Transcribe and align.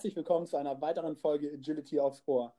Herzlich 0.00 0.16
willkommen 0.16 0.46
zu 0.46 0.56
einer 0.56 0.80
weiteren 0.80 1.14
Folge 1.14 1.52
Agility 1.52 2.00
aufs 2.00 2.22
Ohr. 2.24 2.54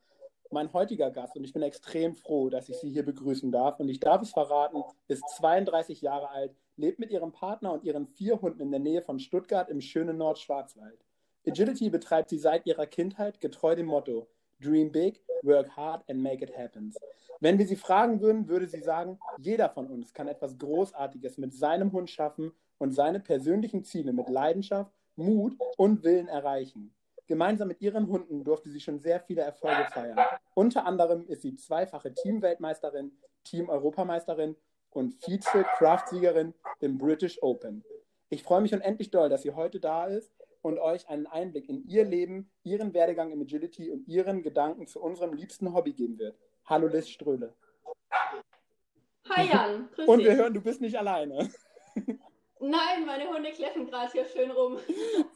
Mein 0.51 0.71
heutiger 0.73 1.09
Gast, 1.09 1.35
und 1.35 1.43
ich 1.43 1.53
bin 1.53 1.63
extrem 1.63 2.13
froh, 2.13 2.51
dass 2.51 2.69
ich 2.69 2.77
Sie 2.77 2.91
hier 2.91 3.03
begrüßen 3.03 3.51
darf, 3.51 3.79
und 3.79 3.89
ich 3.89 3.99
darf 3.99 4.21
es 4.21 4.29
verraten, 4.29 4.83
ist 5.07 5.23
32 5.37 6.03
Jahre 6.03 6.29
alt, 6.29 6.55
lebt 6.75 6.99
mit 6.99 7.09
ihrem 7.09 7.31
Partner 7.31 7.73
und 7.73 7.83
ihren 7.83 8.05
vier 8.05 8.39
Hunden 8.39 8.61
in 8.61 8.69
der 8.69 8.79
Nähe 8.79 9.01
von 9.01 9.17
Stuttgart 9.17 9.69
im 9.71 9.81
schönen 9.81 10.17
Nordschwarzwald. 10.17 11.03
Agility 11.47 11.89
betreibt 11.89 12.29
sie 12.29 12.37
seit 12.37 12.67
ihrer 12.67 12.85
Kindheit 12.85 13.41
getreu 13.41 13.75
dem 13.75 13.87
Motto 13.87 14.27
Dream 14.59 14.91
big, 14.91 15.19
work 15.41 15.75
hard 15.75 16.07
and 16.07 16.21
make 16.21 16.43
it 16.43 16.55
happen. 16.55 16.93
Wenn 17.39 17.57
wir 17.57 17.65
sie 17.65 17.75
fragen 17.75 18.21
würden, 18.21 18.49
würde 18.49 18.67
sie 18.67 18.81
sagen, 18.81 19.17
jeder 19.39 19.71
von 19.71 19.87
uns 19.87 20.13
kann 20.13 20.27
etwas 20.27 20.59
Großartiges 20.59 21.39
mit 21.39 21.55
seinem 21.55 21.91
Hund 21.91 22.11
schaffen 22.11 22.51
und 22.77 22.91
seine 22.91 23.19
persönlichen 23.19 23.83
Ziele 23.83 24.13
mit 24.13 24.29
Leidenschaft, 24.29 24.91
Mut 25.15 25.57
und 25.77 26.03
Willen 26.03 26.27
erreichen. 26.27 26.93
Gemeinsam 27.31 27.69
mit 27.69 27.79
ihren 27.79 28.09
Hunden 28.09 28.43
durfte 28.43 28.69
sie 28.69 28.81
schon 28.81 28.99
sehr 28.99 29.21
viele 29.21 29.41
Erfolge 29.41 29.85
feiern. 29.93 30.19
Unter 30.53 30.85
anderem 30.85 31.25
ist 31.27 31.43
sie 31.43 31.55
zweifache 31.55 32.13
Teamweltmeisterin, 32.13 33.13
Team-Europameisterin 33.45 34.57
und 34.89 35.13
Vize-Craft-Siegerin 35.23 36.53
im 36.81 36.97
British 36.97 37.41
Open. 37.41 37.85
Ich 38.27 38.43
freue 38.43 38.59
mich 38.59 38.73
unendlich 38.73 39.11
doll, 39.11 39.29
dass 39.29 39.43
sie 39.43 39.51
heute 39.51 39.79
da 39.79 40.07
ist 40.07 40.33
und 40.61 40.77
euch 40.77 41.07
einen 41.07 41.25
Einblick 41.25 41.69
in 41.69 41.87
ihr 41.87 42.03
Leben, 42.03 42.51
ihren 42.63 42.93
Werdegang 42.93 43.31
im 43.31 43.39
Agility 43.43 43.91
und 43.91 44.09
ihren 44.09 44.43
Gedanken 44.43 44.85
zu 44.87 45.01
unserem 45.01 45.31
liebsten 45.31 45.73
Hobby 45.73 45.93
geben 45.93 46.19
wird. 46.19 46.37
Hallo 46.65 46.87
Liz 46.87 47.07
Ströhle. 47.07 47.53
Hi 49.29 49.47
Jan, 49.47 49.87
grüß 49.95 50.05
Und 50.05 50.19
wir 50.19 50.35
hören, 50.35 50.53
du 50.53 50.59
bist 50.59 50.81
nicht 50.81 50.99
alleine. 50.99 51.49
Nein, 52.61 53.07
meine 53.07 53.27
Hunde 53.27 53.51
kläffen 53.51 53.87
gerade 53.87 54.11
hier 54.11 54.25
schön 54.25 54.51
rum. 54.51 54.77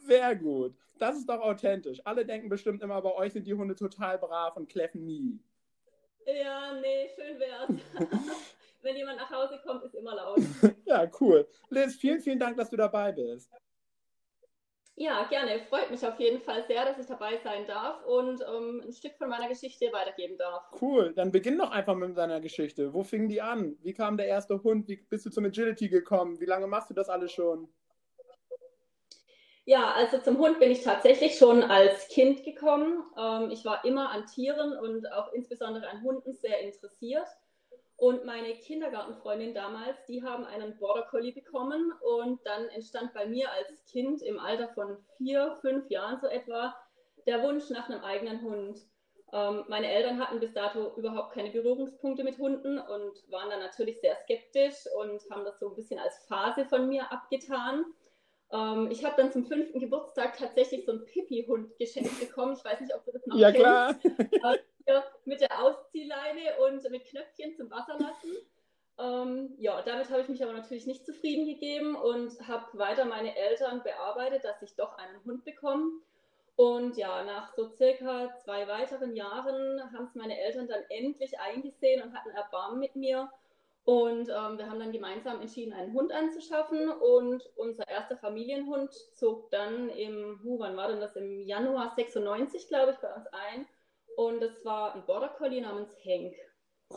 Sehr 0.06 0.36
gut. 0.36 0.74
Das 0.98 1.16
ist 1.16 1.28
doch 1.28 1.40
authentisch. 1.40 2.00
Alle 2.04 2.24
denken 2.24 2.48
bestimmt 2.48 2.82
immer, 2.82 3.02
bei 3.02 3.12
euch 3.14 3.32
sind 3.32 3.46
die 3.46 3.54
Hunde 3.54 3.74
total 3.74 4.16
brav 4.18 4.56
und 4.56 4.68
kläffen 4.68 5.04
nie. 5.04 5.40
Ja, 6.24 6.72
nee, 6.80 7.08
schön 7.14 7.38
wär's. 7.38 7.68
Wenn 8.82 8.96
jemand 8.96 9.18
nach 9.18 9.30
Hause 9.30 9.60
kommt, 9.64 9.82
ist 9.82 9.94
immer 9.96 10.14
laut. 10.14 10.38
ja, 10.84 11.10
cool. 11.20 11.48
Liz, 11.68 11.96
vielen, 11.96 12.20
vielen 12.20 12.38
Dank, 12.38 12.56
dass 12.56 12.70
du 12.70 12.76
dabei 12.76 13.10
bist. 13.10 13.50
Ja, 14.98 15.24
gerne. 15.24 15.60
Freut 15.68 15.90
mich 15.90 16.04
auf 16.06 16.18
jeden 16.18 16.40
Fall 16.40 16.64
sehr, 16.66 16.86
dass 16.86 16.98
ich 16.98 17.04
dabei 17.04 17.38
sein 17.44 17.66
darf 17.66 18.02
und 18.06 18.40
ähm, 18.40 18.82
ein 18.82 18.92
Stück 18.94 19.12
von 19.18 19.28
meiner 19.28 19.46
Geschichte 19.46 19.92
weitergeben 19.92 20.38
darf. 20.38 20.64
Cool. 20.80 21.12
Dann 21.14 21.30
beginn 21.30 21.58
doch 21.58 21.70
einfach 21.70 21.94
mit 21.94 22.16
deiner 22.16 22.40
Geschichte. 22.40 22.94
Wo 22.94 23.04
fing 23.04 23.28
die 23.28 23.42
an? 23.42 23.76
Wie 23.82 23.92
kam 23.92 24.16
der 24.16 24.26
erste 24.26 24.62
Hund? 24.62 24.88
Wie 24.88 24.96
bist 24.96 25.26
du 25.26 25.30
zum 25.30 25.44
Agility 25.44 25.90
gekommen? 25.90 26.40
Wie 26.40 26.46
lange 26.46 26.66
machst 26.66 26.88
du 26.88 26.94
das 26.94 27.10
alles 27.10 27.30
schon? 27.30 27.68
Ja, 29.66 29.92
also 29.92 30.18
zum 30.18 30.38
Hund 30.38 30.60
bin 30.60 30.70
ich 30.70 30.82
tatsächlich 30.82 31.36
schon 31.36 31.62
als 31.62 32.08
Kind 32.08 32.42
gekommen. 32.44 33.04
Ähm, 33.18 33.50
ich 33.50 33.66
war 33.66 33.84
immer 33.84 34.10
an 34.10 34.24
Tieren 34.24 34.78
und 34.78 35.12
auch 35.12 35.30
insbesondere 35.34 35.90
an 35.90 36.02
Hunden 36.02 36.32
sehr 36.32 36.60
interessiert. 36.60 37.26
Und 37.98 38.26
meine 38.26 38.52
Kindergartenfreundin 38.54 39.54
damals, 39.54 39.96
die 40.06 40.22
haben 40.22 40.44
einen 40.44 40.76
Border 40.78 41.06
Collie 41.10 41.32
bekommen 41.32 41.92
und 42.02 42.40
dann 42.44 42.68
entstand 42.68 43.14
bei 43.14 43.26
mir 43.26 43.50
als 43.52 43.84
Kind 43.86 44.20
im 44.22 44.38
Alter 44.38 44.68
von 44.68 44.98
vier, 45.16 45.56
fünf 45.62 45.88
Jahren 45.88 46.20
so 46.20 46.26
etwa 46.26 46.76
der 47.26 47.42
Wunsch 47.42 47.70
nach 47.70 47.88
einem 47.88 48.02
eigenen 48.04 48.42
Hund. 48.42 48.78
Ähm, 49.32 49.64
meine 49.68 49.90
Eltern 49.90 50.20
hatten 50.20 50.40
bis 50.40 50.52
dato 50.52 50.94
überhaupt 50.96 51.32
keine 51.32 51.50
Berührungspunkte 51.50 52.22
mit 52.22 52.38
Hunden 52.38 52.78
und 52.78 53.30
waren 53.30 53.50
dann 53.50 53.60
natürlich 53.60 54.00
sehr 54.00 54.16
skeptisch 54.16 54.86
und 55.00 55.22
haben 55.30 55.44
das 55.44 55.58
so 55.58 55.70
ein 55.70 55.74
bisschen 55.74 55.98
als 55.98 56.18
Phase 56.28 56.66
von 56.66 56.88
mir 56.88 57.10
abgetan. 57.10 57.86
Ähm, 58.52 58.88
ich 58.90 59.04
habe 59.04 59.16
dann 59.16 59.32
zum 59.32 59.46
fünften 59.46 59.80
Geburtstag 59.80 60.36
tatsächlich 60.36 60.84
so 60.84 60.92
einen 60.92 61.04
Pipi-Hund 61.06 61.76
geschenkt 61.78 62.20
bekommen. 62.20 62.54
Ich 62.56 62.64
weiß 62.64 62.80
nicht, 62.80 62.94
ob 62.94 63.04
du 63.06 63.12
das 63.12 63.26
noch 63.26 63.36
ja, 63.36 63.50
kennst. 63.50 64.32
Klar. 64.38 64.56
Mit 65.24 65.40
der 65.40 65.62
Ausziehleine 65.62 66.56
und 66.66 66.88
mit 66.90 67.04
Knöpfchen 67.06 67.54
zum 67.56 67.70
Wasserlassen. 67.70 68.36
Ähm, 68.98 69.54
ja, 69.58 69.82
damit 69.82 70.08
habe 70.10 70.22
ich 70.22 70.28
mich 70.28 70.42
aber 70.42 70.52
natürlich 70.52 70.86
nicht 70.86 71.04
zufrieden 71.04 71.46
gegeben 71.46 71.96
und 71.96 72.48
habe 72.48 72.78
weiter 72.78 73.04
meine 73.04 73.36
Eltern 73.36 73.82
bearbeitet, 73.82 74.44
dass 74.44 74.62
ich 74.62 74.74
doch 74.74 74.96
einen 74.96 75.22
Hund 75.24 75.44
bekomme. 75.44 76.00
Und 76.56 76.96
ja, 76.96 77.22
nach 77.24 77.54
so 77.54 77.68
circa 77.68 78.34
zwei 78.36 78.66
weiteren 78.66 79.14
Jahren 79.14 79.82
haben 79.92 80.06
es 80.06 80.14
meine 80.14 80.40
Eltern 80.40 80.66
dann 80.66 80.82
endlich 80.88 81.38
eingesehen 81.38 82.02
und 82.02 82.14
hatten 82.14 82.30
Erbarmen 82.30 82.80
mit 82.80 82.96
mir. 82.96 83.30
Und 83.84 84.30
ähm, 84.30 84.58
wir 84.58 84.68
haben 84.68 84.80
dann 84.80 84.90
gemeinsam 84.90 85.40
entschieden, 85.42 85.74
einen 85.74 85.92
Hund 85.92 86.12
anzuschaffen. 86.12 86.88
Und 86.90 87.42
unser 87.56 87.86
erster 87.86 88.16
Familienhund 88.16 88.92
zog 89.14 89.50
dann 89.50 89.90
im, 89.90 90.40
hu, 90.42 90.58
wann 90.58 90.76
war 90.76 90.88
denn 90.88 91.00
das? 91.00 91.14
Im 91.16 91.42
Januar 91.42 91.92
96, 91.94 92.68
glaube 92.68 92.92
ich, 92.92 92.98
bei 92.98 93.14
uns 93.14 93.26
ein. 93.26 93.66
Und 94.16 94.42
es 94.42 94.64
war 94.64 94.94
ein 94.94 95.04
Border 95.04 95.28
Collie 95.28 95.60
namens 95.60 95.94
Hank. 96.04 96.34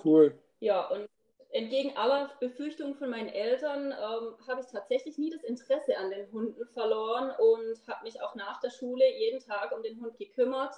Cool. 0.04 0.38
Ja, 0.60 0.88
und 0.88 1.08
entgegen 1.52 1.96
aller 1.98 2.32
Befürchtungen 2.40 2.96
von 2.96 3.10
meinen 3.10 3.30
Eltern 3.30 3.92
ähm, 3.92 4.48
habe 4.48 4.62
ich 4.62 4.68
tatsächlich 4.68 5.18
nie 5.18 5.30
das 5.30 5.44
Interesse 5.44 5.98
an 5.98 6.12
den 6.12 6.32
Hunden 6.32 6.66
verloren 6.68 7.32
und 7.38 7.88
habe 7.88 8.04
mich 8.04 8.22
auch 8.22 8.36
nach 8.36 8.60
der 8.62 8.70
Schule 8.70 9.04
jeden 9.18 9.40
Tag 9.40 9.72
um 9.76 9.84
den 9.84 10.00
Hund 10.00 10.18
gekümmert, 10.18 10.76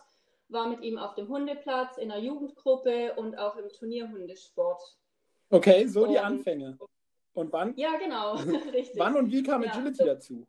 war 0.50 0.68
mit 0.68 0.81
ihm 0.81 0.97
auf 0.97 1.13
dem 1.16 1.28
Hundeplatz, 1.28 1.97
in 1.97 2.09
der 2.09 2.19
Jugendgruppe 2.19 3.13
und 3.16 3.38
auch 3.38 3.56
im 3.58 3.69
Turnierhundesport. 3.69 4.81
Okay, 5.50 5.85
so 5.88 6.08
die 6.08 6.19
Anfänge. 6.19 6.78
Und 7.34 7.52
wann? 7.53 7.75
Ja, 7.78 7.97
genau, 7.97 8.35
richtig. 8.73 8.97
Wann 8.97 9.16
und 9.16 9.31
wie 9.31 9.44
kam 9.44 9.63
Agility 9.63 10.00
ja. 10.00 10.13
dazu? 10.16 10.47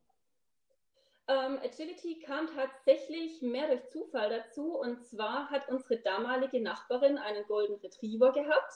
Ähm, 1.28 1.58
Agility 1.62 2.20
kam 2.20 2.48
tatsächlich 2.54 3.42
mehr 3.42 3.68
durch 3.68 3.88
Zufall 3.90 4.30
dazu. 4.30 4.78
Und 4.78 5.04
zwar 5.04 5.50
hat 5.50 5.68
unsere 5.68 5.98
damalige 5.98 6.60
Nachbarin 6.60 7.18
einen 7.18 7.46
Golden 7.46 7.76
Retriever 7.76 8.32
gehabt. 8.32 8.72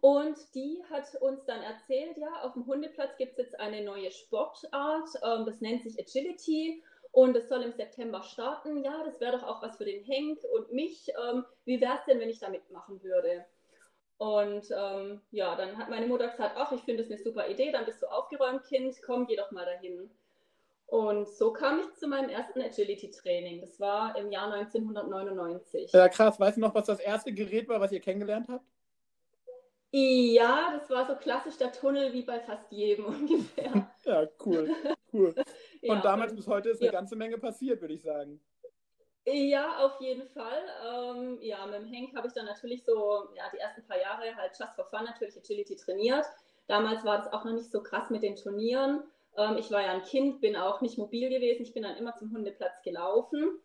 Und 0.00 0.36
die 0.54 0.82
hat 0.90 1.14
uns 1.20 1.44
dann 1.46 1.62
erzählt, 1.62 2.16
ja, 2.18 2.42
auf 2.42 2.52
dem 2.52 2.66
Hundeplatz 2.66 3.16
gibt 3.16 3.32
es 3.32 3.38
jetzt 3.38 3.60
eine 3.60 3.82
neue 3.82 4.10
Sportart, 4.10 5.08
ähm, 5.24 5.46
das 5.46 5.60
nennt 5.60 5.82
sich 5.82 5.98
Agility 5.98 6.82
und 7.12 7.34
es 7.34 7.48
soll 7.48 7.62
im 7.62 7.72
September 7.72 8.22
starten. 8.22 8.84
Ja, 8.84 9.02
das 9.04 9.20
wäre 9.20 9.38
doch 9.38 9.42
auch 9.42 9.62
was 9.62 9.78
für 9.78 9.86
den 9.86 10.04
Henk 10.04 10.38
und 10.54 10.70
mich. 10.70 11.08
Ähm, 11.08 11.44
wie 11.64 11.80
wäre 11.80 11.94
es 11.98 12.04
denn, 12.04 12.20
wenn 12.20 12.28
ich 12.28 12.38
da 12.38 12.50
mitmachen 12.50 13.02
würde? 13.02 13.46
Und 14.18 14.70
ähm, 14.70 15.22
ja, 15.30 15.56
dann 15.56 15.76
hat 15.78 15.90
meine 15.90 16.06
Mutter 16.06 16.28
gesagt, 16.28 16.56
ach, 16.56 16.72
ich 16.72 16.82
finde 16.82 17.02
das 17.02 17.10
eine 17.10 17.22
super 17.22 17.48
Idee, 17.48 17.72
dann 17.72 17.84
bist 17.84 18.02
du 18.02 18.06
aufgeräumt, 18.06 18.64
Kind, 18.64 18.96
komm, 19.04 19.26
geh 19.26 19.36
doch 19.36 19.50
mal 19.50 19.64
dahin. 19.64 20.10
Und 20.86 21.28
so 21.28 21.52
kam 21.52 21.80
ich 21.80 21.92
zu 21.94 22.06
meinem 22.06 22.30
ersten 22.30 22.62
Agility-Training. 22.62 23.60
Das 23.60 23.80
war 23.80 24.16
im 24.16 24.30
Jahr 24.30 24.52
1999. 24.52 25.92
Ja, 25.92 26.08
krass. 26.08 26.38
Weißt 26.38 26.56
du 26.56 26.60
noch, 26.60 26.74
was 26.74 26.86
das 26.86 27.00
erste 27.00 27.32
Gerät 27.32 27.68
war, 27.68 27.80
was 27.80 27.90
ihr 27.90 28.00
kennengelernt 28.00 28.46
habt? 28.48 28.64
Ja, 29.90 30.78
das 30.78 30.90
war 30.90 31.06
so 31.06 31.14
klassisch 31.16 31.56
der 31.56 31.72
Tunnel 31.72 32.12
wie 32.12 32.22
bei 32.22 32.38
fast 32.40 32.70
jedem 32.70 33.04
ungefähr. 33.06 33.90
ja, 34.04 34.28
cool. 34.44 34.70
cool. 35.12 35.34
Und 35.82 35.96
ja, 35.96 36.00
damals 36.02 36.34
bis 36.34 36.46
heute 36.46 36.70
ist 36.70 36.80
ja. 36.80 36.88
eine 36.88 36.98
ganze 36.98 37.16
Menge 37.16 37.38
passiert, 37.38 37.80
würde 37.80 37.94
ich 37.94 38.02
sagen. 38.02 38.40
Ja, 39.24 39.84
auf 39.84 40.00
jeden 40.00 40.28
Fall. 40.28 40.62
Ähm, 40.86 41.38
ja, 41.40 41.66
mit 41.66 41.80
dem 41.80 41.86
Henk 41.86 42.14
habe 42.14 42.28
ich 42.28 42.32
dann 42.32 42.46
natürlich 42.46 42.84
so, 42.84 43.28
ja, 43.34 43.44
die 43.52 43.58
ersten 43.58 43.84
paar 43.84 43.98
Jahre 44.00 44.36
halt 44.36 44.52
just 44.56 44.74
for 44.74 44.84
fun 44.84 45.04
natürlich 45.04 45.36
Agility 45.36 45.74
trainiert. 45.74 46.26
Damals 46.68 47.04
war 47.04 47.18
das 47.18 47.32
auch 47.32 47.44
noch 47.44 47.52
nicht 47.52 47.70
so 47.70 47.82
krass 47.82 48.08
mit 48.10 48.22
den 48.22 48.36
Turnieren. 48.36 49.02
Ähm, 49.36 49.56
ich 49.58 49.70
war 49.70 49.82
ja 49.82 49.92
ein 49.92 50.02
Kind, 50.02 50.40
bin 50.40 50.56
auch 50.56 50.80
nicht 50.80 50.98
mobil 50.98 51.28
gewesen. 51.28 51.62
Ich 51.62 51.74
bin 51.74 51.82
dann 51.82 51.96
immer 51.96 52.16
zum 52.16 52.32
Hundeplatz 52.32 52.82
gelaufen. 52.82 53.60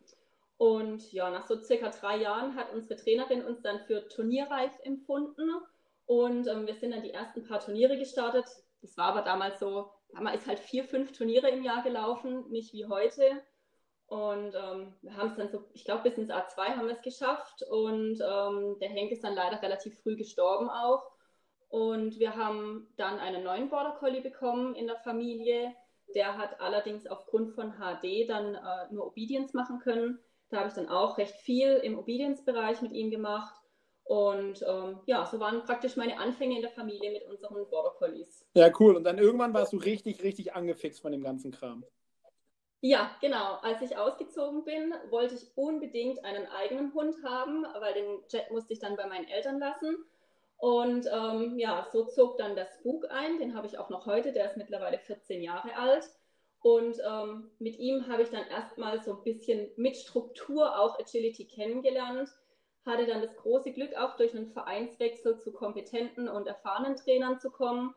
Und 0.56 1.10
ja, 1.12 1.30
nach 1.30 1.46
so 1.46 1.60
circa 1.60 1.88
drei 1.88 2.18
Jahren 2.18 2.54
hat 2.54 2.72
unsere 2.72 2.96
Trainerin 2.96 3.44
uns 3.44 3.62
dann 3.62 3.80
für 3.80 4.08
turnierreif 4.08 4.72
empfunden. 4.84 5.50
Und 6.06 6.46
ähm, 6.46 6.66
wir 6.66 6.74
sind 6.74 6.92
dann 6.92 7.02
die 7.02 7.12
ersten 7.12 7.42
paar 7.42 7.60
Turniere 7.60 7.98
gestartet. 7.98 8.46
Das 8.80 8.96
war 8.96 9.06
aber 9.06 9.22
damals 9.22 9.60
so, 9.60 9.90
damals 10.12 10.42
ist 10.42 10.48
halt 10.48 10.58
vier, 10.60 10.84
fünf 10.84 11.12
Turniere 11.12 11.48
im 11.50 11.62
Jahr 11.62 11.82
gelaufen, 11.82 12.48
nicht 12.50 12.72
wie 12.72 12.86
heute. 12.86 13.42
Und 14.06 14.54
ähm, 14.54 14.94
wir 15.00 15.16
haben 15.16 15.30
es 15.30 15.36
dann 15.36 15.50
so, 15.50 15.64
ich 15.72 15.84
glaube, 15.84 16.02
bis 16.02 16.18
ins 16.18 16.30
A2 16.30 16.76
haben 16.76 16.86
wir 16.86 16.94
es 16.94 17.02
geschafft. 17.02 17.62
Und 17.70 18.20
ähm, 18.20 18.76
der 18.78 18.90
Henk 18.90 19.10
ist 19.10 19.24
dann 19.24 19.34
leider 19.34 19.62
relativ 19.62 19.98
früh 20.02 20.16
gestorben 20.16 20.68
auch. 20.68 21.02
Und 21.72 22.18
wir 22.18 22.36
haben 22.36 22.86
dann 22.98 23.18
einen 23.18 23.44
neuen 23.44 23.70
Border 23.70 23.96
Collie 23.98 24.20
bekommen 24.20 24.74
in 24.74 24.86
der 24.86 24.98
Familie. 24.98 25.74
Der 26.14 26.36
hat 26.36 26.60
allerdings 26.60 27.06
aufgrund 27.06 27.54
von 27.54 27.72
HD 27.78 28.28
dann 28.28 28.54
äh, 28.54 28.92
nur 28.92 29.06
Obedience 29.06 29.54
machen 29.54 29.78
können. 29.78 30.18
Da 30.50 30.58
habe 30.58 30.68
ich 30.68 30.74
dann 30.74 30.90
auch 30.90 31.16
recht 31.16 31.34
viel 31.34 31.76
im 31.76 31.98
Obedience-Bereich 31.98 32.82
mit 32.82 32.92
ihm 32.92 33.10
gemacht. 33.10 33.54
Und 34.04 34.62
ähm, 34.68 35.00
ja, 35.06 35.24
so 35.24 35.40
waren 35.40 35.64
praktisch 35.64 35.96
meine 35.96 36.18
Anfänge 36.18 36.56
in 36.56 36.60
der 36.60 36.70
Familie 36.70 37.10
mit 37.10 37.24
unseren 37.24 37.66
Border 37.70 37.94
Collies. 37.96 38.44
Ja, 38.52 38.70
cool. 38.78 38.94
Und 38.94 39.04
dann 39.04 39.16
irgendwann 39.16 39.54
warst 39.54 39.72
du 39.72 39.78
richtig, 39.78 40.22
richtig 40.22 40.52
angefixt 40.52 41.00
von 41.00 41.10
dem 41.10 41.22
ganzen 41.22 41.52
Kram. 41.52 41.86
Ja, 42.82 43.16
genau. 43.22 43.54
Als 43.62 43.80
ich 43.80 43.96
ausgezogen 43.96 44.64
bin, 44.64 44.92
wollte 45.08 45.36
ich 45.36 45.46
unbedingt 45.54 46.22
einen 46.22 46.44
eigenen 46.48 46.92
Hund 46.92 47.16
haben, 47.24 47.64
weil 47.80 47.94
den 47.94 48.18
Jet 48.28 48.50
musste 48.50 48.74
ich 48.74 48.78
dann 48.78 48.96
bei 48.96 49.06
meinen 49.06 49.26
Eltern 49.26 49.58
lassen. 49.58 50.04
Und 50.62 51.08
ähm, 51.12 51.58
ja, 51.58 51.88
so 51.90 52.04
zog 52.04 52.38
dann 52.38 52.54
der 52.54 52.68
Spook 52.68 53.10
ein, 53.10 53.40
den 53.40 53.56
habe 53.56 53.66
ich 53.66 53.78
auch 53.78 53.90
noch 53.90 54.06
heute, 54.06 54.30
der 54.30 54.44
ist 54.44 54.56
mittlerweile 54.56 54.96
14 54.96 55.42
Jahre 55.42 55.74
alt. 55.74 56.08
Und 56.60 56.98
ähm, 57.04 57.50
mit 57.58 57.80
ihm 57.80 58.06
habe 58.06 58.22
ich 58.22 58.30
dann 58.30 58.46
erstmal 58.46 59.02
so 59.02 59.16
ein 59.16 59.24
bisschen 59.24 59.72
mit 59.74 59.96
Struktur 59.96 60.78
auch 60.78 61.00
Agility 61.00 61.46
kennengelernt. 61.46 62.28
Hatte 62.86 63.06
dann 63.06 63.22
das 63.22 63.36
große 63.38 63.72
Glück, 63.72 63.96
auch 63.96 64.14
durch 64.14 64.36
einen 64.36 64.52
Vereinswechsel 64.52 65.36
zu 65.40 65.52
kompetenten 65.52 66.28
und 66.28 66.46
erfahrenen 66.46 66.94
Trainern 66.94 67.40
zu 67.40 67.50
kommen. 67.50 67.92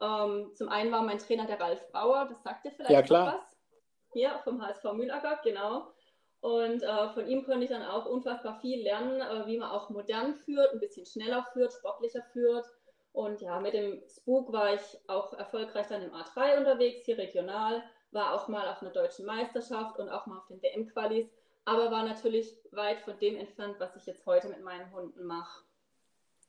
Ähm, 0.00 0.50
zum 0.54 0.70
einen 0.70 0.90
war 0.90 1.02
mein 1.02 1.20
Trainer 1.20 1.46
der 1.46 1.60
Ralf 1.60 1.92
Bauer, 1.92 2.26
das 2.28 2.42
sagte 2.42 2.72
vielleicht 2.72 2.90
ja, 2.90 3.02
klar. 3.02 3.38
was. 3.38 3.56
Ja, 4.14 4.40
vom 4.42 4.60
HSV 4.60 4.92
Mühlacker, 4.94 5.38
genau. 5.44 5.92
Und 6.40 6.82
äh, 6.82 7.08
von 7.14 7.26
ihm 7.26 7.44
konnte 7.44 7.64
ich 7.64 7.70
dann 7.70 7.82
auch 7.82 8.06
unfassbar 8.06 8.60
viel 8.60 8.82
lernen, 8.82 9.20
äh, 9.20 9.46
wie 9.46 9.58
man 9.58 9.70
auch 9.70 9.90
modern 9.90 10.34
führt, 10.34 10.72
ein 10.72 10.80
bisschen 10.80 11.04
schneller 11.04 11.44
führt, 11.52 11.72
sportlicher 11.72 12.22
führt. 12.32 12.66
Und 13.12 13.40
ja, 13.40 13.58
mit 13.58 13.74
dem 13.74 14.02
Spook 14.08 14.52
war 14.52 14.74
ich 14.74 14.98
auch 15.08 15.32
erfolgreich 15.32 15.88
dann 15.88 16.02
im 16.02 16.12
A3 16.12 16.58
unterwegs, 16.58 17.04
hier 17.04 17.18
regional 17.18 17.82
war 18.10 18.34
auch 18.34 18.48
mal 18.48 18.68
auf 18.68 18.82
einer 18.82 18.90
deutschen 18.90 19.26
Meisterschaft 19.26 19.98
und 19.98 20.08
auch 20.08 20.26
mal 20.26 20.38
auf 20.38 20.46
den 20.46 20.62
WM-Qualis, 20.62 21.28
aber 21.64 21.90
war 21.90 22.04
natürlich 22.04 22.56
weit 22.70 23.00
von 23.00 23.18
dem 23.18 23.36
entfernt, 23.36 23.76
was 23.78 23.96
ich 23.96 24.06
jetzt 24.06 24.24
heute 24.26 24.48
mit 24.48 24.62
meinen 24.62 24.90
Hunden 24.92 25.24
mache. 25.24 25.62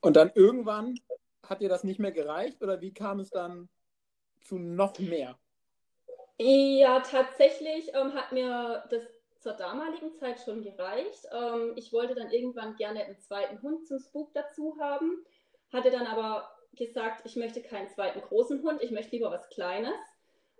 Und 0.02 0.16
dann 0.16 0.32
irgendwann 0.34 0.96
hat 1.44 1.62
dir 1.62 1.70
das 1.70 1.84
nicht 1.84 2.00
mehr 2.00 2.12
gereicht 2.12 2.62
oder 2.62 2.80
wie 2.82 2.94
kam 2.94 3.20
es 3.20 3.30
dann 3.30 3.68
zu 4.42 4.58
noch 4.58 4.98
mehr? 5.00 5.38
Ja, 6.38 7.02
tatsächlich 7.02 7.94
ähm, 7.94 8.14
hat 8.14 8.32
mir 8.32 8.86
das 8.90 9.04
zur 9.40 9.54
damaligen 9.54 10.14
Zeit 10.16 10.40
schon 10.42 10.62
gereicht. 10.62 11.28
Ähm, 11.32 11.74
ich 11.76 11.92
wollte 11.94 12.16
dann 12.16 12.32
irgendwann 12.32 12.76
gerne 12.76 13.04
einen 13.04 13.20
zweiten 13.20 13.62
Hund 13.62 13.88
zum 13.88 14.00
Spook 14.00 14.34
dazu 14.34 14.78
haben, 14.80 15.24
hatte 15.72 15.92
dann 15.92 16.08
aber 16.08 16.50
gesagt, 16.74 17.22
ich 17.26 17.36
möchte 17.36 17.62
keinen 17.62 17.90
zweiten 17.90 18.22
großen 18.22 18.62
Hund, 18.64 18.82
ich 18.82 18.92
möchte 18.92 19.16
lieber 19.16 19.32
was 19.32 19.50
Kleines. 19.50 19.96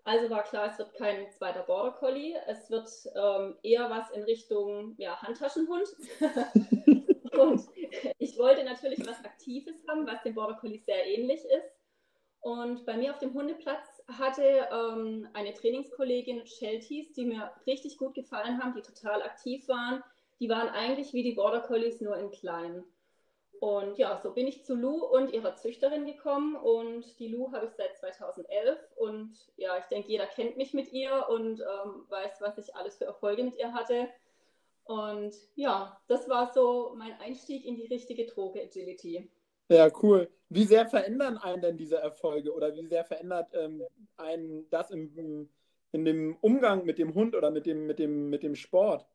Also 0.04 0.30
war 0.30 0.44
klar, 0.44 0.72
es 0.72 0.80
wird 0.80 0.94
kein 0.94 1.30
zweiter 1.30 1.64
Border 1.64 1.92
Collie. 1.92 2.36
Es 2.48 2.70
wird 2.72 2.90
ähm, 3.16 3.58
eher 3.64 3.90
was 3.90 4.10
in 4.12 4.24
Richtung 4.24 4.96
ja, 4.98 5.22
Handtaschenhund. 5.22 5.88
und 7.38 7.62
ich 8.18 8.38
wollte 8.38 8.64
natürlich 8.64 9.06
was 9.06 9.24
Aktives 9.26 9.76
haben, 9.88 10.08
was 10.08 10.24
dem 10.24 10.36
Border 10.36 10.56
Collie 10.56 10.80
sehr 10.80 11.06
ähnlich 11.06 11.42
ist. 11.44 11.76
Und 12.42 12.86
bei 12.86 12.96
mir 12.96 13.12
auf 13.12 13.20
dem 13.20 13.34
Hundeplatz 13.34 13.89
hatte 14.18 14.68
ähm, 14.72 15.28
eine 15.34 15.54
Trainingskollegin 15.54 16.46
Shelties, 16.46 17.14
die 17.14 17.26
mir 17.26 17.52
richtig 17.68 17.98
gut 17.98 18.14
gefallen 18.14 18.62
haben, 18.62 18.74
die 18.74 18.82
total 18.82 19.22
aktiv 19.22 19.68
waren. 19.68 20.04
Die 20.40 20.50
waren 20.50 20.70
eigentlich 20.70 21.14
wie 21.14 21.24
die 21.24 21.34
Border 21.34 21.62
Collies 21.62 22.02
nur 22.02 22.18
in 22.18 22.32
klein. 22.32 22.84
Und 23.60 23.98
ja, 23.98 24.18
so 24.24 24.32
bin 24.34 24.48
ich 24.48 24.64
zu 24.64 24.74
Lou 24.74 25.04
und 25.06 25.34
ihrer 25.34 25.56
Züchterin 25.56 26.06
gekommen 26.06 26.56
und 26.56 27.20
die 27.20 27.28
Lou 27.28 27.52
habe 27.52 27.66
ich 27.66 27.74
seit 27.74 27.98
2011 27.98 28.80
und 28.96 29.36
ja, 29.58 29.78
ich 29.78 29.86
denke, 29.86 30.10
jeder 30.10 30.28
kennt 30.28 30.56
mich 30.56 30.74
mit 30.74 30.94
ihr 30.94 31.28
und 31.30 31.60
ähm, 31.60 32.06
weiß, 32.08 32.40
was 32.40 32.58
ich 32.58 32.74
alles 32.76 32.96
für 32.96 33.06
Erfolge 33.06 33.44
mit 33.44 33.58
ihr 33.58 33.74
hatte. 33.74 34.08
Und 34.86 35.36
ja, 35.56 36.00
das 36.08 36.30
war 36.30 36.54
so 36.54 36.94
mein 36.96 37.20
Einstieg 37.20 37.66
in 37.66 37.76
die 37.76 37.88
richtige 37.88 38.26
Droge 38.26 38.62
Agility. 38.62 39.30
Ja, 39.70 39.90
cool. 40.02 40.30
Wie 40.50 40.66
sehr 40.66 40.88
verändern 40.88 41.38
einen 41.38 41.62
denn 41.62 41.78
diese 41.78 41.98
Erfolge 41.98 42.54
oder 42.54 42.76
wie 42.76 42.86
sehr 42.88 43.06
verändert 43.06 43.52
ähm, 43.54 43.84
einen 44.18 44.68
das 44.72 44.90
im, 44.90 45.48
in 45.92 46.06
dem 46.06 46.38
Umgang 46.42 46.86
mit 46.86 46.98
dem 46.98 47.14
Hund 47.14 47.36
oder 47.36 47.52
mit 47.52 47.68
dem, 47.68 47.86
mit 47.86 48.00
dem, 48.00 48.30
mit 48.30 48.42
dem 48.42 48.56
Sport? 48.56 49.06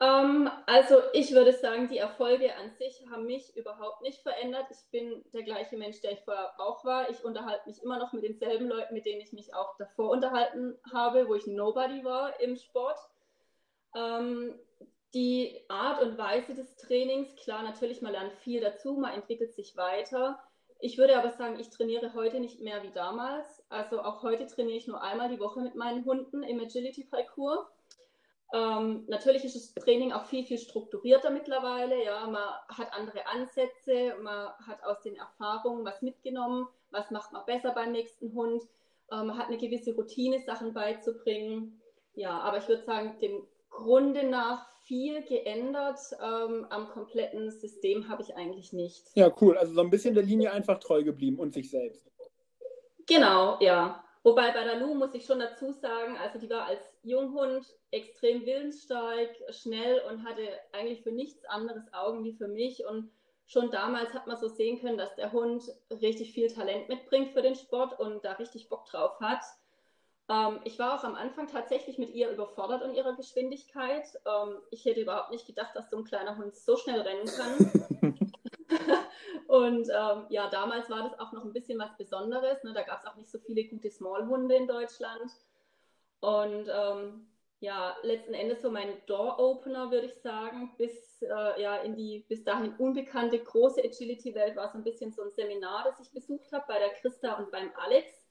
Ähm, 0.00 0.50
also 0.66 0.96
ich 1.12 1.32
würde 1.32 1.52
sagen, 1.52 1.88
die 1.88 1.98
Erfolge 1.98 2.54
an 2.56 2.70
sich 2.78 3.02
haben 3.10 3.26
mich 3.26 3.54
überhaupt 3.56 4.02
nicht 4.02 4.20
verändert. 4.20 4.66
Ich 4.70 4.90
bin 4.90 5.22
der 5.32 5.42
gleiche 5.42 5.76
Mensch, 5.76 6.00
der 6.00 6.12
ich 6.12 6.20
vorher 6.20 6.58
auch 6.58 6.84
war. 6.84 7.10
Ich 7.10 7.22
unterhalte 7.24 7.68
mich 7.68 7.82
immer 7.82 7.98
noch 7.98 8.14
mit 8.14 8.22
denselben 8.22 8.68
Leuten, 8.68 8.94
mit 8.94 9.06
denen 9.06 9.20
ich 9.20 9.32
mich 9.32 9.54
auch 9.54 9.76
davor 9.76 10.10
unterhalten 10.10 10.78
habe, 10.92 11.28
wo 11.28 11.34
ich 11.34 11.46
Nobody 11.46 12.02
war 12.02 12.38
im 12.40 12.56
Sport. 12.56 12.98
Ähm, 13.94 14.54
die 15.16 15.64
Art 15.68 16.02
und 16.02 16.18
Weise 16.18 16.54
des 16.54 16.76
Trainings, 16.76 17.34
klar, 17.36 17.62
natürlich, 17.62 18.02
man 18.02 18.12
lernt 18.12 18.34
viel 18.34 18.60
dazu, 18.60 18.92
man 18.92 19.14
entwickelt 19.14 19.54
sich 19.54 19.74
weiter. 19.74 20.38
Ich 20.78 20.98
würde 20.98 21.16
aber 21.16 21.30
sagen, 21.30 21.58
ich 21.58 21.70
trainiere 21.70 22.12
heute 22.12 22.38
nicht 22.38 22.60
mehr 22.60 22.82
wie 22.82 22.90
damals. 22.90 23.64
Also 23.70 24.02
auch 24.02 24.22
heute 24.22 24.46
trainiere 24.46 24.76
ich 24.76 24.86
nur 24.86 25.00
einmal 25.00 25.30
die 25.30 25.40
Woche 25.40 25.60
mit 25.60 25.74
meinen 25.74 26.04
Hunden 26.04 26.42
im 26.42 26.60
Agility-Parcours. 26.60 27.66
Ähm, 28.52 29.04
natürlich 29.08 29.46
ist 29.46 29.56
das 29.56 29.84
Training 29.84 30.12
auch 30.12 30.26
viel, 30.26 30.44
viel 30.44 30.58
strukturierter 30.58 31.30
mittlerweile. 31.30 32.04
Ja, 32.04 32.26
man 32.26 32.44
hat 32.68 32.92
andere 32.92 33.26
Ansätze, 33.26 34.16
man 34.20 34.50
hat 34.66 34.84
aus 34.84 35.00
den 35.00 35.16
Erfahrungen 35.16 35.86
was 35.86 36.02
mitgenommen, 36.02 36.68
was 36.90 37.10
macht 37.10 37.32
man 37.32 37.46
besser 37.46 37.72
beim 37.72 37.92
nächsten 37.92 38.34
Hund. 38.34 38.62
Ähm, 39.10 39.28
man 39.28 39.38
hat 39.38 39.46
eine 39.46 39.56
gewisse 39.56 39.94
Routine, 39.94 40.42
Sachen 40.42 40.74
beizubringen. 40.74 41.80
Ja, 42.12 42.38
aber 42.40 42.58
ich 42.58 42.68
würde 42.68 42.84
sagen, 42.84 43.18
dem 43.18 43.46
Grunde 43.70 44.24
nach 44.24 44.75
viel 44.86 45.22
geändert. 45.22 45.98
Ähm, 46.22 46.66
am 46.70 46.88
kompletten 46.88 47.50
System 47.50 48.08
habe 48.08 48.22
ich 48.22 48.34
eigentlich 48.36 48.72
nicht. 48.72 49.04
Ja, 49.14 49.32
cool. 49.40 49.58
Also 49.58 49.74
so 49.74 49.80
ein 49.80 49.90
bisschen 49.90 50.14
der 50.14 50.22
Linie 50.22 50.52
einfach 50.52 50.78
treu 50.78 51.02
geblieben 51.02 51.38
und 51.38 51.52
sich 51.52 51.70
selbst. 51.70 52.10
Genau, 53.06 53.58
ja. 53.60 54.02
Wobei 54.22 54.50
bei 54.50 54.64
der 54.64 54.80
Lu 54.80 54.94
muss 54.94 55.14
ich 55.14 55.24
schon 55.24 55.38
dazu 55.38 55.70
sagen, 55.70 56.16
also 56.16 56.40
die 56.40 56.50
war 56.50 56.66
als 56.66 56.80
Junghund 57.04 57.64
extrem 57.92 58.44
willensstark, 58.44 59.30
schnell 59.50 60.02
und 60.10 60.24
hatte 60.24 60.42
eigentlich 60.72 61.02
für 61.02 61.12
nichts 61.12 61.44
anderes 61.44 61.84
Augen 61.92 62.24
wie 62.24 62.32
für 62.32 62.48
mich. 62.48 62.84
Und 62.84 63.12
schon 63.46 63.70
damals 63.70 64.12
hat 64.14 64.26
man 64.26 64.36
so 64.36 64.48
sehen 64.48 64.80
können, 64.80 64.98
dass 64.98 65.14
der 65.14 65.30
Hund 65.30 65.62
richtig 65.90 66.32
viel 66.32 66.48
Talent 66.48 66.88
mitbringt 66.88 67.30
für 67.30 67.42
den 67.42 67.54
Sport 67.54 68.00
und 68.00 68.24
da 68.24 68.32
richtig 68.32 68.68
Bock 68.68 68.86
drauf 68.86 69.20
hat. 69.20 69.44
Ähm, 70.28 70.60
ich 70.64 70.78
war 70.78 70.98
auch 70.98 71.04
am 71.04 71.14
Anfang 71.14 71.46
tatsächlich 71.46 71.98
mit 71.98 72.10
ihr 72.14 72.30
überfordert 72.30 72.82
in 72.82 72.94
ihrer 72.94 73.14
Geschwindigkeit. 73.14 74.06
Ähm, 74.26 74.58
ich 74.70 74.84
hätte 74.84 75.00
überhaupt 75.00 75.30
nicht 75.30 75.46
gedacht, 75.46 75.74
dass 75.74 75.90
so 75.90 75.98
ein 75.98 76.04
kleiner 76.04 76.36
Hund 76.36 76.56
so 76.56 76.76
schnell 76.76 77.00
rennen 77.00 77.26
kann. 77.26 78.12
Und 79.46 79.88
ähm, 79.88 80.26
ja, 80.28 80.50
damals 80.50 80.90
war 80.90 81.08
das 81.08 81.18
auch 81.20 81.32
noch 81.32 81.44
ein 81.44 81.52
bisschen 81.52 81.78
was 81.78 81.96
Besonderes. 81.96 82.62
Ne? 82.64 82.72
Da 82.72 82.82
gab 82.82 83.00
es 83.00 83.06
auch 83.06 83.16
nicht 83.16 83.30
so 83.30 83.38
viele 83.38 83.64
gute 83.64 83.90
Smallhunde 83.90 84.56
in 84.56 84.66
Deutschland. 84.66 85.30
Und 86.20 86.68
ähm, 86.68 87.28
ja, 87.60 87.96
letzten 88.02 88.34
Endes 88.34 88.62
so 88.62 88.70
mein 88.70 89.00
Door-Opener, 89.06 89.90
würde 89.90 90.06
ich 90.06 90.20
sagen, 90.20 90.74
bis, 90.76 91.22
äh, 91.22 91.62
ja, 91.62 91.76
in 91.76 91.94
die 91.94 92.24
bis 92.28 92.42
dahin 92.44 92.74
unbekannte 92.76 93.38
große 93.38 93.82
Agility-Welt 93.82 94.56
war 94.56 94.68
so 94.68 94.78
ein 94.78 94.84
bisschen 94.84 95.12
so 95.12 95.22
ein 95.22 95.30
Seminar, 95.30 95.84
das 95.84 96.00
ich 96.00 96.12
besucht 96.12 96.52
habe 96.52 96.64
bei 96.66 96.78
der 96.78 96.90
Christa 96.90 97.34
und 97.34 97.50
beim 97.50 97.70
Alex. 97.76 98.25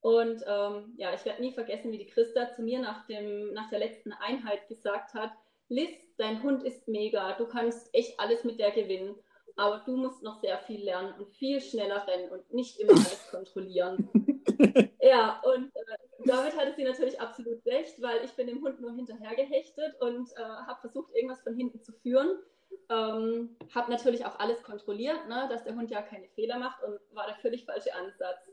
Und 0.00 0.42
ähm, 0.46 0.94
ja, 0.96 1.12
ich 1.14 1.24
werde 1.24 1.42
nie 1.42 1.52
vergessen, 1.52 1.92
wie 1.92 1.98
die 1.98 2.06
Christa 2.06 2.50
zu 2.52 2.62
mir 2.62 2.80
nach, 2.80 3.06
dem, 3.06 3.52
nach 3.52 3.68
der 3.68 3.80
letzten 3.80 4.12
Einheit 4.12 4.66
gesagt 4.68 5.14
hat, 5.14 5.30
Liz, 5.68 5.90
dein 6.16 6.42
Hund 6.42 6.62
ist 6.64 6.88
mega, 6.88 7.32
du 7.34 7.46
kannst 7.46 7.94
echt 7.94 8.18
alles 8.18 8.42
mit 8.44 8.58
der 8.58 8.72
gewinnen 8.72 9.14
aber 9.60 9.82
du 9.84 9.96
musst 9.96 10.22
noch 10.22 10.40
sehr 10.40 10.58
viel 10.60 10.82
lernen 10.82 11.14
und 11.18 11.28
viel 11.36 11.60
schneller 11.60 12.06
rennen 12.06 12.30
und 12.30 12.52
nicht 12.52 12.80
immer 12.80 12.92
alles 12.92 13.28
kontrollieren. 13.30 14.08
ja, 15.00 15.40
und 15.44 15.66
äh, 15.66 15.96
damit 16.24 16.56
hatte 16.56 16.74
sie 16.74 16.84
natürlich 16.84 17.20
absolut 17.20 17.64
recht, 17.66 18.00
weil 18.00 18.24
ich 18.24 18.32
bin 18.32 18.46
dem 18.46 18.62
Hund 18.62 18.80
nur 18.80 18.92
hinterher 18.92 19.34
gehechtet 19.36 20.00
und 20.00 20.30
äh, 20.36 20.42
habe 20.42 20.80
versucht, 20.80 21.14
irgendwas 21.14 21.42
von 21.42 21.54
hinten 21.54 21.82
zu 21.82 21.92
führen. 21.92 22.38
Ähm, 22.88 23.56
habe 23.74 23.90
natürlich 23.90 24.24
auch 24.24 24.38
alles 24.38 24.62
kontrolliert, 24.62 25.28
ne, 25.28 25.46
dass 25.50 25.64
der 25.64 25.74
Hund 25.74 25.90
ja 25.90 26.02
keine 26.02 26.28
Fehler 26.28 26.58
macht 26.58 26.82
und 26.82 26.98
war 27.14 27.26
der 27.26 27.36
völlig 27.36 27.64
falsche 27.64 27.94
Ansatz. 27.94 28.49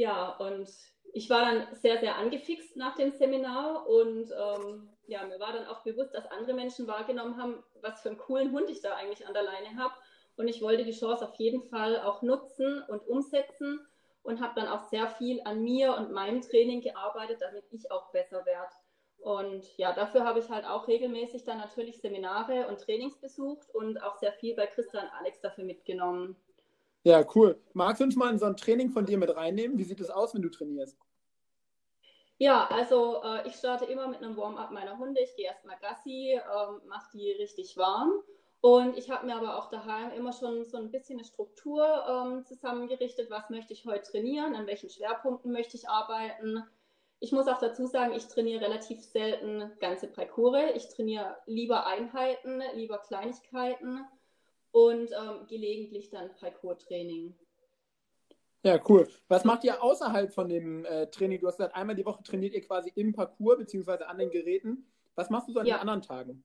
Ja, 0.00 0.30
und 0.38 0.70
ich 1.12 1.28
war 1.28 1.42
dann 1.42 1.74
sehr, 1.74 1.98
sehr 1.98 2.16
angefixt 2.16 2.74
nach 2.74 2.94
dem 2.94 3.12
Seminar 3.12 3.86
und 3.86 4.32
ähm, 4.32 4.88
ja, 5.06 5.26
mir 5.26 5.38
war 5.38 5.52
dann 5.52 5.66
auch 5.66 5.82
bewusst, 5.82 6.14
dass 6.14 6.24
andere 6.30 6.54
Menschen 6.54 6.86
wahrgenommen 6.86 7.36
haben, 7.36 7.62
was 7.82 8.00
für 8.00 8.08
einen 8.08 8.16
coolen 8.16 8.50
Hund 8.52 8.70
ich 8.70 8.80
da 8.80 8.94
eigentlich 8.94 9.26
an 9.26 9.34
der 9.34 9.42
Leine 9.42 9.76
habe. 9.76 9.92
Und 10.36 10.48
ich 10.48 10.62
wollte 10.62 10.86
die 10.86 10.98
Chance 10.98 11.28
auf 11.28 11.34
jeden 11.34 11.68
Fall 11.68 12.00
auch 12.00 12.22
nutzen 12.22 12.82
und 12.88 13.06
umsetzen 13.06 13.86
und 14.22 14.40
habe 14.40 14.58
dann 14.58 14.68
auch 14.68 14.84
sehr 14.84 15.06
viel 15.06 15.42
an 15.44 15.62
mir 15.62 15.94
und 15.94 16.12
meinem 16.12 16.40
Training 16.40 16.80
gearbeitet, 16.80 17.42
damit 17.42 17.64
ich 17.70 17.92
auch 17.92 18.10
besser 18.10 18.46
werde. 18.46 18.72
Und 19.18 19.76
ja, 19.76 19.92
dafür 19.92 20.24
habe 20.24 20.38
ich 20.38 20.48
halt 20.48 20.64
auch 20.64 20.88
regelmäßig 20.88 21.44
dann 21.44 21.58
natürlich 21.58 22.00
Seminare 22.00 22.68
und 22.68 22.80
Trainings 22.80 23.20
besucht 23.20 23.68
und 23.74 24.02
auch 24.02 24.16
sehr 24.16 24.32
viel 24.32 24.56
bei 24.56 24.66
Christa 24.66 24.98
und 25.02 25.10
Alex 25.10 25.42
dafür 25.42 25.64
mitgenommen. 25.64 26.36
Ja, 27.02 27.24
cool. 27.34 27.58
Magst 27.72 28.00
du 28.00 28.04
uns 28.04 28.16
mal 28.16 28.30
in 28.30 28.38
so 28.38 28.44
ein 28.46 28.56
Training 28.56 28.90
von 28.90 29.06
dir 29.06 29.16
mit 29.16 29.34
reinnehmen? 29.34 29.78
Wie 29.78 29.84
sieht 29.84 30.00
es 30.00 30.10
aus, 30.10 30.34
wenn 30.34 30.42
du 30.42 30.50
trainierst? 30.50 30.98
Ja, 32.38 32.66
also 32.68 33.22
äh, 33.22 33.46
ich 33.48 33.54
starte 33.54 33.84
immer 33.86 34.08
mit 34.08 34.22
einem 34.22 34.36
Warm-up 34.36 34.70
meiner 34.70 34.98
Hunde. 34.98 35.20
Ich 35.20 35.34
gehe 35.36 35.46
erstmal 35.46 35.78
Gassi, 35.80 36.32
ähm, 36.32 36.80
mache 36.88 37.10
die 37.12 37.32
richtig 37.32 37.76
warm. 37.76 38.12
Und 38.62 38.98
ich 38.98 39.10
habe 39.10 39.26
mir 39.26 39.36
aber 39.36 39.56
auch 39.58 39.70
daheim 39.70 40.10
immer 40.12 40.32
schon 40.32 40.66
so 40.66 40.76
ein 40.76 40.90
bisschen 40.90 41.18
eine 41.18 41.24
Struktur 41.26 41.84
ähm, 42.08 42.44
zusammengerichtet. 42.44 43.30
Was 43.30 43.48
möchte 43.48 43.72
ich 43.72 43.86
heute 43.86 44.10
trainieren? 44.10 44.54
An 44.54 44.66
welchen 44.66 44.90
Schwerpunkten 44.90 45.52
möchte 45.52 45.78
ich 45.78 45.88
arbeiten? 45.88 46.62
Ich 47.18 47.32
muss 47.32 47.48
auch 47.48 47.58
dazu 47.58 47.86
sagen, 47.86 48.12
ich 48.14 48.28
trainiere 48.28 48.62
relativ 48.62 49.02
selten 49.02 49.70
ganze 49.80 50.06
Parcours. 50.08 50.72
Ich 50.74 50.88
trainiere 50.88 51.36
lieber 51.46 51.86
Einheiten, 51.86 52.62
lieber 52.74 52.98
Kleinigkeiten 52.98 54.04
und 54.72 55.10
ähm, 55.10 55.46
gelegentlich 55.48 56.10
dann 56.10 56.34
Parcours-Training. 56.36 57.34
Ja, 58.62 58.78
cool. 58.88 59.08
Was 59.28 59.44
macht 59.44 59.64
ihr 59.64 59.82
außerhalb 59.82 60.32
von 60.32 60.48
dem 60.48 60.84
äh, 60.84 61.06
Training? 61.06 61.40
Du 61.40 61.46
hast 61.46 61.56
gesagt, 61.56 61.74
einmal 61.74 61.96
die 61.96 62.04
Woche 62.04 62.22
trainiert 62.22 62.52
ihr 62.54 62.60
quasi 62.60 62.92
im 62.94 63.12
Parcours 63.12 63.56
beziehungsweise 63.56 64.06
an 64.06 64.18
den 64.18 64.30
Geräten. 64.30 64.86
Was 65.14 65.30
machst 65.30 65.48
du 65.48 65.52
so 65.52 65.60
an 65.60 65.66
ja. 65.66 65.76
den 65.76 65.80
anderen 65.80 66.02
Tagen? 66.02 66.44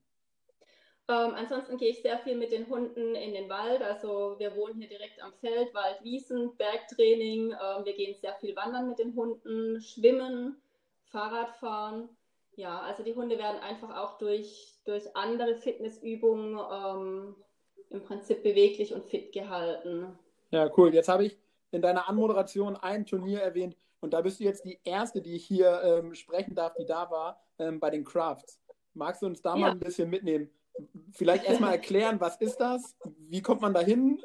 Ähm, 1.08 1.34
ansonsten 1.34 1.76
gehe 1.76 1.90
ich 1.90 2.02
sehr 2.02 2.18
viel 2.18 2.36
mit 2.36 2.50
den 2.50 2.68
Hunden 2.68 3.14
in 3.14 3.34
den 3.34 3.48
Wald. 3.48 3.80
Also 3.82 4.36
wir 4.38 4.56
wohnen 4.56 4.74
hier 4.80 4.88
direkt 4.88 5.22
am 5.22 5.32
Feld, 5.34 5.72
Wald, 5.72 6.02
Wiesen, 6.02 6.56
Bergtraining. 6.56 7.52
Ähm, 7.52 7.84
wir 7.84 7.94
gehen 7.94 8.14
sehr 8.14 8.34
viel 8.36 8.56
wandern 8.56 8.88
mit 8.88 8.98
den 8.98 9.14
Hunden, 9.14 9.80
schwimmen, 9.80 10.56
Fahrradfahren. 11.04 12.08
Ja, 12.56 12.80
also 12.80 13.02
die 13.02 13.14
Hunde 13.14 13.38
werden 13.38 13.60
einfach 13.60 13.96
auch 13.96 14.18
durch, 14.18 14.72
durch 14.84 15.14
andere 15.14 15.56
Fitnessübungen 15.56 16.58
ähm, 16.58 17.36
im 17.90 18.02
Prinzip 18.02 18.42
beweglich 18.42 18.94
und 18.94 19.04
fit 19.04 19.32
gehalten. 19.32 20.18
Ja, 20.50 20.70
cool. 20.76 20.94
Jetzt 20.94 21.08
habe 21.08 21.26
ich 21.26 21.38
in 21.70 21.82
deiner 21.82 22.08
Anmoderation 22.08 22.76
ein 22.76 23.06
Turnier 23.06 23.40
erwähnt 23.40 23.76
und 24.00 24.12
da 24.12 24.20
bist 24.20 24.40
du 24.40 24.44
jetzt 24.44 24.64
die 24.64 24.78
erste, 24.84 25.20
die 25.20 25.36
ich 25.36 25.44
hier 25.44 25.82
ähm, 25.82 26.14
sprechen 26.14 26.54
darf, 26.54 26.74
die 26.74 26.86
da 26.86 27.10
war 27.10 27.40
ähm, 27.58 27.80
bei 27.80 27.90
den 27.90 28.04
Crafts. 28.04 28.60
Magst 28.94 29.22
du 29.22 29.26
uns 29.26 29.42
da 29.42 29.54
ja. 29.54 29.60
mal 29.60 29.70
ein 29.72 29.80
bisschen 29.80 30.08
mitnehmen? 30.08 30.50
vielleicht 31.12 31.44
erstmal 31.44 31.72
erklären, 31.72 32.20
was 32.20 32.36
ist 32.36 32.58
das? 32.58 32.96
Wie 33.18 33.42
kommt 33.42 33.60
man 33.60 33.74
da 33.74 33.80
hin? 33.80 34.20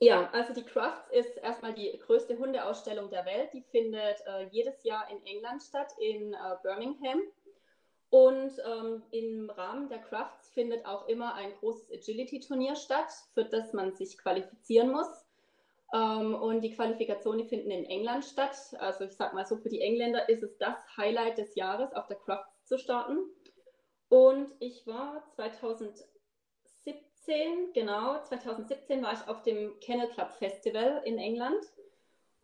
Ja, 0.00 0.30
also 0.30 0.54
die 0.54 0.62
Crafts 0.62 1.10
ist 1.10 1.36
erstmal 1.38 1.74
die 1.74 1.98
größte 2.06 2.38
Hundeausstellung 2.38 3.10
der 3.10 3.24
Welt. 3.26 3.52
Die 3.52 3.62
findet 3.62 4.20
äh, 4.26 4.46
jedes 4.50 4.84
Jahr 4.84 5.10
in 5.10 5.24
England 5.26 5.62
statt, 5.62 5.92
in 5.98 6.34
äh, 6.34 6.36
Birmingham. 6.62 7.20
Und 8.10 8.52
ähm, 8.64 9.02
im 9.10 9.50
Rahmen 9.50 9.88
der 9.90 9.98
Crafts 9.98 10.48
findet 10.50 10.86
auch 10.86 11.08
immer 11.08 11.34
ein 11.34 11.52
großes 11.56 11.92
Agility-Turnier 11.92 12.74
statt, 12.76 13.10
für 13.34 13.44
das 13.44 13.74
man 13.74 13.94
sich 13.94 14.16
qualifizieren 14.16 14.90
muss. 14.90 15.26
Ähm, 15.92 16.34
und 16.34 16.62
die 16.62 16.74
Qualifikationen 16.74 17.46
finden 17.46 17.70
in 17.70 17.84
England 17.84 18.24
statt. 18.24 18.56
Also 18.78 19.04
ich 19.04 19.12
sag 19.12 19.34
mal 19.34 19.44
so, 19.46 19.56
für 19.56 19.68
die 19.68 19.82
Engländer 19.82 20.28
ist 20.28 20.42
es 20.42 20.56
das 20.56 20.78
Highlight 20.96 21.36
des 21.38 21.54
Jahres, 21.54 21.92
auf 21.94 22.06
der 22.06 22.16
Crafts 22.16 22.64
zu 22.64 22.78
starten. 22.78 23.18
Und 24.08 24.54
ich 24.58 24.86
war 24.86 25.22
2017, 25.34 26.08
genau, 27.74 28.22
2017 28.22 29.02
war 29.02 29.12
ich 29.12 29.28
auf 29.28 29.42
dem 29.42 29.78
Kennel 29.80 30.08
Club 30.08 30.32
Festival 30.32 31.02
in 31.04 31.18
England 31.18 31.62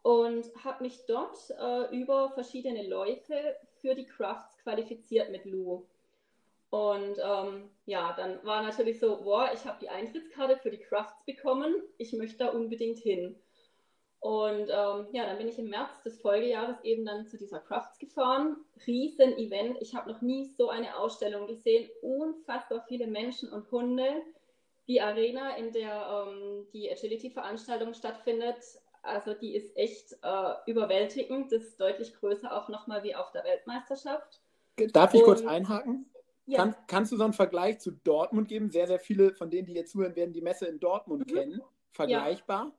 und 0.02 0.44
habe 0.62 0.83
mich 0.83 1.06
dort 1.06 1.38
äh, 1.59 1.97
über 1.97 2.30
verschiedene 2.33 2.87
Läufe 2.87 3.56
für 3.84 3.94
die 3.94 4.06
Crafts 4.06 4.56
qualifiziert 4.62 5.30
mit 5.30 5.44
Lou. 5.44 5.84
Und 6.70 7.18
ähm, 7.22 7.68
ja, 7.84 8.14
dann 8.16 8.42
war 8.44 8.62
natürlich 8.62 8.98
so, 8.98 9.22
boah, 9.22 9.50
ich 9.52 9.66
habe 9.66 9.78
die 9.80 9.90
Eintrittskarte 9.90 10.56
für 10.56 10.70
die 10.70 10.78
Crafts 10.78 11.22
bekommen, 11.26 11.74
ich 11.98 12.14
möchte 12.14 12.38
da 12.38 12.48
unbedingt 12.48 12.98
hin. 12.98 13.36
Und 14.20 14.70
ähm, 14.70 15.06
ja, 15.12 15.26
dann 15.26 15.36
bin 15.36 15.48
ich 15.48 15.58
im 15.58 15.68
März 15.68 16.02
des 16.02 16.18
Folgejahres 16.22 16.82
eben 16.82 17.04
dann 17.04 17.26
zu 17.26 17.36
dieser 17.36 17.60
Crafts 17.60 17.98
gefahren. 17.98 18.56
Riesen-Event. 18.86 19.76
Ich 19.82 19.94
habe 19.94 20.10
noch 20.10 20.22
nie 20.22 20.46
so 20.46 20.70
eine 20.70 20.96
Ausstellung 20.96 21.46
gesehen. 21.46 21.90
Unfassbar 22.00 22.86
viele 22.88 23.06
Menschen 23.06 23.52
und 23.52 23.70
Hunde. 23.70 24.22
Die 24.88 25.02
Arena, 25.02 25.56
in 25.58 25.72
der 25.72 26.26
ähm, 26.26 26.66
die 26.72 26.90
Agility-Veranstaltung 26.90 27.92
stattfindet, 27.92 28.56
also 29.04 29.34
die 29.34 29.54
ist 29.54 29.76
echt 29.76 30.12
äh, 30.23 30.54
überwältigend. 30.66 31.52
Das 31.52 31.62
ist 31.62 31.80
deutlich 31.80 32.14
größer 32.14 32.52
auch 32.56 32.68
nochmal 32.68 33.02
wie 33.02 33.14
auf 33.14 33.30
der 33.32 33.44
Weltmeisterschaft. 33.44 34.40
Darf 34.92 35.14
ich 35.14 35.20
und, 35.20 35.26
kurz 35.26 35.44
einhaken? 35.44 36.11
Ja. 36.46 36.58
Kann, 36.58 36.75
kannst 36.87 37.12
du 37.12 37.16
so 37.16 37.25
einen 37.25 37.32
Vergleich 37.32 37.78
zu 37.78 37.92
Dortmund 37.92 38.49
geben? 38.49 38.70
Sehr, 38.70 38.87
sehr 38.87 38.99
viele 38.99 39.34
von 39.34 39.50
denen, 39.50 39.66
die 39.66 39.75
jetzt 39.75 39.92
zuhören, 39.92 40.16
werden 40.16 40.32
die 40.32 40.42
Messe 40.42 40.66
in 40.66 40.80
Dortmund 40.80 41.30
mhm. 41.30 41.34
kennen. 41.34 41.62
Vergleichbar? 41.92 42.73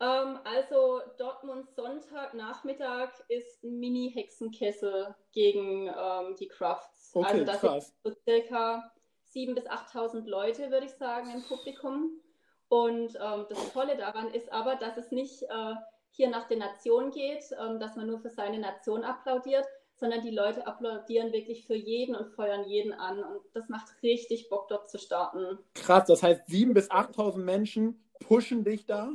Ja. 0.00 0.22
Ähm, 0.22 0.38
also 0.44 1.00
Dortmund 1.18 1.70
Sonntagnachmittag 1.70 3.10
ist 3.28 3.62
ein 3.62 3.78
Mini-Hexenkessel 3.78 5.14
gegen 5.32 5.88
ähm, 5.88 6.36
die 6.38 6.48
Crafts. 6.48 7.12
Okay, 7.14 7.26
also 7.26 7.44
das 7.44 7.60
krass. 7.60 7.94
sind 8.02 8.14
so 8.14 8.20
circa 8.24 8.92
7.000 9.32 9.54
bis 9.54 9.66
8.000 9.66 10.28
Leute, 10.28 10.70
würde 10.70 10.86
ich 10.86 10.92
sagen, 10.92 11.30
im 11.32 11.42
Publikum. 11.42 12.20
Und 12.68 13.16
ähm, 13.20 13.46
das 13.48 13.72
Tolle 13.72 13.96
daran 13.96 14.32
ist 14.32 14.52
aber, 14.52 14.76
dass 14.76 14.96
es 14.96 15.10
nicht 15.10 15.42
äh, 15.42 15.74
hier 16.10 16.30
nach 16.30 16.48
der 16.48 16.58
Nation 16.58 17.10
geht, 17.10 17.44
ähm, 17.60 17.78
dass 17.78 17.96
man 17.96 18.06
nur 18.06 18.20
für 18.20 18.30
seine 18.30 18.58
Nation 18.58 19.04
applaudiert, 19.04 19.66
sondern 19.96 20.22
die 20.22 20.30
Leute 20.30 20.66
applaudieren 20.66 21.32
wirklich 21.32 21.66
für 21.66 21.74
jeden 21.74 22.14
und 22.16 22.28
feuern 22.34 22.64
jeden 22.64 22.92
an. 22.92 23.22
Und 23.22 23.42
das 23.52 23.68
macht 23.68 23.86
richtig 24.02 24.48
Bock, 24.48 24.68
dort 24.68 24.90
zu 24.90 24.98
starten. 24.98 25.58
Krass, 25.74 26.06
das 26.06 26.22
heißt, 26.22 26.48
7.000 26.48 26.72
bis 26.74 26.90
8.000 26.90 27.38
Menschen 27.38 28.04
pushen 28.20 28.64
dich 28.64 28.86
da? 28.86 29.10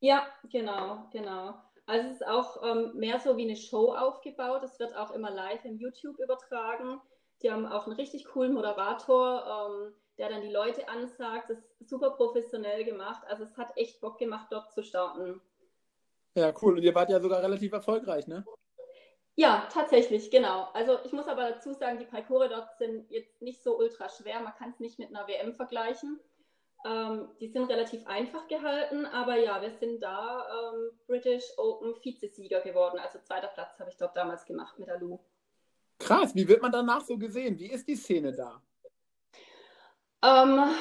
Ja, 0.00 0.26
genau, 0.50 1.06
genau. 1.12 1.54
Also 1.86 2.08
es 2.08 2.14
ist 2.14 2.26
auch 2.26 2.62
ähm, 2.64 2.92
mehr 2.94 3.20
so 3.20 3.36
wie 3.36 3.44
eine 3.44 3.56
Show 3.56 3.92
aufgebaut. 3.92 4.62
Es 4.64 4.78
wird 4.78 4.96
auch 4.96 5.12
immer 5.12 5.30
live 5.30 5.64
im 5.64 5.78
YouTube 5.78 6.18
übertragen. 6.18 7.00
Die 7.42 7.50
haben 7.50 7.66
auch 7.66 7.86
einen 7.86 7.96
richtig 7.96 8.24
coolen 8.24 8.54
Moderator, 8.54 9.70
ähm, 9.70 9.94
der 10.18 10.28
dann 10.28 10.42
die 10.42 10.50
Leute 10.50 10.88
ansagt. 10.88 11.50
Das 11.50 11.58
ist 11.58 11.88
super 11.88 12.10
professionell 12.10 12.84
gemacht. 12.84 13.22
Also 13.28 13.44
es 13.44 13.56
hat 13.56 13.76
echt 13.76 14.00
Bock 14.00 14.18
gemacht, 14.18 14.48
dort 14.50 14.72
zu 14.72 14.82
starten. 14.82 15.40
Ja, 16.34 16.52
cool. 16.62 16.76
Und 16.76 16.82
ihr 16.82 16.94
wart 16.94 17.10
ja 17.10 17.20
sogar 17.20 17.42
relativ 17.42 17.72
erfolgreich, 17.72 18.26
ne? 18.26 18.44
Ja, 19.36 19.68
tatsächlich, 19.70 20.30
genau. 20.30 20.68
Also 20.72 20.98
ich 21.04 21.12
muss 21.12 21.28
aber 21.28 21.50
dazu 21.50 21.74
sagen, 21.74 21.98
die 21.98 22.06
Parcours 22.06 22.48
dort 22.48 22.78
sind 22.78 23.10
jetzt 23.10 23.42
nicht 23.42 23.62
so 23.62 23.78
ultra 23.78 24.08
schwer. 24.08 24.40
Man 24.40 24.54
kann 24.54 24.70
es 24.70 24.80
nicht 24.80 24.98
mit 24.98 25.08
einer 25.08 25.28
WM 25.28 25.54
vergleichen. 25.54 26.18
Ähm, 26.86 27.28
die 27.40 27.48
sind 27.48 27.68
relativ 27.70 28.06
einfach 28.06 28.48
gehalten, 28.48 29.06
aber 29.06 29.36
ja, 29.36 29.60
wir 29.60 29.70
sind 29.70 30.02
da 30.02 30.46
ähm, 30.72 30.90
British 31.06 31.44
Open 31.58 31.94
Vizesieger 32.02 32.60
geworden. 32.60 32.98
Also 32.98 33.18
zweiter 33.18 33.48
Platz 33.48 33.78
habe 33.78 33.90
ich 33.90 33.96
dort 33.96 34.16
damals 34.16 34.44
gemacht 34.46 34.78
mit 34.78 34.88
Alu. 34.88 35.18
Krass, 35.98 36.34
wie 36.34 36.46
wird 36.46 36.62
man 36.62 36.72
danach 36.72 37.04
so 37.04 37.18
gesehen? 37.18 37.58
Wie 37.58 37.70
ist 37.70 37.88
die 37.88 37.96
Szene 37.96 38.32
da? 38.32 38.62
Ähm, 40.22 40.74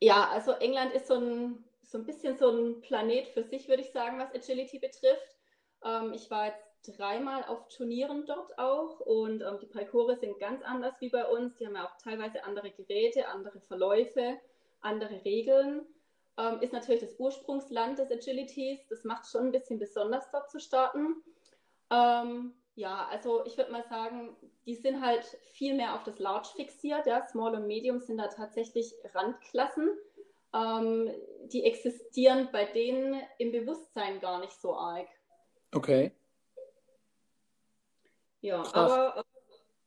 ja, 0.00 0.28
also 0.30 0.52
England 0.52 0.92
ist 0.94 1.06
so 1.06 1.14
ein, 1.14 1.64
so 1.82 1.98
ein 1.98 2.06
bisschen 2.06 2.36
so 2.36 2.50
ein 2.50 2.80
Planet 2.80 3.28
für 3.28 3.42
sich, 3.42 3.68
würde 3.68 3.82
ich 3.82 3.92
sagen, 3.92 4.18
was 4.18 4.34
Agility 4.34 4.78
betrifft. 4.78 5.36
Ähm, 5.84 6.12
ich 6.14 6.30
war 6.30 6.46
jetzt 6.46 6.98
dreimal 6.98 7.44
auf 7.44 7.68
Turnieren 7.68 8.24
dort 8.26 8.58
auch 8.58 9.00
und 9.00 9.42
ähm, 9.42 9.58
die 9.60 9.66
Parcours 9.66 10.20
sind 10.20 10.38
ganz 10.38 10.62
anders 10.62 10.94
wie 11.00 11.10
bei 11.10 11.26
uns. 11.26 11.56
Die 11.56 11.66
haben 11.66 11.76
ja 11.76 11.86
auch 11.86 11.96
teilweise 12.02 12.44
andere 12.44 12.70
Geräte, 12.70 13.28
andere 13.28 13.60
Verläufe 13.60 14.38
andere 14.80 15.24
Regeln. 15.24 15.82
Ähm, 16.38 16.60
ist 16.60 16.72
natürlich 16.72 17.00
das 17.00 17.18
Ursprungsland 17.18 17.98
des 17.98 18.10
Agilities. 18.10 18.80
Das 18.88 19.04
macht 19.04 19.28
schon 19.28 19.46
ein 19.46 19.52
bisschen 19.52 19.78
besonders 19.78 20.30
dort 20.30 20.50
zu 20.50 20.60
starten. 20.60 21.22
Ähm, 21.90 22.54
ja, 22.80 23.06
also 23.10 23.44
ich 23.44 23.58
würde 23.58 23.70
mal 23.70 23.84
sagen, 23.84 24.34
die 24.64 24.74
sind 24.74 25.04
halt 25.04 25.24
viel 25.52 25.74
mehr 25.74 25.94
auf 25.94 26.02
das 26.02 26.18
Large 26.18 26.48
fixiert. 26.56 27.06
Ja. 27.06 27.22
Small 27.26 27.54
und 27.54 27.66
Medium 27.66 28.00
sind 28.00 28.16
da 28.16 28.28
tatsächlich 28.28 28.94
Randklassen. 29.14 29.90
Ähm, 30.54 31.10
die 31.52 31.64
existieren 31.64 32.48
bei 32.50 32.64
denen 32.64 33.20
im 33.38 33.52
Bewusstsein 33.52 34.18
gar 34.20 34.40
nicht 34.40 34.58
so 34.60 34.74
arg. 34.74 35.06
Okay. 35.72 36.12
Ja, 38.40 38.62
Krass. 38.62 38.74
aber 38.74 39.24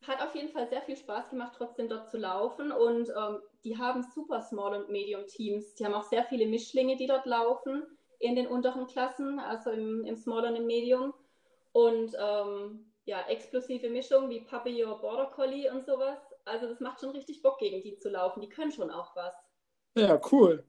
hat 0.08 0.22
auf 0.22 0.36
jeden 0.36 0.50
Fall 0.50 0.68
sehr 0.68 0.84
viel 0.84 0.96
Spaß 0.96 1.32
gemacht, 1.32 1.54
trotzdem 1.58 1.90
dort 1.90 2.12
zu 2.12 2.18
laufen. 2.18 2.72
Und 2.72 3.10
ähm, 3.10 3.42
die 3.64 3.78
haben 3.78 4.04
super 4.04 4.42
Small- 4.42 4.76
und 4.76 4.90
Medium-Teams. 4.90 5.74
Die 5.76 5.86
haben 5.86 5.96
auch 5.96 6.04
sehr 6.04 6.26
viele 6.26 6.46
Mischlinge, 6.46 6.96
die 6.96 7.08
dort 7.08 7.26
laufen 7.26 7.88
in 8.20 8.36
den 8.36 8.48
unteren 8.48 8.86
Klassen, 8.86 9.40
also 9.40 9.72
im, 9.72 10.06
im 10.06 10.16
Small 10.16 10.46
und 10.46 10.56
im 10.56 10.68
Medium. 10.68 11.14
Und 11.74 12.16
ähm, 12.18 12.94
ja, 13.06 13.22
explosive 13.28 13.90
Mischungen 13.90 14.30
wie 14.30 14.86
or 14.86 15.02
Border 15.02 15.26
Collie 15.28 15.70
und 15.70 15.86
sowas. 15.86 16.20
Also 16.46 16.68
das 16.68 16.80
macht 16.80 17.02
schon 17.02 17.10
richtig 17.10 17.42
Bock, 17.42 17.60
gegen 17.60 17.82
die 17.82 17.98
zu 17.98 18.10
laufen. 18.10 18.42
Die 18.42 18.50
können 18.50 18.72
schon 18.72 18.90
auch 18.90 19.16
was. 19.16 19.34
Ja, 19.96 20.20
cool. 20.32 20.64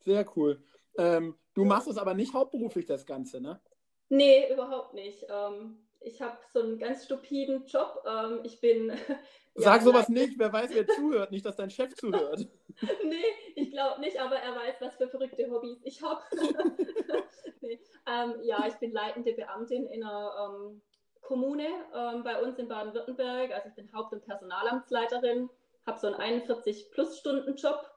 Sehr 0.00 0.26
cool. 0.36 0.62
Ähm, 0.98 1.38
du 1.54 1.64
machst 1.64 1.88
es 1.88 1.96
aber 1.96 2.14
nicht 2.14 2.34
hauptberuflich, 2.34 2.86
das 2.86 3.06
Ganze, 3.06 3.40
ne? 3.40 3.60
Nee, 4.08 4.52
überhaupt 4.52 4.94
nicht. 4.94 5.24
Ähm, 5.28 5.78
ich 6.00 6.22
habe 6.22 6.38
so 6.52 6.60
einen 6.60 6.78
ganz 6.78 7.04
stupiden 7.04 7.66
Job. 7.66 8.02
Ähm, 8.06 8.40
ich 8.42 8.60
bin. 8.60 8.90
Sag 9.54 9.80
ja, 9.80 9.84
sowas 9.84 10.08
nicht, 10.08 10.38
wer 10.38 10.52
weiß, 10.52 10.70
wer 10.72 10.86
zuhört, 10.86 11.32
nicht, 11.32 11.44
dass 11.44 11.56
dein 11.56 11.70
Chef 11.70 11.94
zuhört. 11.94 12.46
nee, 13.04 13.24
ich 13.56 13.72
glaube 13.72 14.00
nicht, 14.00 14.18
aber 14.18 14.36
er 14.36 14.54
weiß, 14.54 14.76
was 14.80 14.96
für 14.96 15.08
verrückte 15.08 15.50
Hobbys 15.50 15.80
ich 15.82 16.00
habe. 16.02 16.22
nee. 17.60 17.80
ähm, 18.06 18.34
ja, 18.42 18.66
ich 18.68 18.74
bin 18.74 18.92
leitende 18.92 19.32
Beamtin 19.32 19.86
in 19.86 20.04
einer 20.04 20.54
ähm, 20.54 20.80
Kommune 21.20 21.66
ähm, 21.94 22.22
bei 22.22 22.40
uns 22.40 22.58
in 22.58 22.68
Baden-Württemberg. 22.68 23.50
Also 23.52 23.68
ich 23.68 23.74
bin 23.74 23.92
Haupt- 23.92 24.12
und 24.12 24.24
Personalamtsleiterin, 24.24 25.50
habe 25.84 25.98
so 25.98 26.06
einen 26.06 26.42
41-Plus-Stunden-Job. 26.42 27.90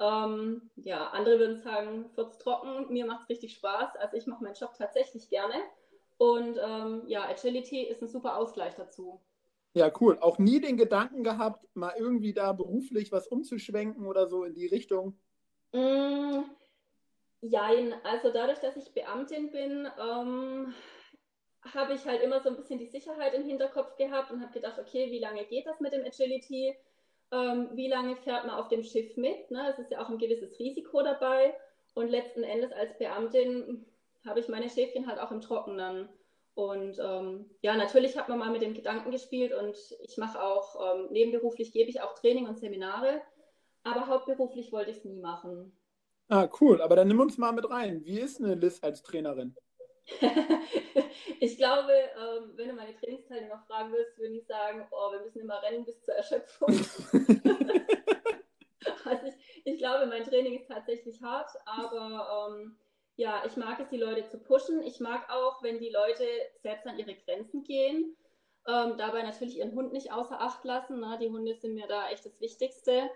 Ähm, 0.00 0.70
ja, 0.76 1.08
andere 1.08 1.38
würden 1.38 1.58
sagen, 1.58 2.10
wird's 2.16 2.38
trocken. 2.38 2.92
Mir 2.92 3.06
macht 3.06 3.22
es 3.22 3.28
richtig 3.28 3.54
Spaß. 3.54 3.96
Also 3.96 4.16
ich 4.16 4.26
mache 4.26 4.42
meinen 4.42 4.54
Job 4.54 4.72
tatsächlich 4.76 5.28
gerne. 5.28 5.54
Und 6.18 6.58
ähm, 6.62 7.02
ja, 7.06 7.28
Agility 7.28 7.82
ist 7.82 8.02
ein 8.02 8.08
super 8.08 8.36
Ausgleich 8.36 8.74
dazu. 8.74 9.20
Ja, 9.74 9.92
cool. 10.00 10.18
Auch 10.20 10.38
nie 10.38 10.60
den 10.60 10.76
Gedanken 10.76 11.22
gehabt, 11.22 11.66
mal 11.74 11.94
irgendwie 11.98 12.32
da 12.32 12.52
beruflich 12.52 13.12
was 13.12 13.26
umzuschwenken 13.28 14.06
oder 14.06 14.26
so 14.26 14.44
in 14.44 14.54
die 14.54 14.66
Richtung? 14.66 15.18
Mm, 15.72 16.44
Jein, 17.42 17.94
also 18.02 18.30
dadurch, 18.30 18.58
dass 18.60 18.76
ich 18.76 18.92
Beamtin 18.92 19.50
bin, 19.50 19.88
ähm, 20.00 20.74
habe 21.74 21.94
ich 21.94 22.04
halt 22.06 22.22
immer 22.22 22.40
so 22.40 22.48
ein 22.48 22.56
bisschen 22.56 22.78
die 22.78 22.86
Sicherheit 22.86 23.34
im 23.34 23.44
Hinterkopf 23.44 23.96
gehabt 23.96 24.30
und 24.30 24.40
habe 24.40 24.52
gedacht, 24.52 24.78
okay, 24.78 25.10
wie 25.10 25.18
lange 25.18 25.44
geht 25.44 25.66
das 25.66 25.80
mit 25.80 25.92
dem 25.92 26.04
Agility? 26.04 26.74
Ähm, 27.32 27.70
wie 27.74 27.88
lange 27.88 28.16
fährt 28.16 28.46
man 28.46 28.54
auf 28.54 28.68
dem 28.68 28.82
Schiff 28.82 29.16
mit? 29.16 29.50
Ne? 29.50 29.68
Es 29.70 29.78
ist 29.78 29.90
ja 29.90 30.02
auch 30.02 30.08
ein 30.08 30.18
gewisses 30.18 30.58
Risiko 30.58 31.02
dabei. 31.02 31.54
Und 31.94 32.08
letzten 32.08 32.42
Endes 32.42 32.72
als 32.72 32.96
Beamtin 32.98 33.84
habe 34.26 34.40
ich 34.40 34.48
meine 34.48 34.68
Schäfchen 34.68 35.06
halt 35.06 35.18
auch 35.18 35.30
im 35.30 35.40
Trockenen. 35.40 36.08
Und 36.54 36.98
ähm, 36.98 37.50
ja, 37.60 37.76
natürlich 37.76 38.16
hat 38.16 38.28
man 38.28 38.38
mal 38.38 38.50
mit 38.50 38.62
dem 38.62 38.72
Gedanken 38.72 39.10
gespielt 39.10 39.52
und 39.52 39.76
ich 40.00 40.16
mache 40.16 40.42
auch, 40.42 40.96
ähm, 40.96 41.08
nebenberuflich 41.10 41.72
gebe 41.72 41.90
ich 41.90 42.00
auch 42.00 42.14
Training 42.14 42.46
und 42.46 42.58
Seminare, 42.58 43.20
aber 43.84 44.06
hauptberuflich 44.06 44.72
wollte 44.72 44.90
ich 44.90 44.98
es 44.98 45.04
nie 45.04 45.20
machen. 45.20 45.76
Ah, 46.28 46.48
cool. 46.60 46.80
Aber 46.80 46.96
dann 46.96 47.08
nimm 47.08 47.20
uns 47.20 47.38
mal 47.38 47.52
mit 47.52 47.70
rein. 47.70 48.04
Wie 48.04 48.18
ist 48.18 48.42
eine 48.42 48.54
Liz 48.54 48.82
als 48.82 49.02
Trainerin? 49.02 49.54
ich 51.40 51.56
glaube, 51.56 51.92
ähm, 51.92 52.52
wenn 52.54 52.68
du 52.68 52.74
meine 52.74 52.94
Trainingsteilnehmer 52.94 53.62
fragen 53.66 53.92
willst, 53.92 54.18
würde 54.18 54.34
ich 54.34 54.46
sagen, 54.46 54.86
oh, 54.90 55.12
wir 55.12 55.20
müssen 55.20 55.40
immer 55.40 55.62
rennen 55.62 55.84
bis 55.84 56.02
zur 56.02 56.14
Erschöpfung. 56.14 56.68
also 59.04 59.26
ich, 59.26 59.62
ich, 59.64 59.78
glaube, 59.78 60.06
mein 60.06 60.24
Training 60.24 60.58
ist 60.58 60.68
tatsächlich 60.68 61.20
hart, 61.22 61.50
aber 61.64 62.50
ähm, 62.50 62.76
ja, 63.16 63.42
ich 63.46 63.56
mag 63.56 63.80
es, 63.80 63.88
die 63.88 63.96
Leute 63.96 64.28
zu 64.28 64.38
pushen. 64.38 64.82
Ich 64.82 65.00
mag 65.00 65.28
auch, 65.30 65.62
wenn 65.62 65.78
die 65.78 65.90
Leute 65.90 66.24
selbst 66.62 66.86
an 66.86 66.98
ihre 66.98 67.14
Grenzen 67.14 67.62
gehen. 67.62 68.14
Ähm, 68.68 68.94
dabei 68.98 69.22
natürlich 69.22 69.58
ihren 69.58 69.74
Hund 69.74 69.92
nicht 69.92 70.12
außer 70.12 70.40
Acht 70.40 70.64
lassen. 70.64 71.00
Ne? 71.00 71.18
Die 71.20 71.30
Hunde 71.30 71.54
sind 71.54 71.74
mir 71.74 71.86
da 71.86 72.10
echt 72.10 72.26
das 72.26 72.40
Wichtigste. 72.40 73.10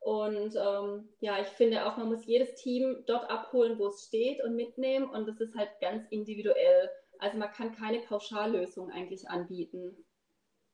Und 0.00 0.56
ähm, 0.56 1.08
ja, 1.20 1.40
ich 1.40 1.46
finde 1.46 1.86
auch, 1.86 1.96
man 1.96 2.08
muss 2.08 2.26
jedes 2.26 2.54
Team 2.56 3.04
dort 3.06 3.30
abholen, 3.30 3.78
wo 3.78 3.86
es 3.86 4.04
steht 4.04 4.42
und 4.42 4.56
mitnehmen. 4.56 5.08
Und 5.08 5.26
das 5.28 5.40
ist 5.40 5.54
halt 5.54 5.70
ganz 5.80 6.04
individuell. 6.10 6.90
Also 7.18 7.38
man 7.38 7.52
kann 7.52 7.72
keine 7.72 8.00
Pauschallösung 8.00 8.90
eigentlich 8.90 9.28
anbieten. 9.28 10.04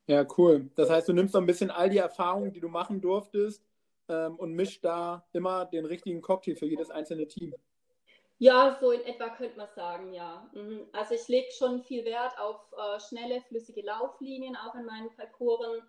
Ja, 0.07 0.27
cool. 0.39 0.71
Das 0.75 0.91
heißt, 0.91 1.09
du 1.09 1.13
nimmst 1.13 1.33
so 1.33 1.39
ein 1.39 1.47
bisschen 1.47 1.71
all 1.71 1.91
die 1.91 1.99
Erfahrungen, 1.99 2.53
die 2.53 2.61
du 2.61 2.69
machen 2.69 3.01
durftest 3.01 3.63
ähm, 4.09 4.37
und 4.37 4.55
mischst 4.55 4.85
da 4.85 5.25
immer 5.33 5.67
den 5.67 5.85
richtigen 5.85 6.23
Cocktail 6.23 6.57
für 6.57 6.67
jedes 6.67 6.91
einzelne 6.91 7.29
Team. 7.29 7.55
Ja, 8.41 8.79
so 8.81 8.91
in 8.91 9.05
etwa 9.05 9.29
könnte 9.29 9.59
man 9.59 9.69
sagen, 9.77 10.15
ja. 10.15 10.49
Mhm. 10.55 10.87
Also 10.93 11.15
ich 11.15 11.29
lege 11.29 11.53
schon 11.53 11.83
viel 11.83 12.07
Wert 12.07 12.33
auf 12.39 12.57
äh, 12.73 12.99
schnelle, 12.99 13.43
flüssige 13.43 13.83
Lauflinien, 13.83 14.57
auch 14.57 14.75
in 14.75 14.87
meinen 14.87 15.11
Parcours, 15.11 15.83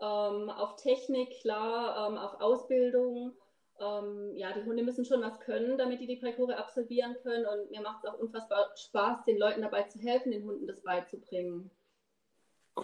ähm, 0.00 0.48
auf 0.48 0.76
Technik, 0.76 1.40
klar, 1.40 2.08
ähm, 2.08 2.16
auf 2.16 2.40
Ausbildung. 2.40 3.32
Ähm, 3.80 4.30
ja, 4.36 4.52
die 4.52 4.62
Hunde 4.62 4.84
müssen 4.84 5.04
schon 5.04 5.22
was 5.22 5.40
können, 5.40 5.76
damit 5.76 6.00
die 6.00 6.06
die 6.06 6.20
Parcours 6.20 6.54
absolvieren 6.54 7.16
können. 7.24 7.46
Und 7.46 7.72
mir 7.72 7.80
macht 7.80 8.04
es 8.04 8.10
auch 8.10 8.18
unfassbar 8.20 8.70
Spaß, 8.76 9.24
den 9.24 9.38
Leuten 9.38 9.62
dabei 9.62 9.82
zu 9.82 9.98
helfen, 9.98 10.30
den 10.30 10.44
Hunden 10.44 10.68
das 10.68 10.80
beizubringen. 10.80 11.68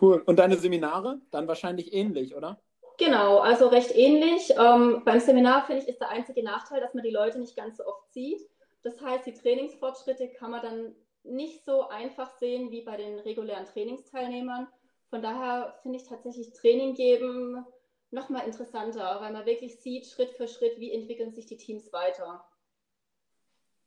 Cool. 0.00 0.24
Und 0.26 0.40
deine 0.40 0.56
Seminare? 0.56 1.20
Dann 1.30 1.46
wahrscheinlich 1.46 1.92
ähnlich, 1.92 2.34
oder? 2.34 2.58
Genau, 2.98 3.38
also 3.38 3.68
recht 3.68 3.94
ähnlich. 3.94 4.52
Ähm, 4.58 5.02
beim 5.04 5.20
Seminar, 5.20 5.66
finde 5.66 5.82
ich, 5.82 5.88
ist 5.88 6.00
der 6.00 6.08
einzige 6.08 6.42
Nachteil, 6.42 6.80
dass 6.80 6.94
man 6.94 7.04
die 7.04 7.10
Leute 7.10 7.38
nicht 7.38 7.56
ganz 7.56 7.76
so 7.76 7.86
oft 7.86 8.12
sieht. 8.12 8.40
Das 8.84 9.00
heißt, 9.00 9.26
die 9.26 9.34
Trainingsfortschritte 9.34 10.28
kann 10.28 10.50
man 10.50 10.62
dann 10.62 10.94
nicht 11.24 11.64
so 11.64 11.88
einfach 11.88 12.30
sehen 12.38 12.70
wie 12.70 12.82
bei 12.82 12.96
den 12.96 13.18
regulären 13.18 13.64
Trainingsteilnehmern. 13.64 14.68
Von 15.08 15.22
daher 15.22 15.78
finde 15.82 15.98
ich 15.98 16.04
tatsächlich 16.04 16.52
Training 16.52 16.94
geben 16.94 17.64
nochmal 18.10 18.46
interessanter, 18.46 19.18
weil 19.20 19.32
man 19.32 19.46
wirklich 19.46 19.80
sieht, 19.80 20.06
Schritt 20.06 20.30
für 20.32 20.46
Schritt, 20.46 20.78
wie 20.78 20.92
entwickeln 20.92 21.32
sich 21.32 21.46
die 21.46 21.56
Teams 21.56 21.92
weiter. 21.92 22.44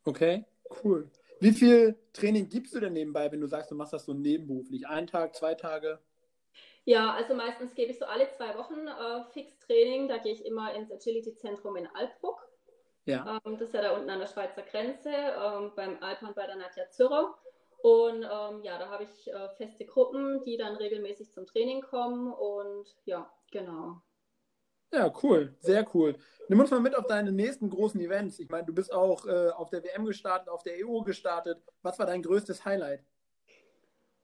Okay, 0.04 0.46
cool. 0.84 1.10
Wie 1.40 1.52
viel 1.52 1.96
Training 2.14 2.50
gibst 2.50 2.74
du 2.74 2.80
denn 2.80 2.94
nebenbei, 2.94 3.32
wenn 3.32 3.42
du 3.42 3.48
sagst, 3.48 3.70
du 3.70 3.76
machst 3.76 3.94
das 3.94 4.06
so 4.06 4.14
nebenberuflich? 4.14 4.88
Ein 4.88 5.06
Tag, 5.06 5.36
zwei 5.36 5.54
Tage? 5.54 6.00
Ja, 6.86 7.14
also 7.14 7.36
meistens 7.36 7.76
gebe 7.76 7.92
ich 7.92 8.00
so 8.00 8.06
alle 8.06 8.30
zwei 8.32 8.58
Wochen 8.58 8.88
äh, 8.88 9.24
Fix-Training. 9.34 10.08
Da 10.08 10.18
gehe 10.18 10.34
ich 10.34 10.46
immer 10.46 10.74
ins 10.74 10.92
Agility-Zentrum 10.92 11.76
in 11.76 11.88
Alpbruck. 11.88 12.47
Ja. 13.08 13.39
Ähm, 13.46 13.58
das 13.58 13.70
ist 13.70 13.74
ja 13.74 13.82
da 13.82 13.91
unten 13.91 14.10
an 14.10 14.20
der 14.20 14.28
Schweizer 14.28 14.62
Grenze, 14.63 15.10
ähm, 15.10 15.72
beim 15.76 15.98
Alpan 16.04 16.34
bei 16.36 16.46
der 16.46 16.58
Nadja 16.58 16.89
Zürcher. 16.89 17.36
Und 17.82 18.24
ähm, 18.24 18.63
ja, 18.63 18.78
da 18.78 18.89
habe 18.89 19.06
ich 19.06 19.32
äh, 19.32 19.50
feste 19.56 19.86
Gruppen, 19.86 20.43
die 20.43 20.58
dann 20.58 20.76
regelmäßig 20.76 21.32
zum 21.32 21.46
Training 21.46 21.82
kommen. 21.82 22.34
Und 22.34 22.86
ja, 23.06 23.32
genau. 23.50 24.02
Ja, 24.91 25.12
cool, 25.24 25.56
sehr 25.60 25.86
cool. 25.93 26.15
Nimm 26.50 26.60
uns 26.60 26.72
mal 26.72 26.80
mit 26.80 26.96
auf 26.96 27.08
deine 27.08 27.32
nächsten 27.32 27.70
großen 27.70 28.00
Events. 28.02 28.39
Ich 28.39 28.50
meine, 28.50 28.65
du 28.65 28.74
bist 28.74 28.91
auch 28.91 29.26
äh, 29.26 29.50
auf 29.50 29.70
der 29.70 29.84
WM 29.84 30.06
gestartet, 30.06 30.50
auf 30.50 30.63
der 30.63 30.76
EU 30.86 31.02
gestartet. 31.02 31.62
Was 31.82 32.00
war 32.00 32.06
dein 32.06 32.24
größtes 32.24 32.65
Highlight? 32.65 33.04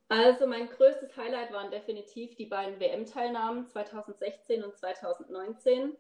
Also 0.10 0.46
mein 0.46 0.68
größtes 0.68 1.16
Highlight 1.16 1.52
waren 1.54 1.72
definitiv 1.72 2.36
die 2.36 2.46
beiden 2.46 2.80
WM-Teilnahmen 2.80 3.66
2016 3.66 4.64
und 4.64 4.76
2019. 4.78 5.96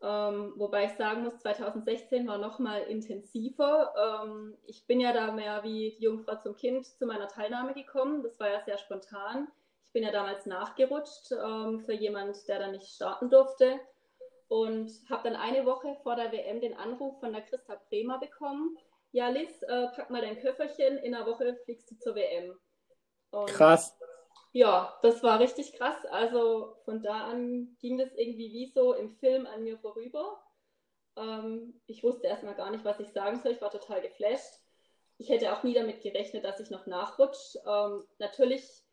Ähm, 0.00 0.52
wobei 0.56 0.84
ich 0.84 0.92
sagen 0.92 1.24
muss, 1.24 1.38
2016 1.38 2.26
war 2.28 2.38
noch 2.38 2.58
mal 2.60 2.82
intensiver. 2.82 3.92
Ähm, 3.96 4.56
ich 4.66 4.86
bin 4.86 5.00
ja 5.00 5.12
da 5.12 5.32
mehr 5.32 5.64
wie 5.64 5.96
die 5.98 6.04
Jungfrau 6.04 6.36
zum 6.36 6.54
Kind 6.54 6.86
zu 6.86 7.06
meiner 7.06 7.26
Teilnahme 7.26 7.74
gekommen. 7.74 8.22
Das 8.22 8.38
war 8.38 8.48
ja 8.48 8.60
sehr 8.64 8.78
spontan. 8.78 9.48
Ich 9.86 9.92
bin 9.92 10.04
ja 10.04 10.12
damals 10.12 10.46
nachgerutscht 10.46 11.32
ähm, 11.32 11.80
für 11.80 11.94
jemand, 11.94 12.46
der 12.46 12.60
da 12.60 12.68
nicht 12.68 12.86
starten 12.86 13.28
durfte. 13.28 13.80
Und 14.46 14.90
habe 15.10 15.24
dann 15.28 15.36
eine 15.36 15.66
Woche 15.66 15.96
vor 16.02 16.14
der 16.14 16.30
WM 16.32 16.60
den 16.60 16.74
Anruf 16.74 17.18
von 17.18 17.32
der 17.32 17.42
Christa 17.42 17.80
Bremer 17.88 18.18
bekommen. 18.18 18.78
Ja, 19.10 19.28
Liz, 19.28 19.62
äh, 19.62 19.88
pack 19.96 20.10
mal 20.10 20.22
dein 20.22 20.38
Köfferchen, 20.38 20.98
in 20.98 21.14
einer 21.14 21.26
Woche 21.26 21.56
fliegst 21.64 21.90
du 21.90 21.98
zur 21.98 22.14
WM. 22.14 22.58
Und 23.30 23.48
Krass 23.50 23.97
ja, 24.52 24.98
das 25.02 25.22
war 25.22 25.40
richtig 25.40 25.72
krass. 25.74 26.04
Also 26.10 26.76
von 26.84 27.02
da 27.02 27.26
an 27.28 27.76
ging 27.80 27.98
das 27.98 28.14
irgendwie 28.14 28.52
wie 28.52 28.66
so 28.66 28.94
im 28.94 29.10
Film 29.16 29.46
an 29.46 29.62
mir 29.62 29.78
vorüber. 29.78 30.42
Ähm, 31.16 31.80
ich 31.86 32.02
wusste 32.02 32.26
erstmal 32.26 32.54
gar 32.54 32.70
nicht, 32.70 32.84
was 32.84 33.00
ich 33.00 33.08
sagen 33.12 33.40
soll. 33.40 33.52
Ich 33.52 33.60
war 33.60 33.70
total 33.70 34.00
geflasht. 34.00 34.54
Ich 35.18 35.28
hätte 35.28 35.52
auch 35.52 35.64
nie 35.64 35.74
damit 35.74 36.00
gerechnet, 36.02 36.44
dass 36.44 36.60
ich 36.60 36.70
noch 36.70 36.86
nachrutsche. 36.86 37.60
Ähm, 37.66 38.04
natürlich, 38.18 38.84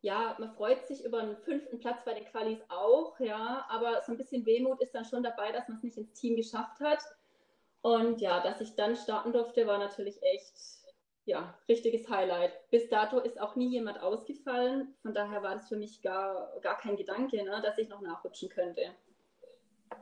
ja, 0.00 0.36
man 0.38 0.54
freut 0.54 0.86
sich 0.86 1.04
über 1.04 1.18
einen 1.18 1.36
fünften 1.36 1.80
Platz 1.80 2.04
bei 2.04 2.14
den 2.14 2.24
Qualis 2.26 2.60
auch, 2.68 3.18
ja, 3.18 3.66
aber 3.68 4.02
so 4.02 4.12
ein 4.12 4.18
bisschen 4.18 4.46
Wehmut 4.46 4.80
ist 4.80 4.94
dann 4.94 5.04
schon 5.04 5.24
dabei, 5.24 5.50
dass 5.50 5.66
man 5.66 5.78
es 5.78 5.82
nicht 5.82 5.96
ins 5.96 6.12
Team 6.12 6.36
geschafft 6.36 6.78
hat. 6.80 7.02
Und 7.82 8.20
ja, 8.20 8.40
dass 8.40 8.60
ich 8.60 8.76
dann 8.76 8.96
starten 8.96 9.32
durfte, 9.32 9.66
war 9.66 9.78
natürlich 9.78 10.22
echt 10.22 10.83
ja, 11.26 11.58
richtiges 11.68 12.08
Highlight. 12.08 12.52
Bis 12.70 12.88
dato 12.88 13.18
ist 13.18 13.40
auch 13.40 13.56
nie 13.56 13.68
jemand 13.68 14.00
ausgefallen. 14.00 14.94
Von 15.02 15.14
daher 15.14 15.42
war 15.42 15.54
das 15.54 15.68
für 15.68 15.76
mich 15.76 16.02
gar, 16.02 16.52
gar 16.60 16.76
kein 16.78 16.96
Gedanke, 16.96 17.42
ne, 17.42 17.60
dass 17.62 17.78
ich 17.78 17.88
noch 17.88 18.00
nachrutschen 18.00 18.50
könnte. 18.50 18.82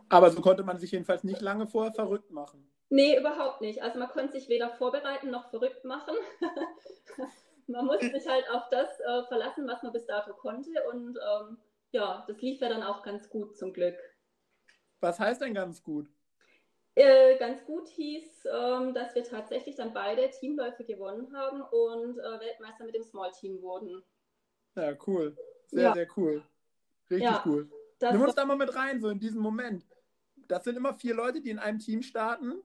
Aber 0.09 0.31
so 0.31 0.41
konnte 0.41 0.65
man 0.65 0.79
sich 0.79 0.93
jedenfalls 0.93 1.25
nicht 1.25 1.41
lange 1.41 1.67
vorher 1.67 1.93
verrückt 1.93 2.31
machen. 2.31 2.69
Nee, 2.89 3.19
überhaupt 3.19 3.61
nicht. 3.61 3.83
Also 3.83 3.99
man 3.99 4.09
konnte 4.09 4.33
sich 4.33 4.49
weder 4.49 4.71
vorbereiten 4.71 5.31
noch 5.31 5.49
verrückt 5.51 5.85
machen. 5.85 6.15
man 7.67 7.87
musste 7.87 8.11
sich 8.11 8.29
halt 8.29 8.45
auf 8.51 8.69
das 8.71 9.01
äh, 9.01 9.23
verlassen, 9.29 9.67
was 9.67 9.83
man 9.83 9.93
bis 9.93 10.07
dato 10.07 10.35
konnte. 10.35 10.71
Und 10.93 11.19
ähm, 11.19 11.59
ja, 11.93 12.25
das 12.27 12.41
lief 12.43 12.61
ja 12.61 12.69
dann 12.69 12.83
auch 12.83 13.03
ganz 13.03 13.31
gut 13.31 13.57
zum 13.57 13.73
Glück. 13.73 13.97
Was 15.01 15.19
heißt 15.19 15.41
denn 15.41 15.55
ganz 15.55 15.83
gut? 15.83 16.09
Äh, 16.95 17.39
ganz 17.39 17.65
gut 17.65 17.89
hieß, 17.89 18.47
ähm, 18.53 18.93
dass 18.93 19.15
wir 19.15 19.25
tatsächlich 19.25 19.77
dann 19.77 19.95
beide 19.95 20.29
Teamläufe 20.31 20.85
gewonnen 20.85 21.35
haben 21.35 21.63
und 21.63 22.19
äh, 22.19 22.41
Weltmeister 22.41 22.85
mit 22.85 22.95
dem 22.95 23.03
Small 23.03 23.33
Team 23.33 23.63
wurden. 23.63 24.03
Ja, 24.77 24.95
cool. 25.07 25.37
Sehr, 25.69 25.83
ja. 25.83 25.95
sehr 25.95 26.09
cool. 26.17 26.45
Richtig 27.11 27.31
ja, 27.31 27.43
cool. 27.47 27.71
Nimm 28.01 28.21
uns 28.21 28.35
da 28.35 28.45
mal 28.45 28.57
mit 28.57 28.75
rein, 28.75 29.01
so 29.01 29.09
in 29.09 29.19
diesem 29.19 29.41
Moment. 29.41 29.87
Das 30.49 30.65
sind 30.65 30.77
immer 30.77 30.93
vier 30.93 31.15
Leute, 31.15 31.41
die 31.41 31.51
in 31.51 31.59
einem 31.59 31.79
Team 31.79 32.03
starten. 32.03 32.63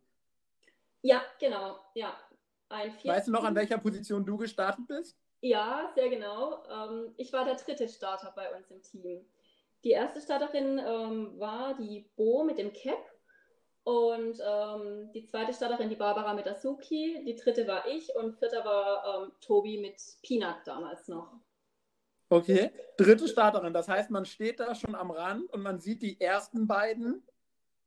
Ja, 1.01 1.21
genau. 1.39 1.79
Ja. 1.93 2.17
Ein 2.69 2.93
weißt 3.01 3.29
du 3.29 3.31
noch, 3.31 3.45
an 3.45 3.55
welcher 3.55 3.77
Position 3.77 4.25
du 4.25 4.35
gestartet 4.35 4.87
bist? 4.87 5.17
Ja, 5.39 5.89
sehr 5.95 6.09
genau. 6.09 6.63
Ähm, 6.69 7.13
ich 7.15 7.31
war 7.31 7.45
der 7.45 7.55
dritte 7.55 7.87
Starter 7.87 8.33
bei 8.35 8.53
uns 8.53 8.69
im 8.71 8.81
Team. 8.81 9.25
Die 9.83 9.91
erste 9.91 10.19
Starterin 10.19 10.79
ähm, 10.79 11.39
war 11.39 11.75
die 11.75 12.09
Bo 12.17 12.43
mit 12.43 12.57
dem 12.57 12.73
Cap 12.73 12.99
und 13.87 14.41
ähm, 14.45 15.09
die 15.13 15.23
zweite 15.23 15.53
Starterin, 15.53 15.87
die 15.87 15.95
Barbara 15.95 16.33
mit 16.33 16.45
Asuki, 16.45 17.23
die 17.25 17.37
dritte 17.37 17.65
war 17.69 17.87
ich 17.87 18.13
und 18.15 18.35
vierter 18.35 18.65
war 18.65 19.23
ähm, 19.23 19.31
Tobi 19.39 19.77
mit 19.77 19.95
Peanut 20.21 20.57
damals 20.65 21.07
noch. 21.07 21.31
Okay, 22.27 22.71
dritte 22.97 23.29
Starterin, 23.29 23.71
das 23.71 23.87
heißt, 23.87 24.11
man 24.11 24.25
steht 24.25 24.59
da 24.59 24.75
schon 24.75 24.93
am 24.93 25.09
Rand 25.09 25.49
und 25.53 25.61
man 25.61 25.79
sieht 25.79 26.01
die 26.01 26.19
ersten 26.19 26.67
beiden. 26.67 27.23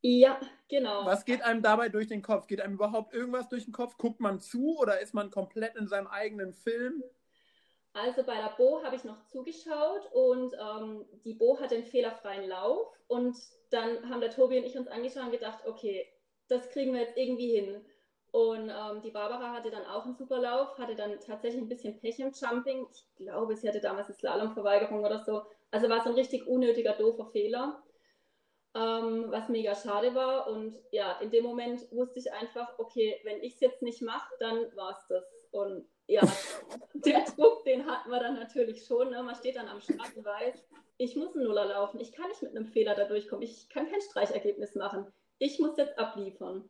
Ja, 0.00 0.40
genau. 0.70 1.04
Was 1.04 1.26
geht 1.26 1.42
einem 1.42 1.60
dabei 1.60 1.90
durch 1.90 2.06
den 2.06 2.22
Kopf? 2.22 2.46
Geht 2.46 2.62
einem 2.62 2.76
überhaupt 2.76 3.12
irgendwas 3.12 3.50
durch 3.50 3.64
den 3.64 3.74
Kopf? 3.74 3.98
Guckt 3.98 4.20
man 4.20 4.40
zu 4.40 4.78
oder 4.78 5.00
ist 5.00 5.12
man 5.12 5.30
komplett 5.30 5.76
in 5.76 5.86
seinem 5.86 6.06
eigenen 6.06 6.54
Film? 6.54 7.04
Also 7.92 8.22
bei 8.22 8.36
der 8.36 8.54
Bo 8.56 8.82
habe 8.84 8.94
ich 8.94 9.04
noch 9.04 9.26
zugeschaut 9.26 10.08
und 10.12 10.54
ähm, 10.54 11.04
die 11.24 11.34
Bo 11.34 11.58
hat 11.58 11.72
den 11.72 11.84
fehlerfreien 11.84 12.48
Lauf 12.48 12.88
und 13.08 13.36
dann 13.70 14.08
haben 14.08 14.20
der 14.20 14.30
Tobi 14.30 14.58
und 14.58 14.64
ich 14.64 14.78
uns 14.78 14.86
angeschaut 14.86 15.24
und 15.24 15.32
gedacht, 15.32 15.66
okay, 15.66 16.06
das 16.48 16.68
kriegen 16.70 16.92
wir 16.92 17.00
jetzt 17.00 17.16
irgendwie 17.16 17.50
hin. 17.50 17.84
Und 18.32 18.70
ähm, 18.70 19.02
die 19.02 19.10
Barbara 19.10 19.52
hatte 19.52 19.70
dann 19.70 19.84
auch 19.86 20.04
einen 20.04 20.14
super 20.14 20.38
Lauf, 20.38 20.78
hatte 20.78 20.94
dann 20.94 21.18
tatsächlich 21.18 21.62
ein 21.62 21.68
bisschen 21.68 21.98
Pech 21.98 22.20
im 22.20 22.32
Jumping. 22.32 22.86
Ich 22.92 23.04
glaube, 23.16 23.56
sie 23.56 23.68
hatte 23.68 23.80
damals 23.80 24.06
eine 24.06 24.16
Slalomverweigerung 24.16 25.04
oder 25.04 25.24
so. 25.24 25.42
Also 25.72 25.88
war 25.88 25.98
es 25.98 26.06
ein 26.06 26.14
richtig 26.14 26.46
unnötiger, 26.46 26.92
doofer 26.92 27.26
Fehler, 27.26 27.82
ähm, 28.76 29.26
was 29.28 29.48
mega 29.48 29.74
schade 29.74 30.14
war. 30.14 30.46
Und 30.46 30.78
ja, 30.92 31.18
in 31.20 31.30
dem 31.30 31.44
Moment 31.44 31.90
wusste 31.90 32.20
ich 32.20 32.32
einfach, 32.32 32.78
okay, 32.78 33.20
wenn 33.24 33.42
ich 33.42 33.54
es 33.54 33.60
jetzt 33.60 33.82
nicht 33.82 34.00
mache, 34.00 34.32
dann 34.38 34.76
war 34.76 34.92
es 34.92 35.06
das. 35.08 35.24
Und 35.50 35.88
ja, 36.10 36.22
der 36.94 37.24
Druck, 37.24 37.64
den 37.64 37.86
hatten 37.86 38.10
wir 38.10 38.20
dann 38.20 38.34
natürlich 38.34 38.84
schon. 38.84 39.10
Ne? 39.10 39.22
Man 39.22 39.34
steht 39.34 39.56
dann 39.56 39.68
am 39.68 39.80
Start 39.80 40.16
und 40.16 40.24
weiß, 40.24 40.54
ich 40.98 41.16
muss 41.16 41.34
einen 41.34 41.44
Nuller 41.44 41.66
laufen. 41.66 42.00
Ich 42.00 42.12
kann 42.12 42.28
nicht 42.28 42.42
mit 42.42 42.54
einem 42.54 42.66
Fehler 42.66 42.94
da 42.94 43.04
durchkommen. 43.04 43.42
Ich 43.42 43.68
kann 43.68 43.88
kein 43.88 44.00
Streichergebnis 44.02 44.74
machen. 44.74 45.06
Ich 45.38 45.58
muss 45.58 45.76
jetzt 45.76 45.98
abliefern. 45.98 46.68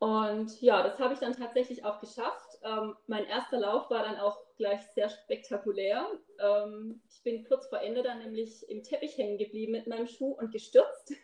Und 0.00 0.60
ja, 0.60 0.82
das 0.82 0.98
habe 0.98 1.14
ich 1.14 1.20
dann 1.20 1.34
tatsächlich 1.34 1.84
auch 1.84 2.00
geschafft. 2.00 2.58
Ähm, 2.62 2.94
mein 3.06 3.24
erster 3.24 3.58
Lauf 3.58 3.90
war 3.90 4.04
dann 4.04 4.16
auch 4.16 4.38
gleich 4.56 4.80
sehr 4.94 5.08
spektakulär. 5.08 6.06
Ähm, 6.38 7.00
ich 7.10 7.22
bin 7.22 7.44
kurz 7.44 7.66
vor 7.66 7.80
Ende 7.80 8.02
dann 8.02 8.18
nämlich 8.18 8.68
im 8.68 8.82
Teppich 8.84 9.16
hängen 9.16 9.38
geblieben 9.38 9.72
mit 9.72 9.86
meinem 9.86 10.06
Schuh 10.06 10.32
und 10.32 10.52
gestürzt. 10.52 11.14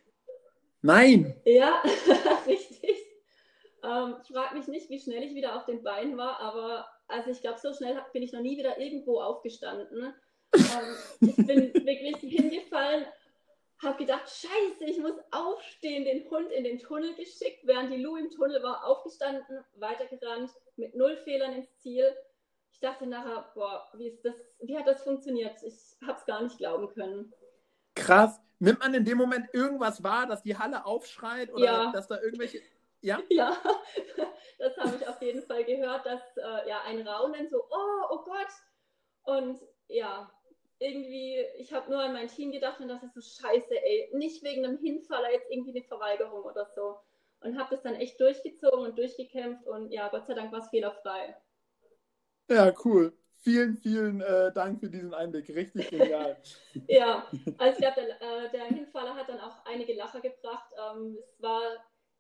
Nein! 0.83 1.41
Ja, 1.45 1.83
richtig. 2.47 2.64
Ähm, 3.85 4.17
ich 4.23 4.35
frage 4.35 4.57
mich 4.57 4.67
nicht, 4.67 4.89
wie 4.89 4.99
schnell 4.99 5.23
ich 5.23 5.35
wieder 5.35 5.57
auf 5.57 5.67
den 5.67 5.83
Beinen 5.83 6.17
war, 6.17 6.41
aber 6.41 6.89
also 7.07 7.31
ich 7.31 7.41
glaube, 7.41 7.59
so 7.59 7.73
schnell 7.73 8.01
bin 8.13 8.23
ich 8.23 8.33
noch 8.33 8.41
nie 8.41 8.57
wieder 8.57 8.79
irgendwo 8.79 9.21
aufgestanden. 9.21 10.15
Ähm, 10.55 10.97
ich 11.21 11.37
bin 11.37 11.75
wirklich 11.87 12.17
hingefallen, 12.21 13.05
habe 13.83 13.99
gedacht, 13.99 14.29
scheiße, 14.29 14.85
ich 14.85 14.99
muss 14.99 15.15
aufstehen, 15.31 16.05
den 16.05 16.29
Hund 16.31 16.51
in 16.51 16.65
den 16.65 16.79
Tunnel 16.79 17.15
geschickt, 17.15 17.61
während 17.65 17.93
die 17.93 18.01
Lou 18.01 18.17
im 18.17 18.31
Tunnel 18.31 18.63
war, 18.63 18.87
aufgestanden, 18.87 19.65
weitergerannt, 19.77 20.51
mit 20.77 20.95
null 20.95 21.17
Fehlern 21.19 21.53
ins 21.53 21.77
Ziel. 21.79 22.15
Ich 22.73 22.81
dachte 22.81 23.07
nachher, 23.07 23.51
boah, 23.55 23.87
wie, 23.95 24.09
ist 24.09 24.25
das, 24.25 24.35
wie 24.61 24.77
hat 24.77 24.87
das 24.87 25.03
funktioniert? 25.03 25.63
Ich 25.63 25.75
habe 26.07 26.19
es 26.19 26.25
gar 26.25 26.43
nicht 26.43 26.59
glauben 26.59 26.89
können. 26.89 27.33
Krass. 27.95 28.41
Nimmt 28.61 28.81
man 28.81 28.95
in 28.95 29.05
dem 29.05 29.19
Moment 29.19 29.49
irgendwas 29.53 30.03
wahr, 30.03 30.27
dass 30.27 30.43
die 30.43 30.57
Halle 30.57 30.87
aufschreit 30.87 31.53
oder 31.53 31.65
Ja. 31.65 31.93
dass 31.93 32.09
da 32.09 32.21
irgendwelche. 32.21 32.63
Ja? 33.05 33.23
Ja, 33.31 33.57
das 34.59 34.77
habe 34.79 34.97
ich 34.97 35.07
auf 35.07 35.21
jeden 35.21 35.43
Fall 35.43 35.65
gehört, 35.65 36.07
dass 36.07 36.23
äh, 36.37 36.69
ja 36.69 36.81
ein 36.87 37.07
Raunen 37.07 37.49
so, 37.51 37.59
oh, 37.59 38.03
oh 38.11 38.25
Gott. 38.25 38.49
Und 39.25 39.61
ja, 39.89 40.31
irgendwie, 40.79 41.45
ich 41.59 41.73
habe 41.73 41.91
nur 41.91 42.01
an 42.01 42.13
mein 42.13 42.29
Team 42.29 42.51
gedacht 42.51 42.81
und 42.81 42.89
dachte 42.89 43.11
so, 43.15 43.21
scheiße, 43.21 43.75
ey, 43.75 44.11
nicht 44.15 44.43
wegen 44.43 44.65
einem 44.65 44.79
Hinfaller 44.79 45.33
jetzt 45.33 45.51
irgendwie 45.51 45.77
eine 45.77 45.87
Verweigerung 45.87 46.45
oder 46.45 46.67
so. 46.75 46.97
Und 47.41 47.59
habe 47.59 47.75
das 47.75 47.83
dann 47.83 47.95
echt 47.97 48.19
durchgezogen 48.21 48.87
und 48.87 48.97
durchgekämpft 48.99 49.67
und 49.67 49.91
ja, 49.91 50.09
Gott 50.09 50.27
sei 50.27 50.35
Dank 50.35 50.51
war 50.53 50.61
es 50.61 50.69
fehlerfrei. 50.69 51.37
Ja, 52.49 52.73
cool. 52.85 53.13
Vielen, 53.43 53.77
vielen 53.77 54.23
äh, 54.23 54.51
Dank 54.53 54.81
für 54.81 54.89
diesen 54.89 55.13
Einblick. 55.13 55.51
Richtig 55.51 55.91
genial. 55.91 56.39
Ja, 56.89 57.27
also 57.59 57.73
ich 57.73 57.79
glaube, 57.79 58.01
der, 58.01 58.23
äh, 58.23 58.51
der 58.51 58.65
Hinfaller 58.65 59.15
hat 59.15 59.29
dann 59.29 59.41
auch 59.41 59.67
einige 59.67 59.95
Lacher 59.95 60.21
gebracht. 60.21 60.73
Ähm, 60.79 61.19
es 61.21 61.43
war 61.43 61.61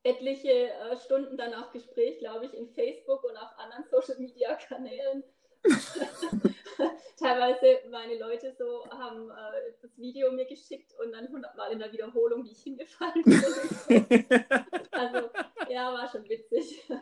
etliche 0.04 0.70
äh, 0.70 0.96
Stunden 1.04 1.36
dann 1.36 1.54
auch 1.54 1.72
Gespräch, 1.72 2.18
glaube 2.18 2.46
ich, 2.46 2.54
in 2.54 2.68
Facebook 2.68 3.24
und 3.24 3.36
auf 3.36 3.58
anderen 3.58 3.84
Social 3.84 4.20
Media 4.20 4.54
Kanälen. 4.54 5.24
Teilweise 7.18 7.78
meine 7.90 8.18
Leute 8.18 8.52
so 8.52 8.84
haben 8.90 9.30
äh, 9.30 9.72
das 9.80 9.96
Video 9.96 10.30
mir 10.30 10.44
geschickt 10.44 10.92
und 11.02 11.12
dann 11.12 11.26
hundertmal 11.28 11.72
in 11.72 11.78
der 11.78 11.90
Wiederholung, 11.90 12.44
wie 12.44 12.52
ich 12.52 12.62
hingefallen 12.62 13.22
bin. 13.24 13.32
also 14.90 15.30
ja, 15.68 15.90
war 15.92 16.06
schon 16.10 16.28
witzig. 16.28 16.86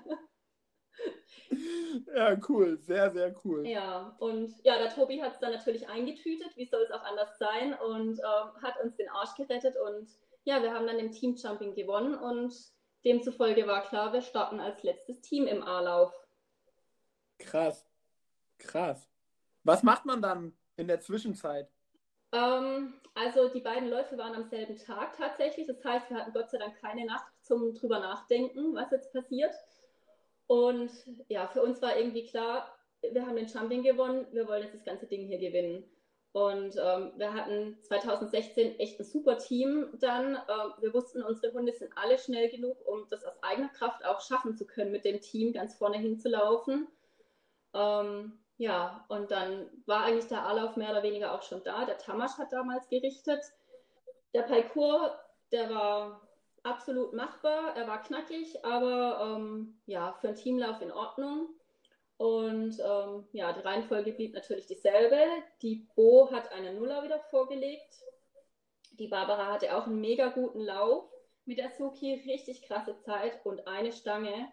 ja, 2.15 2.38
cool. 2.49 2.79
Sehr, 2.79 3.11
sehr 3.11 3.35
cool. 3.45 3.67
Ja, 3.67 4.15
und 4.21 4.55
ja, 4.62 4.79
der 4.79 4.91
Tobi 4.91 5.21
hat 5.21 5.33
es 5.33 5.41
dann 5.41 5.51
natürlich 5.53 5.88
eingetütet, 5.88 6.57
wie 6.57 6.67
soll 6.67 6.83
es 6.83 6.93
auch 6.93 7.03
anders 7.03 7.37
sein, 7.38 7.75
und 7.75 8.21
ähm, 8.21 8.62
hat 8.62 8.81
uns 8.83 8.95
den 8.97 9.09
Arsch 9.09 9.35
gerettet. 9.37 9.75
Und 9.77 10.09
ja, 10.45 10.62
wir 10.62 10.73
haben 10.73 10.87
dann 10.87 11.01
im 11.01 11.11
Teamjumping 11.11 11.75
gewonnen 11.75 12.15
und 12.15 12.55
demzufolge 13.05 13.67
war 13.67 13.83
klar, 13.83 14.12
wir 14.12 14.23
starten 14.23 14.61
als 14.61 14.83
letztes 14.83 15.21
Team 15.21 15.47
im 15.47 15.62
A-Lauf. 15.62 16.12
Krass. 17.38 17.87
Krass. 18.59 19.09
Was 19.65 19.83
macht 19.83 20.05
man 20.05 20.23
dann 20.23 20.57
in 20.77 20.88
der 20.88 21.01
Zwischenzeit? 21.01 21.69
Ähm, 22.33 22.95
also 23.15 23.49
die 23.49 23.61
beiden 23.61 23.91
Läufe 23.91 24.17
waren 24.17 24.35
am 24.35 24.45
selben 24.49 24.77
Tag 24.79 25.17
tatsächlich. 25.17 25.67
Das 25.67 25.85
heißt, 25.85 26.11
wir 26.11 26.17
hatten 26.17 26.33
Gott 26.33 26.51
sei 26.51 26.59
Dank 26.59 26.81
keine 26.81 27.05
Nacht 27.05 27.27
zum 27.43 27.75
drüber 27.75 28.01
nachdenken, 28.01 28.75
was 28.75 28.91
jetzt 28.91 29.12
passiert. 29.12 29.55
Und 30.47 30.91
ja, 31.29 31.47
für 31.49 31.62
uns 31.62 31.81
war 31.83 31.97
irgendwie 31.97 32.27
klar, 32.27 32.77
wir 33.03 33.27
haben 33.27 33.37
den 33.37 33.47
Jumping 33.47 33.83
gewonnen, 33.83 34.27
wir 34.33 34.47
wollen 34.47 34.62
jetzt 34.62 34.75
das 34.75 34.85
ganze 34.85 35.07
Ding 35.07 35.27
hier 35.27 35.38
gewinnen. 35.38 35.85
Und 36.33 36.77
ähm, 36.77 37.12
wir 37.16 37.35
hatten 37.35 37.77
2016 37.83 38.79
echt 38.79 38.99
ein 38.99 39.05
super 39.05 39.37
Team 39.37 39.88
dann. 40.01 40.37
Ähm, 40.37 40.73
wir 40.81 40.95
wussten, 40.95 41.23
unsere 41.23 41.53
Hunde 41.53 41.73
sind 41.73 41.92
alle 41.95 42.18
schnell 42.18 42.49
genug, 42.49 42.79
um 42.87 43.07
das 43.11 43.23
aus 43.25 43.42
eigener 43.42 43.68
Kraft 43.68 44.05
auch 44.05 44.23
schaffen 44.23 44.57
zu 44.57 44.66
können, 44.66 44.92
mit 44.92 45.05
dem 45.05 45.21
Team 45.21 45.53
ganz 45.53 45.75
vorne 45.75 45.99
hinzulaufen. 45.99 46.88
Ähm, 47.75 48.38
ja, 48.57 49.05
und 49.09 49.31
dann 49.31 49.68
war 49.87 50.05
eigentlich 50.05 50.29
der 50.29 50.47
A-Lauf 50.47 50.77
mehr 50.77 50.90
oder 50.90 51.03
weniger 51.03 51.35
auch 51.35 51.42
schon 51.42 51.62
da. 51.64 51.85
Der 51.85 51.99
Tamasch 51.99 52.38
hat 52.38 52.53
damals 52.53 52.88
gerichtet. 52.88 53.45
Der 54.33 54.42
Parcours, 54.42 55.12
der 55.51 55.68
war 55.68 56.27
absolut 56.62 57.12
machbar. 57.12 57.77
Er 57.77 57.87
war 57.87 58.03
knackig, 58.03 58.64
aber 58.64 59.37
ähm, 59.37 59.81
ja, 59.85 60.14
für 60.21 60.29
einen 60.29 60.37
Teamlauf 60.37 60.81
in 60.81 60.92
Ordnung. 60.92 61.49
Und 62.23 62.79
ähm, 62.79 63.27
ja, 63.33 63.53
die 63.53 63.63
Reihenfolge 63.63 64.13
blieb 64.13 64.33
natürlich 64.33 64.67
dieselbe. 64.67 65.19
Die 65.61 65.89
Bo 65.97 66.31
hat 66.31 66.53
einen 66.53 66.77
Nuller 66.77 67.03
wieder 67.03 67.19
vorgelegt. 67.19 67.97
Die 68.93 69.09
Barbara 69.09 69.53
hatte 69.53 69.77
auch 69.77 69.89
einen 69.89 70.01
mega 70.01 70.29
guten 70.29 70.61
Lauf 70.61 71.11
mit 71.47 71.59
der 71.59 71.71
Suki, 71.71 72.23
richtig 72.25 72.63
krasse 72.63 72.97
Zeit 73.01 73.45
und 73.45 73.67
eine 73.67 73.91
Stange. 73.91 74.53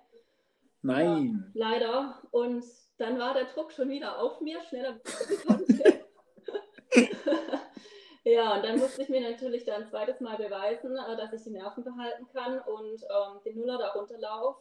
Nein. 0.81 1.51
Ja, 1.53 1.69
leider. 1.69 2.23
Und 2.31 2.65
dann 2.97 3.19
war 3.19 3.35
der 3.35 3.45
Druck 3.45 3.71
schon 3.71 3.89
wieder 3.89 4.19
auf 4.19 4.41
mir, 4.41 4.63
schneller 4.63 4.99
ja, 8.23 8.55
und 8.55 8.65
dann 8.65 8.79
musste 8.79 9.03
ich 9.03 9.09
mir 9.09 9.21
natürlich 9.21 9.65
dann 9.65 9.83
ein 9.83 9.87
zweites 9.87 10.21
Mal 10.21 10.37
beweisen, 10.37 10.97
äh, 10.97 11.17
dass 11.17 11.33
ich 11.33 11.43
die 11.43 11.51
Nerven 11.51 11.83
behalten 11.83 12.27
kann 12.33 12.59
und 12.61 13.03
ähm, 13.03 13.43
den 13.45 13.59
Nuller 13.59 13.77
da 13.77 13.89
runterlaufe. 13.89 14.59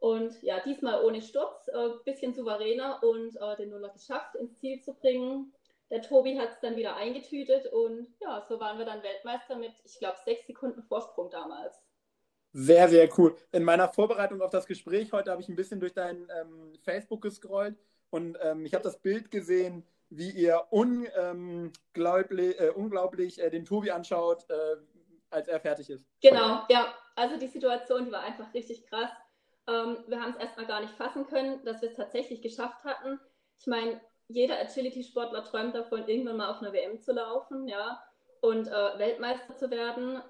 Und 0.00 0.40
ja, 0.42 0.60
diesmal 0.60 1.04
ohne 1.04 1.20
Sturz, 1.20 1.68
ein 1.68 1.90
äh, 1.90 1.94
bisschen 2.04 2.34
souveräner 2.34 3.00
und 3.02 3.36
äh, 3.36 3.56
den 3.56 3.70
Nuller 3.70 3.88
geschafft, 3.90 4.36
ins 4.36 4.58
Ziel 4.58 4.80
zu 4.80 4.94
bringen. 4.94 5.52
Der 5.90 6.02
Tobi 6.02 6.38
hat 6.38 6.50
es 6.50 6.60
dann 6.60 6.76
wieder 6.76 6.96
eingetütet 6.96 7.66
und 7.72 8.06
ja, 8.20 8.44
so 8.48 8.60
waren 8.60 8.78
wir 8.78 8.84
dann 8.84 9.02
Weltmeister 9.02 9.56
mit, 9.56 9.72
ich 9.84 9.98
glaube, 9.98 10.18
sechs 10.24 10.46
Sekunden 10.46 10.82
Vorsprung 10.82 11.30
damals. 11.30 11.82
Sehr, 12.52 12.88
sehr 12.88 13.08
cool. 13.18 13.36
In 13.52 13.64
meiner 13.64 13.88
Vorbereitung 13.88 14.42
auf 14.42 14.50
das 14.50 14.66
Gespräch 14.66 15.12
heute 15.12 15.30
habe 15.30 15.40
ich 15.40 15.48
ein 15.48 15.56
bisschen 15.56 15.80
durch 15.80 15.94
dein 15.94 16.28
ähm, 16.40 16.74
Facebook 16.82 17.22
gescrollt 17.22 17.76
und 18.10 18.38
ähm, 18.40 18.64
ich 18.64 18.74
habe 18.74 18.84
das 18.84 19.00
Bild 19.00 19.30
gesehen, 19.30 19.86
wie 20.10 20.30
ihr 20.30 20.66
unglaublich, 20.70 22.58
äh, 22.60 22.70
unglaublich 22.74 23.40
äh, 23.40 23.50
den 23.50 23.64
Tobi 23.64 23.90
anschaut, 23.90 24.48
äh, 24.48 24.76
als 25.30 25.48
er 25.48 25.60
fertig 25.60 25.90
ist. 25.90 26.06
Genau, 26.22 26.62
ja. 26.68 26.94
Also 27.16 27.36
die 27.36 27.48
Situation, 27.48 28.06
die 28.06 28.12
war 28.12 28.22
einfach 28.22 28.54
richtig 28.54 28.86
krass. 28.86 29.10
Ähm, 29.68 29.98
wir 30.06 30.20
haben 30.20 30.32
es 30.32 30.40
erstmal 30.40 30.66
gar 30.66 30.80
nicht 30.80 30.94
fassen 30.94 31.26
können, 31.26 31.64
dass 31.64 31.82
wir 31.82 31.90
es 31.90 31.96
tatsächlich 31.96 32.40
geschafft 32.40 32.82
hatten. 32.84 33.20
Ich 33.60 33.66
meine, 33.66 34.00
jeder 34.28 34.58
Agility-Sportler 34.58 35.44
träumt 35.44 35.74
davon, 35.74 36.08
irgendwann 36.08 36.38
mal 36.38 36.50
auf 36.50 36.60
einer 36.60 36.72
WM 36.72 37.00
zu 37.00 37.12
laufen, 37.12 37.68
ja, 37.68 38.02
und 38.40 38.66
äh, 38.68 38.98
Weltmeister 38.98 39.56
zu 39.56 39.70
werden. 39.70 40.20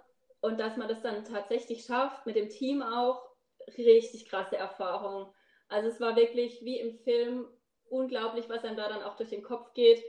Und 0.41 0.59
dass 0.61 0.77
man 0.77 0.89
das 0.89 1.03
dann 1.03 1.25
tatsächlich 1.25 1.85
schafft, 1.85 2.27
mit 2.27 2.37
dem 2.37 2.49
Team 2.49 2.83
auch, 2.83 3.29
richtig 3.77 4.29
krasse 4.29 4.57
Erfahrung. 4.57 5.33
Also 5.69 5.89
es 5.89 6.01
war 6.01 6.17
wirklich 6.17 6.63
wie 6.63 6.79
im 6.79 6.99
Film 7.01 7.47
unglaublich, 7.91 8.49
was 8.49 8.65
einem 8.65 8.77
da 8.77 8.89
dann 8.89 9.03
auch 9.03 9.17
durch 9.17 9.31
den 9.31 9.43
Kopf 9.43 9.75
geht. 9.75 10.03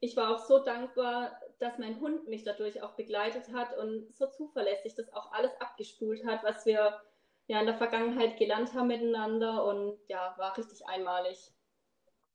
Ich 0.00 0.16
war 0.16 0.34
auch 0.34 0.38
so 0.38 0.58
dankbar, 0.58 1.38
dass 1.58 1.78
mein 1.78 2.00
Hund 2.00 2.26
mich 2.26 2.42
dadurch 2.42 2.82
auch 2.82 2.92
begleitet 2.92 3.52
hat 3.52 3.76
und 3.76 4.14
so 4.16 4.26
zuverlässig 4.26 4.94
das 4.94 5.12
auch 5.12 5.32
alles 5.32 5.52
abgespult 5.60 6.24
hat, 6.24 6.42
was 6.42 6.64
wir 6.64 7.00
ja 7.46 7.60
in 7.60 7.66
der 7.66 7.76
Vergangenheit 7.76 8.38
gelernt 8.38 8.72
haben 8.74 8.88
miteinander 8.88 9.64
und 9.64 9.98
ja, 10.08 10.34
war 10.38 10.56
richtig 10.56 10.86
einmalig. 10.86 11.52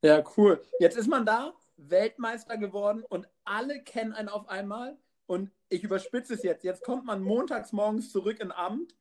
Ja, 0.03 0.23
cool. 0.37 0.61
Jetzt 0.79 0.97
ist 0.97 1.07
man 1.07 1.25
da, 1.25 1.53
Weltmeister 1.77 2.57
geworden 2.57 3.03
und 3.09 3.27
alle 3.45 3.81
kennen 3.83 4.13
einen 4.13 4.29
auf 4.29 4.47
einmal. 4.47 4.97
Und 5.25 5.51
ich 5.69 5.83
überspitze 5.83 6.33
es 6.33 6.43
jetzt. 6.43 6.63
Jetzt 6.63 6.83
kommt 6.83 7.05
man 7.05 7.21
montags 7.21 7.73
morgens 7.73 8.11
zurück 8.11 8.39
in 8.39 8.51
Amt 8.51 8.95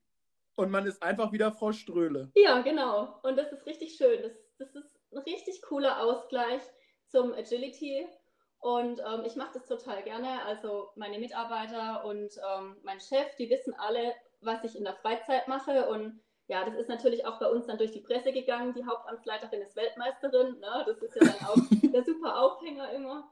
und 0.55 0.71
man 0.71 0.85
ist 0.85 1.01
einfach 1.01 1.31
wieder 1.31 1.51
Frau 1.51 1.71
Ströhle. 1.71 2.31
Ja, 2.35 2.61
genau. 2.61 3.19
Und 3.23 3.37
das 3.37 3.51
ist 3.51 3.65
richtig 3.65 3.95
schön. 3.95 4.21
Das, 4.23 4.33
das 4.57 4.75
ist 4.75 4.99
ein 5.11 5.19
richtig 5.19 5.61
cooler 5.61 6.01
Ausgleich 6.01 6.61
zum 7.07 7.33
Agility. 7.33 8.05
Und 8.59 8.99
ähm, 8.99 9.23
ich 9.25 9.35
mache 9.35 9.53
das 9.53 9.67
total 9.67 10.03
gerne. 10.03 10.43
Also 10.45 10.89
meine 10.95 11.19
Mitarbeiter 11.19 12.03
und 12.05 12.35
ähm, 12.37 12.77
mein 12.83 12.99
Chef, 12.99 13.35
die 13.37 13.49
wissen 13.49 13.73
alle, 13.75 14.13
was 14.41 14.63
ich 14.63 14.75
in 14.75 14.83
der 14.83 14.95
Freizeit 14.95 15.47
mache. 15.47 15.89
Und 15.89 16.21
ja, 16.47 16.63
das 16.65 16.75
ist 16.75 16.89
natürlich 16.89 17.25
auch 17.25 17.39
bei 17.39 17.47
uns 17.47 17.67
dann 17.67 17.77
durch 17.77 17.91
die 17.91 18.01
Presse 18.01 18.31
gegangen. 18.31 18.73
Die 18.73 18.85
Hauptamtsleiterin 18.85 19.61
ist 19.61 19.75
Weltmeisterin. 19.75 20.59
Ne? 20.59 20.83
Das 20.85 20.97
ist 20.99 21.15
ja 21.15 21.27
dann 21.27 21.47
auch 21.47 21.55
der 21.93 22.03
super 22.03 22.39
Aufhänger 22.39 22.91
immer. 22.93 23.31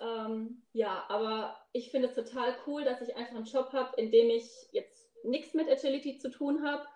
Ähm, 0.00 0.62
ja, 0.72 1.04
aber 1.08 1.56
ich 1.72 1.90
finde 1.90 2.08
es 2.08 2.14
total 2.14 2.54
cool, 2.66 2.84
dass 2.84 3.00
ich 3.00 3.16
einfach 3.16 3.34
einen 3.34 3.46
Job 3.46 3.72
habe, 3.72 4.00
in 4.00 4.10
dem 4.12 4.30
ich 4.30 4.48
jetzt 4.72 5.10
nichts 5.24 5.54
mit 5.54 5.68
Agility 5.68 6.18
zu 6.18 6.30
tun 6.30 6.64
habe. 6.64 6.86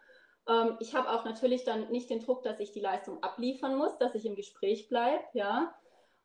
Ähm, 0.48 0.76
ich 0.80 0.94
habe 0.94 1.10
auch 1.10 1.24
natürlich 1.24 1.64
dann 1.64 1.90
nicht 1.90 2.10
den 2.10 2.20
Druck, 2.20 2.42
dass 2.42 2.60
ich 2.60 2.72
die 2.72 2.80
Leistung 2.80 3.22
abliefern 3.22 3.76
muss, 3.76 3.96
dass 3.98 4.14
ich 4.14 4.24
im 4.24 4.36
Gespräch 4.36 4.88
bleibe. 4.88 5.24
Ja, 5.32 5.74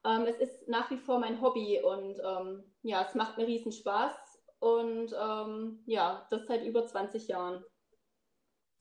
ähm, 0.06 0.26
es 0.28 0.38
ist 0.38 0.68
nach 0.68 0.91
wie 0.91 0.98
vor 0.98 1.20
mein 1.20 1.41
Hobby 1.41 1.82
und 1.82 2.20
ähm, 2.20 2.63
ja, 2.84 3.02
es 3.02 3.15
macht 3.15 3.38
mir 3.38 3.48
riesen 3.48 3.72
Spaß 3.72 4.13
und 4.65 5.13
ähm, 5.13 5.84
ja, 5.86 6.25
das 6.32 6.47
seit 6.47 6.63
über 6.65 6.88
20 6.88 7.28
Jahren. 7.28 7.63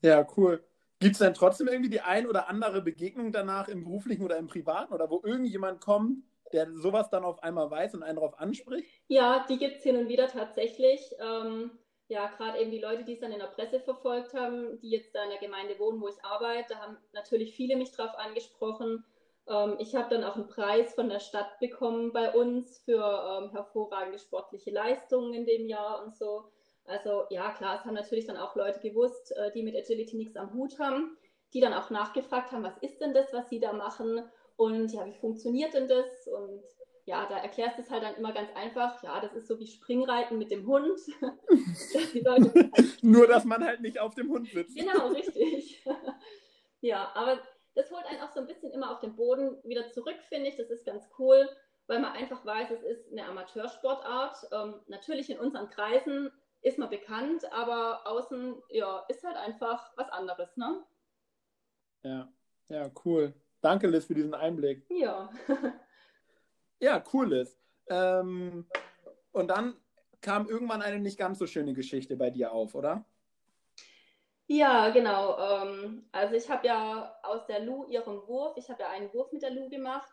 Ja, 0.01 0.27
cool. 0.35 0.63
Gibt 0.99 1.13
es 1.13 1.19
denn 1.19 1.33
trotzdem 1.35 1.67
irgendwie 1.67 1.91
die 1.91 2.01
ein 2.01 2.25
oder 2.25 2.49
andere 2.49 2.81
Begegnung 2.81 3.31
danach 3.31 3.67
im 3.67 3.83
beruflichen 3.83 4.23
oder 4.23 4.37
im 4.37 4.47
privaten 4.47 4.93
oder 4.93 5.09
wo 5.11 5.21
irgendjemand 5.23 5.79
kommt, 5.81 6.23
der 6.53 6.71
sowas 6.71 7.09
dann 7.09 7.23
auf 7.23 7.43
einmal 7.43 7.69
weiß 7.69 7.93
und 7.93 8.03
einen 8.03 8.15
darauf 8.15 8.39
anspricht? 8.39 8.89
Ja, 9.07 9.45
die 9.47 9.57
gibt 9.57 9.77
es 9.77 9.83
hin 9.83 9.97
und 9.97 10.07
wieder 10.09 10.27
tatsächlich. 10.27 11.13
Ähm, 11.19 11.71
ja, 12.07 12.27
gerade 12.27 12.59
eben 12.59 12.71
die 12.71 12.79
Leute, 12.79 13.03
die 13.03 13.13
es 13.13 13.19
dann 13.19 13.31
in 13.31 13.39
der 13.39 13.47
Presse 13.47 13.79
verfolgt 13.79 14.33
haben, 14.33 14.79
die 14.79 14.89
jetzt 14.89 15.13
da 15.13 15.23
in 15.23 15.29
der 15.29 15.39
Gemeinde 15.39 15.77
wohnen, 15.77 16.01
wo 16.01 16.07
ich 16.07 16.23
arbeite, 16.23 16.73
da 16.73 16.79
haben 16.79 16.97
natürlich 17.13 17.55
viele 17.55 17.75
mich 17.75 17.91
drauf 17.91 18.11
angesprochen. 18.17 19.03
Ähm, 19.47 19.75
ich 19.79 19.95
habe 19.95 20.13
dann 20.13 20.23
auch 20.23 20.35
einen 20.35 20.47
Preis 20.47 20.93
von 20.93 21.09
der 21.09 21.19
Stadt 21.19 21.59
bekommen 21.59 22.11
bei 22.11 22.31
uns 22.33 22.79
für 22.79 23.01
ähm, 23.01 23.51
hervorragende 23.51 24.19
sportliche 24.19 24.71
Leistungen 24.71 25.33
in 25.33 25.45
dem 25.45 25.67
Jahr 25.67 26.03
und 26.03 26.15
so. 26.15 26.45
Also 26.85 27.23
ja, 27.29 27.51
klar, 27.51 27.77
es 27.79 27.85
haben 27.85 27.95
natürlich 27.95 28.27
dann 28.27 28.37
auch 28.37 28.55
Leute 28.55 28.79
gewusst, 28.79 29.31
äh, 29.35 29.51
die 29.51 29.63
mit 29.63 29.75
Agility 29.75 30.15
nichts 30.17 30.37
am 30.37 30.53
Hut 30.53 30.79
haben, 30.79 31.17
die 31.53 31.59
dann 31.59 31.73
auch 31.73 31.89
nachgefragt 31.89 32.51
haben, 32.51 32.63
was 32.63 32.77
ist 32.79 33.01
denn 33.01 33.13
das, 33.13 33.33
was 33.33 33.49
sie 33.49 33.59
da 33.59 33.73
machen 33.73 34.23
und 34.57 34.91
ja, 34.93 35.05
wie 35.05 35.13
funktioniert 35.13 35.73
denn 35.73 35.87
das? 35.87 36.27
Und 36.27 36.63
ja, 37.05 37.27
da 37.27 37.37
erklärst 37.37 37.77
du 37.77 37.83
es 37.83 37.89
halt 37.89 38.03
dann 38.03 38.15
immer 38.15 38.33
ganz 38.33 38.49
einfach. 38.55 39.01
Ja, 39.03 39.19
das 39.19 39.33
ist 39.33 39.47
so 39.47 39.59
wie 39.59 39.67
Springreiten 39.67 40.37
mit 40.37 40.51
dem 40.51 40.65
Hund. 40.65 40.99
Nur, 43.01 43.27
dass 43.27 43.45
man 43.45 43.63
halt 43.63 43.81
nicht 43.81 43.99
auf 43.99 44.15
dem 44.15 44.29
Hund 44.29 44.49
sitzt. 44.49 44.75
Genau, 44.75 45.07
richtig. 45.09 45.83
ja, 46.81 47.11
aber 47.13 47.39
das 47.75 47.91
holt 47.91 48.05
einen 48.05 48.21
auch 48.21 48.31
so 48.31 48.39
ein 48.39 48.47
bisschen 48.47 48.71
immer 48.71 48.91
auf 48.91 48.99
den 48.99 49.15
Boden 49.15 49.57
wieder 49.63 49.89
zurück, 49.91 50.17
finde 50.29 50.49
ich. 50.49 50.55
Das 50.55 50.69
ist 50.69 50.85
ganz 50.85 51.07
cool, 51.19 51.47
weil 51.87 51.99
man 51.99 52.13
einfach 52.13 52.45
weiß, 52.45 52.71
es 52.71 52.83
ist 52.83 53.11
eine 53.11 53.25
Amateursportart. 53.25 54.47
Ähm, 54.51 54.81
natürlich 54.87 55.29
in 55.29 55.39
unseren 55.39 55.69
Kreisen 55.69 56.31
ist 56.61 56.79
man 56.79 56.89
bekannt, 56.89 57.51
aber 57.51 58.07
außen 58.07 58.55
ja, 58.69 59.05
ist 59.09 59.23
halt 59.23 59.37
einfach 59.37 59.91
was 59.97 60.09
anderes, 60.09 60.55
ne? 60.57 60.83
Ja, 62.03 62.31
ja, 62.69 62.89
cool. 63.03 63.33
Danke, 63.61 63.87
Liz, 63.87 64.05
für 64.05 64.15
diesen 64.15 64.33
Einblick. 64.33 64.85
Ja. 64.89 65.29
ja, 66.79 67.03
cool, 67.13 67.33
Liz. 67.33 67.57
Ähm, 67.87 68.67
und 69.31 69.47
dann 69.47 69.75
kam 70.21 70.47
irgendwann 70.47 70.81
eine 70.81 70.99
nicht 70.99 71.17
ganz 71.17 71.39
so 71.39 71.45
schöne 71.45 71.73
Geschichte 71.73 72.15
bei 72.15 72.29
dir 72.29 72.51
auf, 72.51 72.73
oder? 72.73 73.05
Ja, 74.47 74.89
genau. 74.89 75.37
Ähm, 75.39 76.07
also 76.11 76.35
ich 76.35 76.49
habe 76.49 76.67
ja 76.67 77.15
aus 77.23 77.45
der 77.47 77.61
Lu 77.61 77.85
ihren 77.85 78.27
Wurf, 78.27 78.57
ich 78.57 78.69
habe 78.69 78.83
ja 78.83 78.89
einen 78.89 79.13
Wurf 79.13 79.31
mit 79.31 79.41
der 79.41 79.51
Lu 79.51 79.69
gemacht 79.69 80.11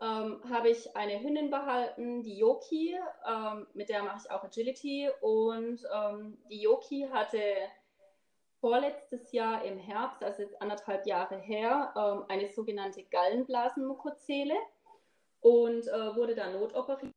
ähm, 0.00 0.40
habe 0.48 0.70
ich 0.70 0.94
eine 0.96 1.20
Hündin 1.20 1.50
behalten, 1.50 2.22
die 2.22 2.38
Yoki, 2.38 2.96
ähm, 3.26 3.66
mit 3.74 3.88
der 3.88 4.02
mache 4.04 4.20
ich 4.24 4.30
auch 4.30 4.44
Agility. 4.44 5.10
Und 5.20 5.80
ähm, 5.92 6.38
die 6.50 6.62
Yoki 6.62 7.08
hatte 7.12 7.40
vorletztes 8.60 9.32
Jahr 9.32 9.64
im 9.64 9.78
Herbst, 9.78 10.22
also 10.22 10.42
jetzt 10.42 10.60
anderthalb 10.62 11.06
Jahre 11.06 11.38
her, 11.38 11.92
ähm, 11.96 12.24
eine 12.28 12.48
sogenannte 12.48 13.04
Gallenblasenmukozele 13.04 14.54
und 15.40 15.86
äh, 15.88 16.16
wurde 16.16 16.34
da 16.34 16.50
notoperiert. 16.50 17.14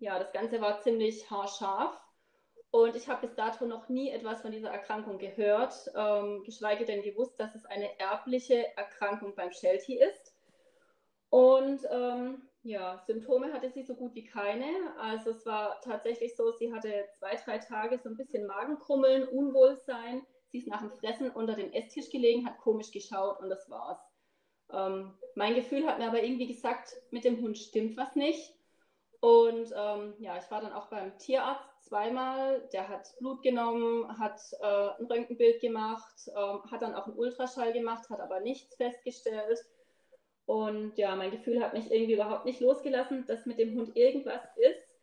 Ja, 0.00 0.18
das 0.18 0.32
Ganze 0.32 0.60
war 0.60 0.80
ziemlich 0.80 1.30
haarscharf. 1.30 2.00
Und 2.72 2.94
ich 2.94 3.08
habe 3.08 3.26
bis 3.26 3.34
dato 3.34 3.66
noch 3.66 3.88
nie 3.88 4.10
etwas 4.10 4.42
von 4.42 4.52
dieser 4.52 4.70
Erkrankung 4.70 5.18
gehört, 5.18 5.90
ähm, 5.96 6.44
geschweige 6.44 6.84
denn 6.84 7.02
gewusst, 7.02 7.38
dass 7.40 7.54
es 7.54 7.66
eine 7.66 7.98
erbliche 7.98 8.76
Erkrankung 8.76 9.34
beim 9.34 9.50
Sheltie 9.50 9.98
ist. 9.98 10.36
Und 11.30 11.80
ähm, 11.90 12.42
ja, 12.62 13.02
Symptome 13.06 13.52
hatte 13.52 13.70
sie 13.70 13.82
so 13.82 13.94
gut 13.94 14.14
wie 14.14 14.24
keine. 14.24 14.66
Also 14.98 15.30
es 15.30 15.46
war 15.46 15.80
tatsächlich 15.80 16.36
so, 16.36 16.52
sie 16.52 16.72
hatte 16.72 17.08
zwei, 17.18 17.34
drei 17.36 17.58
Tage 17.58 17.98
so 17.98 18.08
ein 18.08 18.16
bisschen 18.16 18.46
Magenkrummeln, 18.46 19.26
Unwohlsein. 19.26 20.24
Sie 20.52 20.58
ist 20.58 20.68
nach 20.68 20.80
dem 20.80 20.90
Fressen 20.90 21.30
unter 21.30 21.54
den 21.54 21.72
Esstisch 21.72 22.10
gelegen, 22.10 22.46
hat 22.46 22.58
komisch 22.58 22.90
geschaut 22.92 23.40
und 23.40 23.48
das 23.48 23.68
war's. 23.70 23.98
Ähm, 24.72 25.14
mein 25.34 25.54
Gefühl 25.54 25.86
hat 25.86 25.98
mir 25.98 26.06
aber 26.06 26.22
irgendwie 26.22 26.46
gesagt, 26.46 26.94
mit 27.10 27.24
dem 27.24 27.40
Hund 27.40 27.58
stimmt 27.58 27.96
was 27.96 28.14
nicht. 28.14 28.54
Und 29.20 29.72
ähm, 29.76 30.14
ja, 30.18 30.38
ich 30.38 30.50
war 30.50 30.60
dann 30.60 30.72
auch 30.72 30.88
beim 30.88 31.16
Tierarzt 31.18 31.69
zweimal. 31.80 32.68
Der 32.72 32.88
hat 32.88 33.14
Blut 33.18 33.42
genommen, 33.42 34.18
hat 34.18 34.40
äh, 34.60 34.88
ein 34.98 35.06
Röntgenbild 35.06 35.60
gemacht, 35.60 36.28
ähm, 36.28 36.60
hat 36.70 36.82
dann 36.82 36.94
auch 36.94 37.06
einen 37.06 37.16
Ultraschall 37.16 37.72
gemacht, 37.72 38.08
hat 38.10 38.20
aber 38.20 38.40
nichts 38.40 38.74
festgestellt. 38.76 39.64
Und 40.46 40.98
ja, 40.98 41.14
mein 41.14 41.30
Gefühl 41.30 41.62
hat 41.62 41.74
mich 41.74 41.90
irgendwie 41.90 42.14
überhaupt 42.14 42.44
nicht 42.44 42.60
losgelassen, 42.60 43.24
dass 43.26 43.46
mit 43.46 43.58
dem 43.58 43.76
Hund 43.76 43.96
irgendwas 43.96 44.42
ist. 44.56 44.96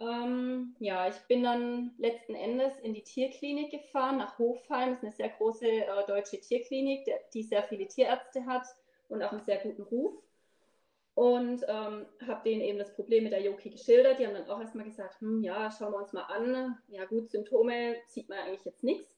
Ähm, 0.00 0.74
ja, 0.80 1.08
ich 1.08 1.16
bin 1.28 1.44
dann 1.44 1.94
letzten 1.96 2.34
Endes 2.34 2.78
in 2.80 2.92
die 2.92 3.04
Tierklinik 3.04 3.70
gefahren, 3.70 4.18
nach 4.18 4.38
Hofheim. 4.38 4.90
Das 4.90 4.98
ist 4.98 5.04
eine 5.04 5.12
sehr 5.12 5.28
große 5.30 5.66
äh, 5.66 6.06
deutsche 6.06 6.40
Tierklinik, 6.40 7.04
der, 7.04 7.20
die 7.32 7.42
sehr 7.42 7.62
viele 7.62 7.86
Tierärzte 7.86 8.44
hat 8.46 8.66
und 9.08 9.22
auch 9.22 9.32
einen 9.32 9.44
sehr 9.44 9.58
guten 9.58 9.82
Ruf. 9.82 10.14
Und 11.14 11.62
ähm, 11.68 12.06
habe 12.26 12.42
denen 12.44 12.62
eben 12.62 12.78
das 12.78 12.94
Problem 12.94 13.24
mit 13.24 13.32
der 13.32 13.42
Yoki 13.42 13.70
geschildert. 13.70 14.18
Die 14.18 14.26
haben 14.26 14.34
dann 14.34 14.48
auch 14.48 14.60
erstmal 14.60 14.86
gesagt, 14.86 15.20
hm, 15.20 15.42
ja, 15.42 15.70
schauen 15.70 15.92
wir 15.92 15.98
uns 15.98 16.12
mal 16.12 16.22
an. 16.22 16.78
Ja 16.88 17.04
gut, 17.04 17.30
Symptome 17.30 17.96
sieht 18.06 18.28
man 18.28 18.38
eigentlich 18.38 18.64
jetzt 18.64 18.82
nichts. 18.82 19.12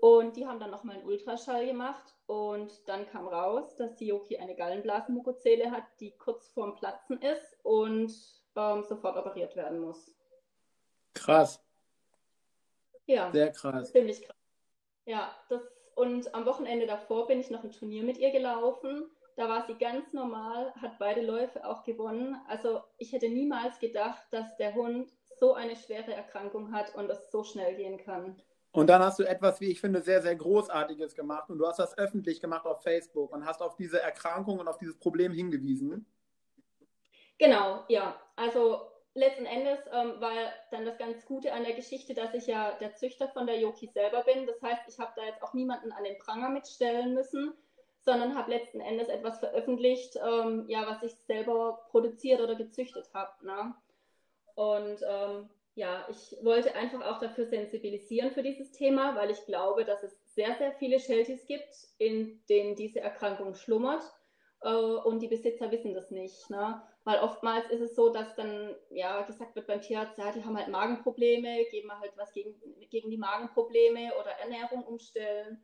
Und 0.00 0.36
die 0.36 0.46
haben 0.46 0.58
dann 0.58 0.72
nochmal 0.72 0.96
einen 0.96 1.06
Ultraschall 1.06 1.64
gemacht 1.64 2.16
und 2.26 2.88
dann 2.88 3.06
kam 3.08 3.28
raus, 3.28 3.76
dass 3.76 3.94
die 3.94 4.08
Yoki 4.08 4.36
eine 4.36 4.56
Gallenblasenmukozele 4.56 5.70
hat, 5.70 5.84
die 6.00 6.10
kurz 6.18 6.48
vorm 6.48 6.74
Platzen 6.74 7.20
ist 7.22 7.56
und 7.62 8.12
ähm, 8.56 8.82
sofort 8.82 9.16
operiert 9.16 9.54
werden 9.54 9.78
muss. 9.78 10.12
Krass. 11.14 11.64
Ja. 13.06 13.30
Sehr 13.30 13.52
krass. 13.52 13.92
Ziemlich 13.92 14.22
krass. 14.22 14.36
Ja, 15.04 15.36
das, 15.48 15.62
und 15.94 16.34
am 16.34 16.46
Wochenende 16.46 16.86
davor 16.86 17.26
bin 17.28 17.38
ich 17.38 17.50
noch 17.50 17.62
ein 17.62 17.70
Turnier 17.70 18.02
mit 18.02 18.18
ihr 18.18 18.32
gelaufen. 18.32 19.08
Da 19.36 19.48
war 19.48 19.66
sie 19.66 19.74
ganz 19.74 20.12
normal, 20.12 20.74
hat 20.80 20.98
beide 20.98 21.22
Läufe 21.22 21.66
auch 21.66 21.84
gewonnen. 21.84 22.36
Also 22.48 22.80
ich 22.98 23.12
hätte 23.12 23.28
niemals 23.28 23.78
gedacht, 23.78 24.22
dass 24.30 24.56
der 24.56 24.74
Hund 24.74 25.10
so 25.38 25.54
eine 25.54 25.76
schwere 25.76 26.12
Erkrankung 26.12 26.72
hat 26.72 26.94
und 26.94 27.10
es 27.10 27.30
so 27.30 27.42
schnell 27.42 27.74
gehen 27.74 27.98
kann. 27.98 28.40
Und 28.72 28.88
dann 28.88 29.02
hast 29.02 29.18
du 29.18 29.24
etwas, 29.24 29.60
wie 29.60 29.70
ich 29.70 29.80
finde, 29.80 30.00
sehr, 30.00 30.22
sehr 30.22 30.34
Großartiges 30.34 31.14
gemacht 31.14 31.50
und 31.50 31.58
du 31.58 31.66
hast 31.66 31.78
das 31.78 31.96
öffentlich 31.98 32.40
gemacht 32.40 32.64
auf 32.64 32.82
Facebook 32.82 33.32
und 33.32 33.44
hast 33.44 33.60
auf 33.60 33.76
diese 33.76 34.00
Erkrankung 34.00 34.58
und 34.58 34.68
auf 34.68 34.78
dieses 34.78 34.98
Problem 34.98 35.32
hingewiesen. 35.32 36.06
Genau, 37.38 37.84
ja. 37.88 38.16
Also 38.34 38.92
letzten 39.14 39.44
Endes 39.44 39.78
ähm, 39.92 40.20
war 40.20 40.32
dann 40.70 40.86
das 40.86 40.96
ganz 40.96 41.26
Gute 41.26 41.52
an 41.52 41.64
der 41.64 41.74
Geschichte, 41.74 42.14
dass 42.14 42.32
ich 42.32 42.46
ja 42.46 42.72
der 42.80 42.94
Züchter 42.94 43.28
von 43.28 43.46
der 43.46 43.58
Yoki 43.58 43.88
selber 43.88 44.22
bin. 44.22 44.46
Das 44.46 44.62
heißt, 44.62 44.82
ich 44.88 44.98
habe 44.98 45.12
da 45.16 45.24
jetzt 45.24 45.42
auch 45.42 45.52
niemanden 45.52 45.92
an 45.92 46.04
den 46.04 46.18
Pranger 46.18 46.48
mitstellen 46.48 47.12
müssen, 47.12 47.52
sondern 48.04 48.34
habe 48.34 48.50
letzten 48.50 48.80
Endes 48.80 49.08
etwas 49.08 49.38
veröffentlicht, 49.38 50.16
ähm, 50.16 50.64
ja, 50.68 50.86
was 50.86 51.02
ich 51.02 51.14
selber 51.26 51.86
produziert 51.90 52.40
oder 52.40 52.54
gezüchtet 52.54 53.08
habe. 53.14 53.32
Ne? 53.46 53.74
Und 54.54 55.02
ähm, 55.08 55.48
ja, 55.74 56.06
ich 56.10 56.36
wollte 56.42 56.74
einfach 56.74 57.02
auch 57.06 57.18
dafür 57.18 57.46
sensibilisieren 57.46 58.30
für 58.32 58.42
dieses 58.42 58.72
Thema, 58.72 59.16
weil 59.16 59.30
ich 59.30 59.44
glaube, 59.46 59.84
dass 59.84 60.02
es 60.02 60.12
sehr, 60.34 60.54
sehr 60.56 60.72
viele 60.72 61.00
Shelties 61.00 61.46
gibt, 61.46 61.74
in 61.98 62.42
denen 62.48 62.76
diese 62.76 63.00
Erkrankung 63.00 63.54
schlummert 63.54 64.02
äh, 64.62 64.68
und 64.68 65.20
die 65.20 65.28
Besitzer 65.28 65.70
wissen 65.70 65.94
das 65.94 66.10
nicht. 66.10 66.50
Ne? 66.50 66.82
Weil 67.04 67.20
oftmals 67.20 67.70
ist 67.70 67.80
es 67.80 67.94
so, 67.94 68.10
dass 68.10 68.34
dann 68.36 68.74
ja 68.90 69.22
gesagt 69.22 69.56
wird 69.56 69.66
beim 69.66 69.80
Tierarzt, 69.80 70.18
ja, 70.18 70.30
die 70.32 70.44
haben 70.44 70.56
halt 70.56 70.68
Magenprobleme, 70.68 71.64
geben 71.70 71.88
wir 71.88 71.98
halt 71.98 72.12
was 72.16 72.32
gegen, 72.32 72.54
gegen 72.90 73.10
die 73.10 73.18
Magenprobleme 73.18 74.12
oder 74.20 74.30
Ernährung 74.42 74.84
umstellen. 74.84 75.62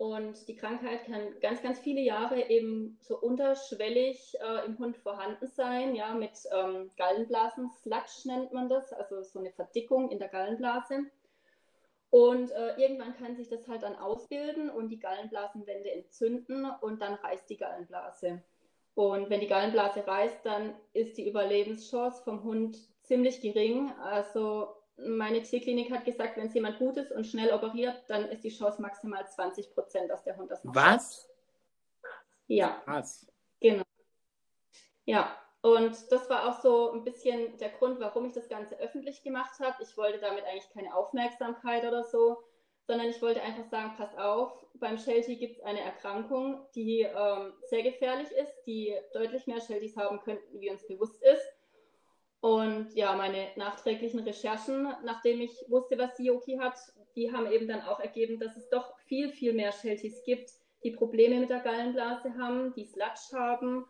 Und 0.00 0.48
die 0.48 0.56
Krankheit 0.56 1.04
kann 1.04 1.38
ganz, 1.42 1.60
ganz 1.60 1.78
viele 1.78 2.00
Jahre 2.00 2.48
eben 2.48 2.96
so 3.02 3.18
unterschwellig 3.18 4.34
äh, 4.40 4.64
im 4.64 4.78
Hund 4.78 4.96
vorhanden 4.96 5.46
sein, 5.46 5.94
ja, 5.94 6.14
mit 6.14 6.32
ähm, 6.50 6.90
Gallenblasen, 6.96 7.68
Sludge 7.68 8.22
nennt 8.24 8.50
man 8.50 8.70
das, 8.70 8.94
also 8.94 9.22
so 9.22 9.38
eine 9.38 9.52
Verdickung 9.52 10.10
in 10.10 10.18
der 10.18 10.28
Gallenblase. 10.28 11.00
Und 12.08 12.50
äh, 12.50 12.76
irgendwann 12.78 13.14
kann 13.18 13.36
sich 13.36 13.50
das 13.50 13.68
halt 13.68 13.82
dann 13.82 13.94
ausbilden 13.94 14.70
und 14.70 14.88
die 14.88 14.98
Gallenblasenwände 14.98 15.90
entzünden 15.90 16.66
und 16.80 17.02
dann 17.02 17.16
reißt 17.16 17.50
die 17.50 17.58
Gallenblase. 17.58 18.42
Und 18.94 19.28
wenn 19.28 19.40
die 19.40 19.48
Gallenblase 19.48 20.06
reißt, 20.06 20.46
dann 20.46 20.72
ist 20.94 21.18
die 21.18 21.28
Überlebenschance 21.28 22.24
vom 22.24 22.42
Hund 22.42 22.78
ziemlich 23.02 23.42
gering. 23.42 23.92
Also 24.02 24.79
meine 25.06 25.42
Tierklinik 25.42 25.90
hat 25.90 26.04
gesagt, 26.04 26.36
wenn 26.36 26.46
es 26.46 26.54
jemand 26.54 26.78
gut 26.78 26.96
ist 26.96 27.12
und 27.12 27.26
schnell 27.26 27.52
operiert, 27.52 28.02
dann 28.08 28.28
ist 28.28 28.44
die 28.44 28.50
Chance 28.50 28.80
maximal 28.80 29.26
20 29.26 29.72
Prozent, 29.72 30.10
dass 30.10 30.24
der 30.24 30.36
Hund 30.36 30.50
das 30.50 30.64
noch 30.64 30.74
Was? 30.74 31.28
Ja. 32.46 32.82
Was? 32.86 33.26
Genau. 33.60 33.84
Ja, 35.04 35.36
und 35.62 36.10
das 36.10 36.30
war 36.30 36.48
auch 36.48 36.60
so 36.60 36.92
ein 36.92 37.04
bisschen 37.04 37.56
der 37.58 37.70
Grund, 37.70 38.00
warum 38.00 38.24
ich 38.24 38.32
das 38.32 38.48
Ganze 38.48 38.78
öffentlich 38.78 39.22
gemacht 39.22 39.58
habe. 39.60 39.82
Ich 39.82 39.96
wollte 39.96 40.18
damit 40.18 40.44
eigentlich 40.44 40.70
keine 40.70 40.94
Aufmerksamkeit 40.94 41.84
oder 41.84 42.04
so, 42.04 42.38
sondern 42.86 43.08
ich 43.08 43.20
wollte 43.20 43.42
einfach 43.42 43.66
sagen, 43.66 43.94
pass 43.96 44.16
auf, 44.16 44.52
beim 44.74 44.98
Sheltie 44.98 45.36
gibt 45.36 45.58
es 45.58 45.64
eine 45.64 45.80
Erkrankung, 45.80 46.66
die 46.74 47.02
ähm, 47.02 47.52
sehr 47.62 47.82
gefährlich 47.82 48.30
ist, 48.32 48.54
die 48.66 48.94
deutlich 49.12 49.46
mehr 49.46 49.60
Shelties 49.60 49.96
haben 49.96 50.20
könnten, 50.20 50.60
wie 50.60 50.70
uns 50.70 50.86
bewusst 50.86 51.22
ist. 51.22 51.46
Und 52.40 52.94
ja, 52.94 53.14
meine 53.14 53.48
nachträglichen 53.56 54.20
Recherchen, 54.20 54.88
nachdem 55.04 55.40
ich 55.40 55.52
wusste, 55.68 55.98
was 55.98 56.18
Yoki 56.18 56.56
hat, 56.56 56.78
die 57.14 57.32
haben 57.32 57.50
eben 57.50 57.68
dann 57.68 57.82
auch 57.82 58.00
ergeben, 58.00 58.40
dass 58.40 58.56
es 58.56 58.68
doch 58.70 58.98
viel, 59.00 59.30
viel 59.30 59.52
mehr 59.52 59.72
Shelties 59.72 60.22
gibt, 60.24 60.50
die 60.82 60.92
Probleme 60.92 61.38
mit 61.38 61.50
der 61.50 61.60
Gallenblase 61.60 62.34
haben, 62.38 62.72
die 62.74 62.86
Sludge 62.86 63.34
haben 63.34 63.84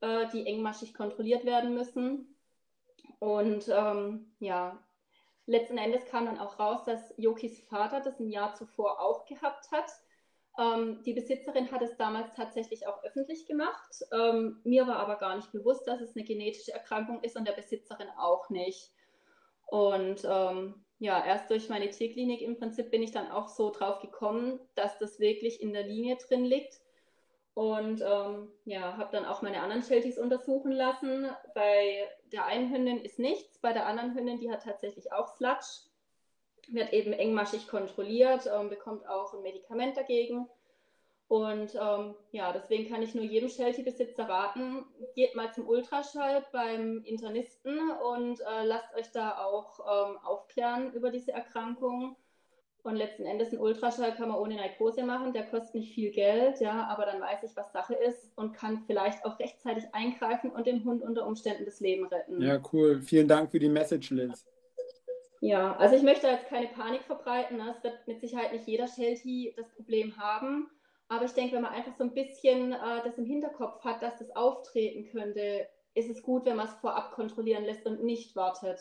äh, 0.00 0.28
die 0.32 0.46
engmaschig 0.46 0.94
kontrolliert 0.94 1.44
werden 1.44 1.74
müssen. 1.74 2.36
Und 3.18 3.68
ähm, 3.68 4.32
ja, 4.38 4.82
letzten 5.46 5.78
Endes 5.78 6.06
kam 6.06 6.26
dann 6.26 6.38
auch 6.38 6.58
raus, 6.58 6.84
dass 6.84 7.14
Yokis 7.16 7.60
Vater 7.68 8.00
das 8.00 8.18
ein 8.18 8.30
Jahr 8.30 8.54
zuvor 8.54 9.00
auch 9.00 9.26
gehabt 9.26 9.70
hat. 9.70 9.90
Ähm, 10.58 11.02
die 11.04 11.14
Besitzerin 11.14 11.70
hat 11.70 11.82
es 11.82 11.96
damals 11.96 12.34
tatsächlich 12.34 12.86
auch 12.86 13.02
öffentlich 13.04 13.46
gemacht. 13.46 14.02
Ähm, 14.12 14.60
mir 14.64 14.86
war 14.86 14.96
aber 14.96 15.16
gar 15.16 15.36
nicht 15.36 15.52
bewusst, 15.52 15.86
dass 15.86 16.00
es 16.00 16.16
eine 16.16 16.24
genetische 16.24 16.72
Erkrankung 16.72 17.22
ist 17.22 17.36
und 17.36 17.46
der 17.46 17.52
Besitzerin 17.52 18.08
auch 18.18 18.50
nicht. 18.50 18.92
Und 19.66 20.24
ähm, 20.24 20.84
ja, 20.98 21.24
erst 21.24 21.50
durch 21.50 21.68
meine 21.68 21.88
Tierklinik 21.90 22.42
im 22.42 22.58
Prinzip 22.58 22.90
bin 22.90 23.02
ich 23.02 23.12
dann 23.12 23.30
auch 23.30 23.48
so 23.48 23.70
drauf 23.70 24.00
gekommen, 24.00 24.60
dass 24.74 24.98
das 24.98 25.20
wirklich 25.20 25.62
in 25.62 25.72
der 25.72 25.84
Linie 25.84 26.16
drin 26.16 26.44
liegt 26.44 26.80
und 27.54 28.02
ähm, 28.02 28.52
ja, 28.64 28.96
habe 28.96 29.10
dann 29.12 29.24
auch 29.24 29.42
meine 29.42 29.60
anderen 29.60 29.82
Shelties 29.82 30.18
untersuchen 30.18 30.72
lassen. 30.72 31.28
Bei 31.54 32.08
der 32.32 32.46
einen 32.46 32.72
Hündin 32.72 33.04
ist 33.04 33.18
nichts, 33.18 33.58
bei 33.58 33.72
der 33.72 33.86
anderen 33.86 34.14
Hündin, 34.14 34.40
die 34.40 34.50
hat 34.50 34.62
tatsächlich 34.62 35.12
auch 35.12 35.28
Sludge, 35.36 35.89
wird 36.72 36.92
eben 36.92 37.12
engmaschig 37.12 37.68
kontrolliert, 37.68 38.48
ähm, 38.52 38.68
bekommt 38.68 39.08
auch 39.08 39.34
ein 39.34 39.42
Medikament 39.42 39.96
dagegen. 39.96 40.46
Und 41.30 41.76
ähm, 41.76 42.16
ja, 42.32 42.52
deswegen 42.52 42.90
kann 42.90 43.02
ich 43.02 43.14
nur 43.14 43.22
jedem 43.22 43.48
Sheltie-Besitzer 43.48 44.28
raten, 44.28 44.84
geht 45.14 45.36
mal 45.36 45.52
zum 45.54 45.68
Ultraschall 45.68 46.44
beim 46.50 47.04
Internisten 47.04 47.78
und 48.04 48.40
äh, 48.40 48.64
lasst 48.64 48.92
euch 48.96 49.12
da 49.12 49.38
auch 49.38 49.78
ähm, 49.78 50.18
aufklären 50.24 50.92
über 50.92 51.12
diese 51.12 51.30
Erkrankung. 51.30 52.16
Und 52.82 52.96
letzten 52.96 53.26
Endes 53.26 53.52
ein 53.52 53.60
Ultraschall 53.60 54.12
kann 54.16 54.30
man 54.30 54.38
ohne 54.38 54.56
Narkose 54.56 55.04
machen, 55.04 55.32
der 55.32 55.44
kostet 55.44 55.76
nicht 55.76 55.94
viel 55.94 56.10
Geld, 56.10 56.60
ja, 56.60 56.88
aber 56.88 57.06
dann 57.06 57.20
weiß 57.20 57.44
ich, 57.44 57.54
was 57.54 57.72
Sache 57.72 57.94
ist 57.94 58.32
und 58.36 58.54
kann 58.54 58.82
vielleicht 58.86 59.24
auch 59.24 59.38
rechtzeitig 59.38 59.84
eingreifen 59.92 60.50
und 60.50 60.66
dem 60.66 60.82
Hund 60.84 61.02
unter 61.02 61.26
Umständen 61.26 61.64
das 61.64 61.78
Leben 61.78 62.06
retten. 62.06 62.40
Ja, 62.42 62.58
cool. 62.72 63.02
Vielen 63.02 63.28
Dank 63.28 63.50
für 63.50 63.60
die 63.60 63.68
Message, 63.68 64.10
Liz. 64.10 64.46
Ja, 65.40 65.74
also 65.76 65.96
ich 65.96 66.02
möchte 66.02 66.26
jetzt 66.26 66.48
keine 66.48 66.68
Panik 66.68 67.02
verbreiten. 67.02 67.56
Ne? 67.56 67.74
Es 67.76 67.82
wird 67.82 68.06
mit 68.06 68.20
Sicherheit 68.20 68.52
nicht 68.52 68.66
jeder 68.66 68.86
Sheltie 68.86 69.54
das 69.56 69.68
Problem 69.70 70.16
haben. 70.18 70.68
Aber 71.08 71.24
ich 71.24 71.32
denke, 71.32 71.56
wenn 71.56 71.62
man 71.62 71.72
einfach 71.72 71.96
so 71.96 72.04
ein 72.04 72.14
bisschen 72.14 72.72
äh, 72.72 73.02
das 73.04 73.18
im 73.18 73.24
Hinterkopf 73.24 73.82
hat, 73.82 74.02
dass 74.02 74.18
das 74.18 74.30
auftreten 74.36 75.10
könnte, 75.10 75.66
ist 75.94 76.10
es 76.10 76.22
gut, 76.22 76.44
wenn 76.44 76.56
man 76.56 76.68
es 76.68 76.74
vorab 76.74 77.12
kontrollieren 77.12 77.64
lässt 77.64 77.84
und 77.86 78.04
nicht 78.04 78.36
wartet. 78.36 78.78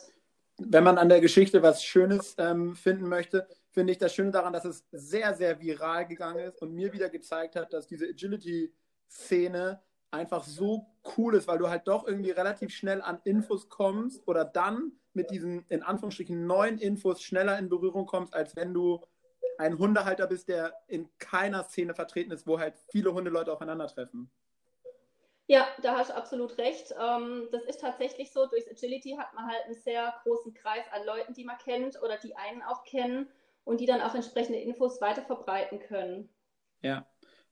Wenn 0.58 0.84
man 0.84 0.98
an 0.98 1.10
der 1.10 1.22
Geschichte 1.22 1.63
was 1.63 1.84
Schönes 1.84 2.36
ähm, 2.38 2.76
finden 2.76 3.08
möchte, 3.08 3.48
finde 3.72 3.93
ich 3.93 3.98
das 3.98 4.13
Schöne 4.13 4.32
daran, 4.32 4.54
dass 4.54 4.65
es 4.65 4.86
sehr, 4.91 5.34
sehr 5.34 5.60
viral 5.62 6.06
gegangen 6.06 6.39
ist 6.39 6.62
und 6.62 6.74
mir 6.74 6.91
wieder 6.91 7.10
gezeigt 7.10 7.56
hat, 7.56 7.72
dass 7.72 7.88
diese 7.88 8.06
Agility-Szene 8.08 9.82
einfach 10.12 10.43
so 10.43 10.88
cool 11.17 11.36
ist, 11.36 11.48
weil 11.48 11.58
du 11.58 11.69
halt 11.69 11.88
doch 11.88 12.06
irgendwie 12.06 12.32
relativ 12.32 12.72
schnell 12.72 13.02
an 13.02 13.19
Infos 13.24 13.69
kommst 13.69 14.28
oder 14.28 14.43
dann 14.43 14.91
mit 15.13 15.32
diesen 15.32 15.65
in 15.69 15.84
Anführungsstrichen 15.84 16.45
neuen 16.45 16.78
Infos 16.78 17.22
schneller 17.22 17.58
in 17.58 17.69
Berührung 17.69 18.06
kommst, 18.06 18.34
als 18.34 18.56
wenn 18.56 18.74
du 18.74 19.06
ein 19.58 19.78
Hundehalter 19.78 20.28
bist, 20.28 20.48
der 20.48 20.74
in 20.88 21.10
keiner 21.17 21.63
Szene 21.63 21.93
vertreten 21.93 22.32
ist, 22.32 22.48
wo 22.48 22.60
halt 22.60 22.76
viele 22.91 23.13
Hundeleute 23.13 23.52
aufeinandertreffen. 23.52 24.32
Ja, 25.48 25.67
da 25.82 25.98
hast 25.98 26.12
du 26.12 26.15
absolut 26.15 26.58
recht. 26.60 26.93
Ähm, 27.00 27.48
das 27.52 27.63
ist 27.63 27.82
tatsächlich 27.82 28.32
so. 28.32 28.45
Durch 28.45 28.69
Agility 28.69 29.17
hat 29.19 29.34
man 29.34 29.48
halt 29.48 29.65
einen 29.65 29.74
sehr 29.74 30.13
großen 30.24 30.54
Kreis 30.54 30.86
an 30.91 31.06
Leuten, 31.06 31.34
die 31.34 31.43
man 31.43 31.58
kennt 31.58 32.02
oder 32.04 32.17
die 32.17 32.36
einen 32.36 32.62
auch 32.62 32.84
kennen 32.84 33.28
und 33.63 33.82
die 33.82 33.88
dann 33.88 34.02
auch 34.02 34.13
entsprechende 34.13 34.60
Infos 34.60 35.02
weiter 35.02 35.24
verbreiten 35.24 35.80
können. 35.80 36.30
Ja, 36.82 37.08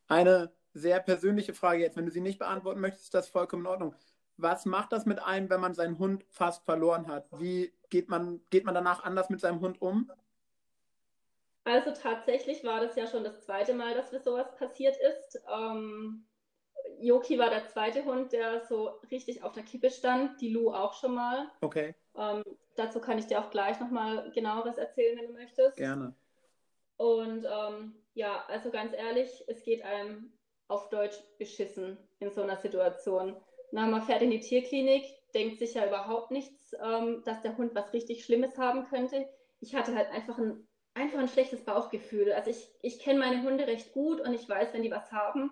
eine 0.07 0.53
sehr 0.73 0.99
persönliche 0.99 1.55
Frage 1.55 1.81
jetzt. 1.81 1.97
Wenn 1.97 2.05
du 2.05 2.11
sie 2.11 2.21
nicht 2.21 2.39
beantworten 2.39 2.79
möchtest, 2.79 3.05
ist 3.05 3.13
das 3.15 3.29
vollkommen 3.29 3.63
in 3.63 3.71
Ordnung. 3.71 3.95
Was 4.37 4.65
macht 4.65 4.91
das 4.91 5.05
mit 5.05 5.21
einem, 5.21 5.49
wenn 5.49 5.59
man 5.59 5.73
seinen 5.73 5.97
Hund 5.99 6.23
fast 6.29 6.63
verloren 6.65 7.07
hat? 7.07 7.27
Wie 7.39 7.73
geht 7.89 8.09
man, 8.09 8.41
geht 8.49 8.65
man 8.65 8.75
danach 8.75 9.03
anders 9.03 9.29
mit 9.29 9.39
seinem 9.39 9.61
Hund 9.61 9.81
um? 9.81 10.11
Also 11.63 11.91
tatsächlich 11.91 12.63
war 12.63 12.79
das 12.79 12.95
ja 12.95 13.07
schon 13.07 13.23
das 13.23 13.41
zweite 13.41 13.73
Mal, 13.73 13.93
dass 13.93 14.11
mir 14.11 14.21
sowas 14.21 14.55
passiert 14.55 14.95
ist. 14.95 15.41
Ähm, 15.53 16.25
Yoki 16.99 17.37
war 17.37 17.49
der 17.49 17.67
zweite 17.67 18.05
Hund, 18.05 18.31
der 18.31 18.65
so 18.65 18.99
richtig 19.11 19.43
auf 19.43 19.51
der 19.51 19.63
Kippe 19.63 19.89
stand. 19.89 20.39
Die 20.39 20.49
Lu 20.49 20.71
auch 20.71 20.93
schon 20.93 21.15
mal. 21.15 21.51
Okay. 21.61 21.93
Ähm, 22.15 22.43
dazu 22.75 22.99
kann 22.99 23.17
ich 23.17 23.27
dir 23.27 23.39
auch 23.39 23.49
gleich 23.49 23.79
nochmal 23.79 24.31
genaueres 24.31 24.77
erzählen, 24.77 25.17
wenn 25.17 25.27
du 25.27 25.33
möchtest. 25.33 25.77
Gerne. 25.77 26.13
Und 26.97 27.45
ähm, 27.45 27.95
ja, 28.13 28.43
also 28.47 28.71
ganz 28.71 28.93
ehrlich, 28.93 29.43
es 29.47 29.61
geht 29.63 29.83
einem 29.83 30.31
auf 30.67 30.89
Deutsch 30.89 31.17
beschissen 31.37 31.97
in 32.19 32.31
so 32.31 32.41
einer 32.41 32.57
Situation. 32.57 33.35
Na, 33.71 33.85
man 33.87 34.01
fährt 34.01 34.21
in 34.21 34.31
die 34.31 34.39
Tierklinik, 34.39 35.03
denkt 35.33 35.59
sich 35.59 35.73
ja 35.73 35.85
überhaupt 35.85 36.31
nichts, 36.31 36.75
ähm, 36.81 37.21
dass 37.25 37.41
der 37.41 37.57
Hund 37.57 37.75
was 37.75 37.93
richtig 37.93 38.23
Schlimmes 38.23 38.57
haben 38.57 38.85
könnte. 38.85 39.27
Ich 39.59 39.75
hatte 39.75 39.95
halt 39.95 40.09
einfach 40.11 40.37
ein, 40.37 40.67
einfach 40.93 41.19
ein 41.19 41.27
schlechtes 41.27 41.63
Bauchgefühl. 41.63 42.31
Also 42.33 42.49
ich, 42.49 42.69
ich 42.81 42.99
kenne 42.99 43.19
meine 43.19 43.43
Hunde 43.43 43.67
recht 43.67 43.93
gut 43.93 44.21
und 44.21 44.33
ich 44.33 44.47
weiß, 44.47 44.73
wenn 44.73 44.83
die 44.83 44.91
was 44.91 45.11
haben. 45.11 45.51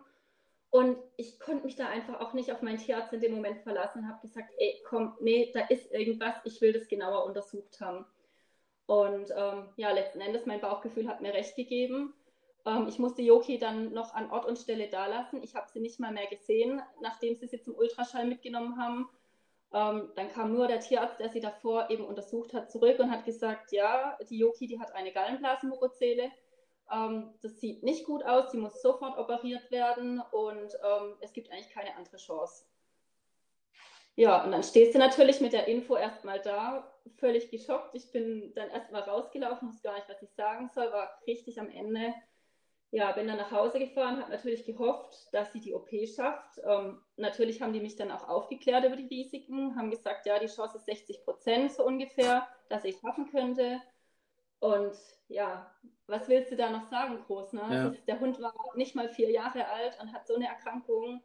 Und 0.69 0.97
ich 1.15 1.39
konnte 1.39 1.65
mich 1.65 1.75
da 1.75 1.87
einfach 1.87 2.19
auch 2.19 2.33
nicht 2.33 2.51
auf 2.51 2.61
meinen 2.61 2.79
Tierarzt 2.79 3.13
in 3.13 3.21
dem 3.21 3.33
Moment 3.33 3.61
verlassen 3.61 3.99
und 3.99 4.09
habe 4.09 4.21
gesagt, 4.21 4.51
ey, 4.57 4.81
komm, 4.85 5.15
nee, 5.21 5.51
da 5.53 5.61
ist 5.61 5.91
irgendwas, 5.91 6.35
ich 6.43 6.59
will 6.59 6.73
das 6.73 6.87
genauer 6.87 7.25
untersucht 7.25 7.79
haben. 7.79 8.05
Und 8.85 9.31
ähm, 9.35 9.69
ja, 9.77 9.91
letzten 9.91 10.21
Endes, 10.21 10.45
mein 10.45 10.59
Bauchgefühl 10.61 11.07
hat 11.07 11.21
mir 11.21 11.33
recht 11.33 11.55
gegeben. 11.55 12.13
Ähm, 12.65 12.87
ich 12.87 12.99
musste 12.99 13.21
Yoki 13.21 13.57
dann 13.59 13.93
noch 13.93 14.13
an 14.13 14.31
Ort 14.31 14.45
und 14.45 14.57
Stelle 14.57 14.87
dalassen. 14.89 15.43
Ich 15.43 15.55
habe 15.55 15.69
sie 15.71 15.79
nicht 15.79 15.99
mal 15.99 16.11
mehr 16.11 16.27
gesehen, 16.27 16.81
nachdem 17.01 17.35
sie 17.35 17.47
sie 17.47 17.61
zum 17.61 17.75
Ultraschall 17.75 18.25
mitgenommen 18.25 18.77
haben. 18.77 19.09
Ähm, 19.73 20.11
dann 20.15 20.29
kam 20.29 20.53
nur 20.53 20.67
der 20.67 20.79
Tierarzt, 20.79 21.19
der 21.19 21.29
sie 21.29 21.41
davor 21.41 21.89
eben 21.89 22.05
untersucht 22.05 22.53
hat, 22.53 22.71
zurück 22.71 22.99
und 22.99 23.11
hat 23.11 23.25
gesagt, 23.25 23.71
ja, 23.71 24.17
die 24.29 24.37
Yoki, 24.37 24.67
die 24.67 24.79
hat 24.79 24.93
eine 24.93 25.11
Gallenblasenmukozele 25.11 26.31
ähm, 26.91 27.33
das 27.41 27.59
sieht 27.59 27.83
nicht 27.83 28.05
gut 28.05 28.23
aus, 28.23 28.51
sie 28.51 28.57
muss 28.57 28.81
sofort 28.81 29.17
operiert 29.17 29.71
werden 29.71 30.21
und 30.31 30.77
ähm, 30.83 31.15
es 31.21 31.33
gibt 31.33 31.51
eigentlich 31.51 31.69
keine 31.69 31.95
andere 31.95 32.17
Chance. 32.17 32.65
Ja, 34.15 34.43
und 34.43 34.51
dann 34.51 34.63
stehst 34.63 34.95
du 34.95 34.99
natürlich 34.99 35.41
mit 35.41 35.51
der 35.51 35.67
Info 35.67 35.95
erstmal 35.95 36.39
da, 36.39 36.93
völlig 37.17 37.49
geschockt. 37.49 37.95
Ich 37.95 38.11
bin 38.11 38.53
dann 38.55 38.69
erstmal 38.69 39.01
rausgelaufen, 39.01 39.67
wusste 39.67 39.89
gar 39.89 39.95
nicht, 39.95 40.07
was 40.07 40.21
ich 40.21 40.31
sagen 40.31 40.69
soll, 40.73 40.91
war 40.91 41.19
richtig 41.27 41.59
am 41.59 41.69
Ende. 41.69 42.13
Ja, 42.95 43.11
bin 43.11 43.27
dann 43.27 43.35
nach 43.35 43.51
Hause 43.51 43.77
gefahren, 43.77 44.21
habe 44.21 44.31
natürlich 44.31 44.63
gehofft, 44.65 45.27
dass 45.33 45.51
sie 45.51 45.59
die 45.59 45.73
OP 45.73 45.89
schafft. 46.07 46.61
Ähm, 46.65 47.01
natürlich 47.17 47.61
haben 47.61 47.73
die 47.73 47.81
mich 47.81 47.97
dann 47.97 48.09
auch 48.09 48.29
aufgeklärt 48.29 48.85
über 48.85 48.95
die 48.95 49.13
Risiken, 49.13 49.75
haben 49.75 49.91
gesagt, 49.91 50.25
ja, 50.25 50.39
die 50.39 50.45
Chance 50.47 50.77
ist 50.77 50.85
60 50.85 51.25
Prozent 51.25 51.73
so 51.73 51.85
ungefähr, 51.85 52.47
dass 52.69 52.85
ich 52.85 52.95
schaffen 52.97 53.29
könnte. 53.29 53.81
Und 54.59 54.95
ja, 55.27 55.69
was 56.07 56.29
willst 56.29 56.53
du 56.53 56.55
da 56.55 56.69
noch 56.69 56.89
sagen, 56.89 57.21
groß? 57.27 57.51
Ne? 57.51 57.67
Ja. 57.69 57.87
Ist, 57.89 58.07
der 58.07 58.21
Hund 58.21 58.39
war 58.39 58.53
nicht 58.75 58.95
mal 58.95 59.09
vier 59.09 59.29
Jahre 59.29 59.67
alt 59.67 59.99
und 60.01 60.13
hat 60.13 60.25
so 60.25 60.35
eine 60.35 60.47
Erkrankung. 60.47 61.21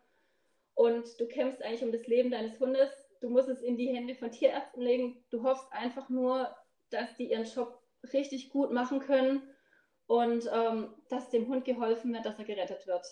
Und 0.74 1.20
du 1.20 1.28
kämpfst 1.28 1.62
eigentlich 1.62 1.84
um 1.84 1.92
das 1.92 2.04
Leben 2.08 2.32
deines 2.32 2.58
Hundes. 2.58 2.90
Du 3.20 3.30
musst 3.30 3.48
es 3.48 3.62
in 3.62 3.76
die 3.76 3.94
Hände 3.94 4.16
von 4.16 4.32
Tierärzten 4.32 4.82
legen. 4.82 5.24
Du 5.30 5.44
hoffst 5.44 5.72
einfach 5.72 6.08
nur, 6.08 6.52
dass 6.90 7.14
die 7.14 7.30
ihren 7.30 7.44
Job 7.44 7.80
richtig 8.12 8.50
gut 8.50 8.72
machen 8.72 8.98
können 8.98 9.48
und 10.10 10.50
ähm, 10.52 10.88
dass 11.08 11.30
dem 11.30 11.46
Hund 11.46 11.64
geholfen 11.64 12.12
wird, 12.12 12.26
dass 12.26 12.36
er 12.36 12.44
gerettet 12.44 12.84
wird. 12.84 13.06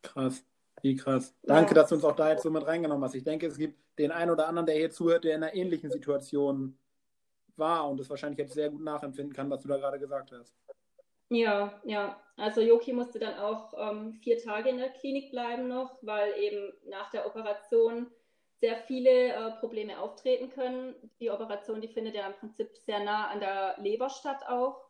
Krass, 0.00 0.44
wie 0.80 0.94
krass. 0.94 1.34
Danke, 1.42 1.74
ja. 1.74 1.82
dass 1.82 1.88
du 1.88 1.96
uns 1.96 2.04
auch 2.04 2.14
da 2.14 2.30
jetzt 2.30 2.44
so 2.44 2.50
mit 2.50 2.64
reingenommen 2.64 3.02
hast. 3.02 3.16
Ich 3.16 3.24
denke, 3.24 3.48
es 3.48 3.58
gibt 3.58 3.76
den 3.98 4.12
einen 4.12 4.30
oder 4.30 4.46
anderen, 4.46 4.66
der 4.66 4.76
hier 4.76 4.92
zuhört, 4.92 5.24
der 5.24 5.34
in 5.34 5.42
einer 5.42 5.54
ähnlichen 5.54 5.90
Situation 5.90 6.78
war 7.56 7.90
und 7.90 7.98
es 7.98 8.08
wahrscheinlich 8.08 8.38
jetzt 8.38 8.54
sehr 8.54 8.70
gut 8.70 8.80
nachempfinden 8.80 9.34
kann, 9.34 9.50
was 9.50 9.62
du 9.62 9.66
da 9.66 9.76
gerade 9.76 9.98
gesagt 9.98 10.30
hast. 10.30 10.54
Ja, 11.30 11.80
ja. 11.84 12.16
Also 12.36 12.60
Joki 12.60 12.92
musste 12.92 13.18
dann 13.18 13.34
auch 13.34 13.74
ähm, 13.76 14.12
vier 14.22 14.38
Tage 14.38 14.68
in 14.68 14.78
der 14.78 14.90
Klinik 14.90 15.32
bleiben 15.32 15.66
noch, 15.66 15.98
weil 16.02 16.32
eben 16.38 16.74
nach 16.88 17.10
der 17.10 17.26
Operation 17.26 18.06
sehr 18.60 18.76
viele 18.86 19.32
äh, 19.32 19.50
Probleme 19.58 19.98
auftreten 19.98 20.48
können. 20.50 20.94
Die 21.18 21.28
Operation, 21.28 21.80
die 21.80 21.88
findet 21.88 22.14
ja 22.14 22.24
im 22.28 22.34
Prinzip 22.34 22.70
sehr 22.86 23.00
nah 23.02 23.30
an 23.30 23.40
der 23.40 23.74
Leber 23.78 24.08
statt 24.10 24.44
auch, 24.46 24.85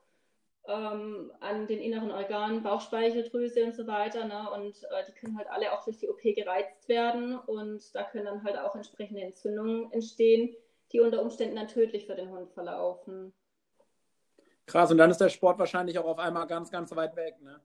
ähm, 0.68 1.32
an 1.40 1.66
den 1.66 1.80
inneren 1.80 2.10
Organen, 2.10 2.62
Bauchspeicheldrüse 2.62 3.64
und 3.64 3.74
so 3.74 3.86
weiter. 3.86 4.24
Ne? 4.24 4.50
Und 4.50 4.82
äh, 4.84 5.04
die 5.06 5.12
können 5.12 5.36
halt 5.36 5.48
alle 5.48 5.72
auch 5.72 5.84
durch 5.84 5.98
die 5.98 6.08
OP 6.08 6.22
gereizt 6.22 6.88
werden 6.88 7.38
und 7.38 7.94
da 7.94 8.04
können 8.04 8.26
dann 8.26 8.44
halt 8.44 8.58
auch 8.58 8.74
entsprechende 8.74 9.22
Entzündungen 9.22 9.92
entstehen, 9.92 10.54
die 10.92 11.00
unter 11.00 11.22
Umständen 11.22 11.56
dann 11.56 11.68
tödlich 11.68 12.06
für 12.06 12.14
den 12.14 12.30
Hund 12.30 12.50
verlaufen. 12.52 13.32
Krass, 14.66 14.90
und 14.90 14.98
dann 14.98 15.10
ist 15.10 15.20
der 15.20 15.28
Sport 15.28 15.58
wahrscheinlich 15.58 15.98
auch 15.98 16.06
auf 16.06 16.18
einmal 16.18 16.46
ganz, 16.46 16.70
ganz 16.70 16.94
weit 16.96 17.14
weg, 17.14 17.40
ne? 17.40 17.60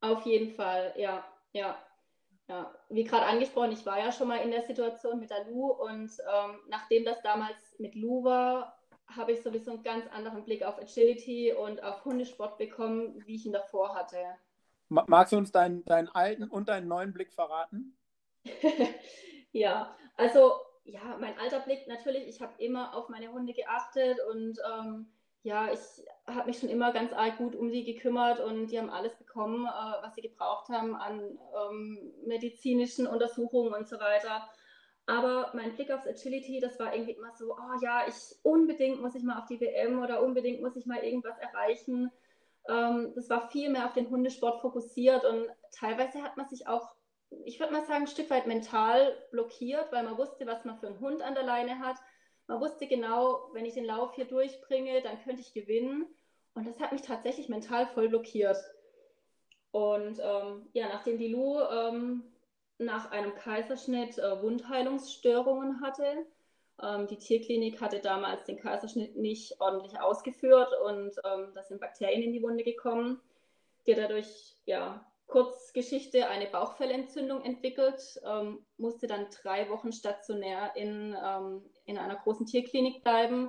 Auf 0.00 0.24
jeden 0.24 0.50
Fall, 0.50 0.94
ja, 0.96 1.24
ja. 1.52 1.76
Ja, 2.48 2.74
wie 2.88 3.04
gerade 3.04 3.24
angesprochen, 3.24 3.70
ich 3.70 3.86
war 3.86 4.00
ja 4.00 4.10
schon 4.10 4.26
mal 4.26 4.38
in 4.38 4.50
der 4.50 4.62
Situation 4.62 5.20
mit 5.20 5.30
der 5.30 5.44
Lu 5.44 5.70
und 5.70 6.10
ähm, 6.10 6.58
nachdem 6.68 7.04
das 7.04 7.22
damals 7.22 7.78
mit 7.78 7.94
Lu 7.94 8.24
war, 8.24 8.81
habe 9.08 9.32
ich 9.32 9.42
sowieso 9.42 9.72
einen 9.72 9.82
ganz 9.82 10.06
anderen 10.08 10.44
Blick 10.44 10.62
auf 10.62 10.78
Agility 10.78 11.52
und 11.52 11.82
auf 11.82 12.04
Hundesport 12.04 12.58
bekommen, 12.58 13.22
wie 13.26 13.34
ich 13.34 13.46
ihn 13.46 13.52
davor 13.52 13.94
hatte. 13.94 14.18
Magst 14.88 15.32
du 15.32 15.38
uns 15.38 15.52
deinen, 15.52 15.84
deinen 15.84 16.08
alten 16.08 16.44
und 16.44 16.68
deinen 16.68 16.88
neuen 16.88 17.12
Blick 17.12 17.32
verraten? 17.32 17.96
ja, 19.52 19.96
also 20.16 20.52
ja, 20.84 21.16
mein 21.18 21.38
alter 21.38 21.60
Blick 21.60 21.86
natürlich, 21.88 22.26
ich 22.26 22.40
habe 22.42 22.52
immer 22.62 22.94
auf 22.94 23.08
meine 23.08 23.32
Hunde 23.32 23.52
geachtet 23.54 24.18
und 24.30 24.58
ähm, 24.70 25.06
ja, 25.44 25.72
ich 25.72 25.80
habe 26.26 26.46
mich 26.46 26.58
schon 26.58 26.68
immer 26.68 26.92
ganz 26.92 27.12
arg 27.12 27.38
gut 27.38 27.56
um 27.56 27.70
sie 27.70 27.84
gekümmert 27.84 28.40
und 28.40 28.68
die 28.68 28.78
haben 28.78 28.90
alles 28.90 29.14
bekommen, 29.16 29.66
äh, 29.66 30.02
was 30.02 30.14
sie 30.14 30.22
gebraucht 30.22 30.68
haben 30.68 30.94
an 30.94 31.38
ähm, 31.70 32.12
medizinischen 32.26 33.06
Untersuchungen 33.06 33.74
und 33.74 33.88
so 33.88 33.98
weiter. 33.98 34.48
Aber 35.06 35.50
mein 35.54 35.74
Blick 35.74 35.90
aufs 35.90 36.06
Agility, 36.06 36.60
das 36.60 36.78
war 36.78 36.94
irgendwie 36.94 37.12
immer 37.12 37.32
so, 37.36 37.54
oh 37.54 37.80
ja, 37.82 38.06
ich 38.06 38.14
unbedingt 38.42 39.00
muss 39.00 39.14
ich 39.14 39.24
mal 39.24 39.38
auf 39.38 39.46
die 39.46 39.60
WM 39.60 40.00
oder 40.00 40.22
unbedingt 40.22 40.62
muss 40.62 40.76
ich 40.76 40.86
mal 40.86 41.02
irgendwas 41.02 41.36
erreichen. 41.38 42.10
Ähm, 42.68 43.12
das 43.14 43.28
war 43.28 43.50
viel 43.50 43.68
mehr 43.70 43.86
auf 43.86 43.94
den 43.94 44.10
Hundesport 44.10 44.60
fokussiert 44.60 45.24
und 45.24 45.48
teilweise 45.72 46.22
hat 46.22 46.36
man 46.36 46.48
sich 46.48 46.68
auch, 46.68 46.94
ich 47.44 47.58
würde 47.58 47.72
mal 47.72 47.84
sagen, 47.84 48.02
ein 48.02 48.06
Stück 48.06 48.30
weit 48.30 48.46
mental 48.46 49.16
blockiert, 49.32 49.90
weil 49.90 50.04
man 50.04 50.18
wusste, 50.18 50.46
was 50.46 50.64
man 50.64 50.78
für 50.78 50.86
einen 50.86 51.00
Hund 51.00 51.22
an 51.22 51.34
der 51.34 51.44
Leine 51.44 51.80
hat 51.80 51.96
man 52.46 52.60
wusste 52.60 52.86
genau, 52.86 53.48
wenn 53.52 53.64
ich 53.64 53.74
den 53.74 53.84
Lauf 53.84 54.14
hier 54.14 54.24
durchbringe, 54.24 55.00
dann 55.02 55.22
könnte 55.22 55.40
ich 55.40 55.54
gewinnen. 55.54 56.06
Und 56.54 56.66
das 56.66 56.80
hat 56.80 56.92
mich 56.92 57.02
tatsächlich 57.02 57.48
mental 57.48 57.86
voll 57.86 58.08
blockiert. 58.08 58.58
Und 59.70 60.18
ähm, 60.22 60.68
ja, 60.72 60.88
nachdem 60.88 61.18
die 61.18 61.28
Lu 61.28 61.60
ähm, 61.60 62.24
nach 62.84 63.10
einem 63.10 63.34
Kaiserschnitt 63.34 64.18
äh, 64.18 64.42
Wundheilungsstörungen 64.42 65.80
hatte, 65.80 66.26
ähm, 66.82 67.06
die 67.06 67.18
Tierklinik 67.18 67.80
hatte 67.80 68.00
damals 68.00 68.44
den 68.44 68.58
Kaiserschnitt 68.58 69.16
nicht 69.16 69.60
ordentlich 69.60 70.00
ausgeführt 70.00 70.70
und 70.84 71.12
ähm, 71.24 71.52
da 71.54 71.62
sind 71.62 71.80
Bakterien 71.80 72.22
in 72.22 72.32
die 72.32 72.42
Wunde 72.42 72.64
gekommen, 72.64 73.20
die 73.86 73.94
dadurch 73.94 74.56
ja, 74.64 75.04
Kurzgeschichte, 75.26 76.28
eine 76.28 76.46
Bauchfellentzündung 76.46 77.42
entwickelt, 77.42 78.20
ähm, 78.26 78.58
musste 78.76 79.06
dann 79.06 79.26
drei 79.42 79.68
Wochen 79.70 79.92
stationär 79.92 80.72
in, 80.76 81.16
ähm, 81.24 81.62
in 81.86 81.98
einer 81.98 82.16
großen 82.16 82.46
Tierklinik 82.46 83.02
bleiben. 83.02 83.48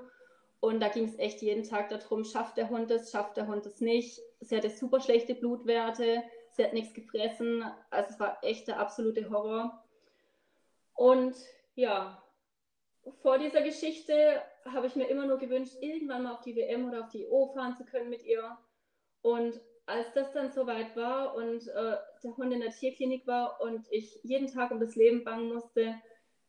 Und 0.59 0.79
da 0.79 0.87
ging 0.87 1.03
es 1.03 1.19
echt 1.19 1.41
jeden 1.41 1.63
Tag 1.63 1.89
darum, 1.89 2.23
schafft 2.23 2.55
der 2.55 2.69
Hund 2.69 2.89
es, 2.89 3.11
schafft 3.11 3.35
der 3.35 3.47
Hund 3.47 3.65
es 3.65 3.81
nicht. 3.81 4.21
Sie 4.39 4.55
hatte 4.55 4.69
super 4.69 5.01
schlechte 5.01 5.35
Blutwerte, 5.35 6.23
sie 6.53 6.63
hat 6.63 6.73
nichts 6.73 6.93
gefressen. 6.93 7.63
Also 7.89 8.11
es 8.11 8.19
war 8.19 8.37
echt 8.43 8.67
der 8.67 8.79
absolute 8.79 9.29
Horror. 9.29 9.83
Und 10.95 11.35
ja, 11.75 12.21
vor 13.21 13.37
dieser 13.37 13.61
Geschichte 13.61 14.41
habe 14.65 14.87
ich 14.87 14.95
mir 14.95 15.07
immer 15.07 15.25
nur 15.25 15.37
gewünscht, 15.37 15.75
irgendwann 15.81 16.23
mal 16.23 16.33
auf 16.33 16.41
die 16.41 16.55
WM 16.55 16.87
oder 16.87 17.01
auf 17.01 17.09
die 17.09 17.25
EO 17.25 17.47
fahren 17.53 17.75
zu 17.75 17.85
können 17.85 18.09
mit 18.09 18.23
ihr. 18.23 18.57
Und 19.21 19.59
als 19.85 20.13
das 20.13 20.31
dann 20.31 20.51
soweit 20.51 20.95
war 20.95 21.35
und 21.35 21.67
äh, 21.67 21.97
der 22.23 22.37
Hund 22.37 22.53
in 22.53 22.61
der 22.61 22.71
Tierklinik 22.71 23.27
war 23.27 23.59
und 23.59 23.85
ich 23.91 24.19
jeden 24.23 24.47
Tag 24.47 24.71
um 24.71 24.79
das 24.79 24.95
Leben 24.95 25.23
bangen 25.23 25.53
musste, 25.53 25.95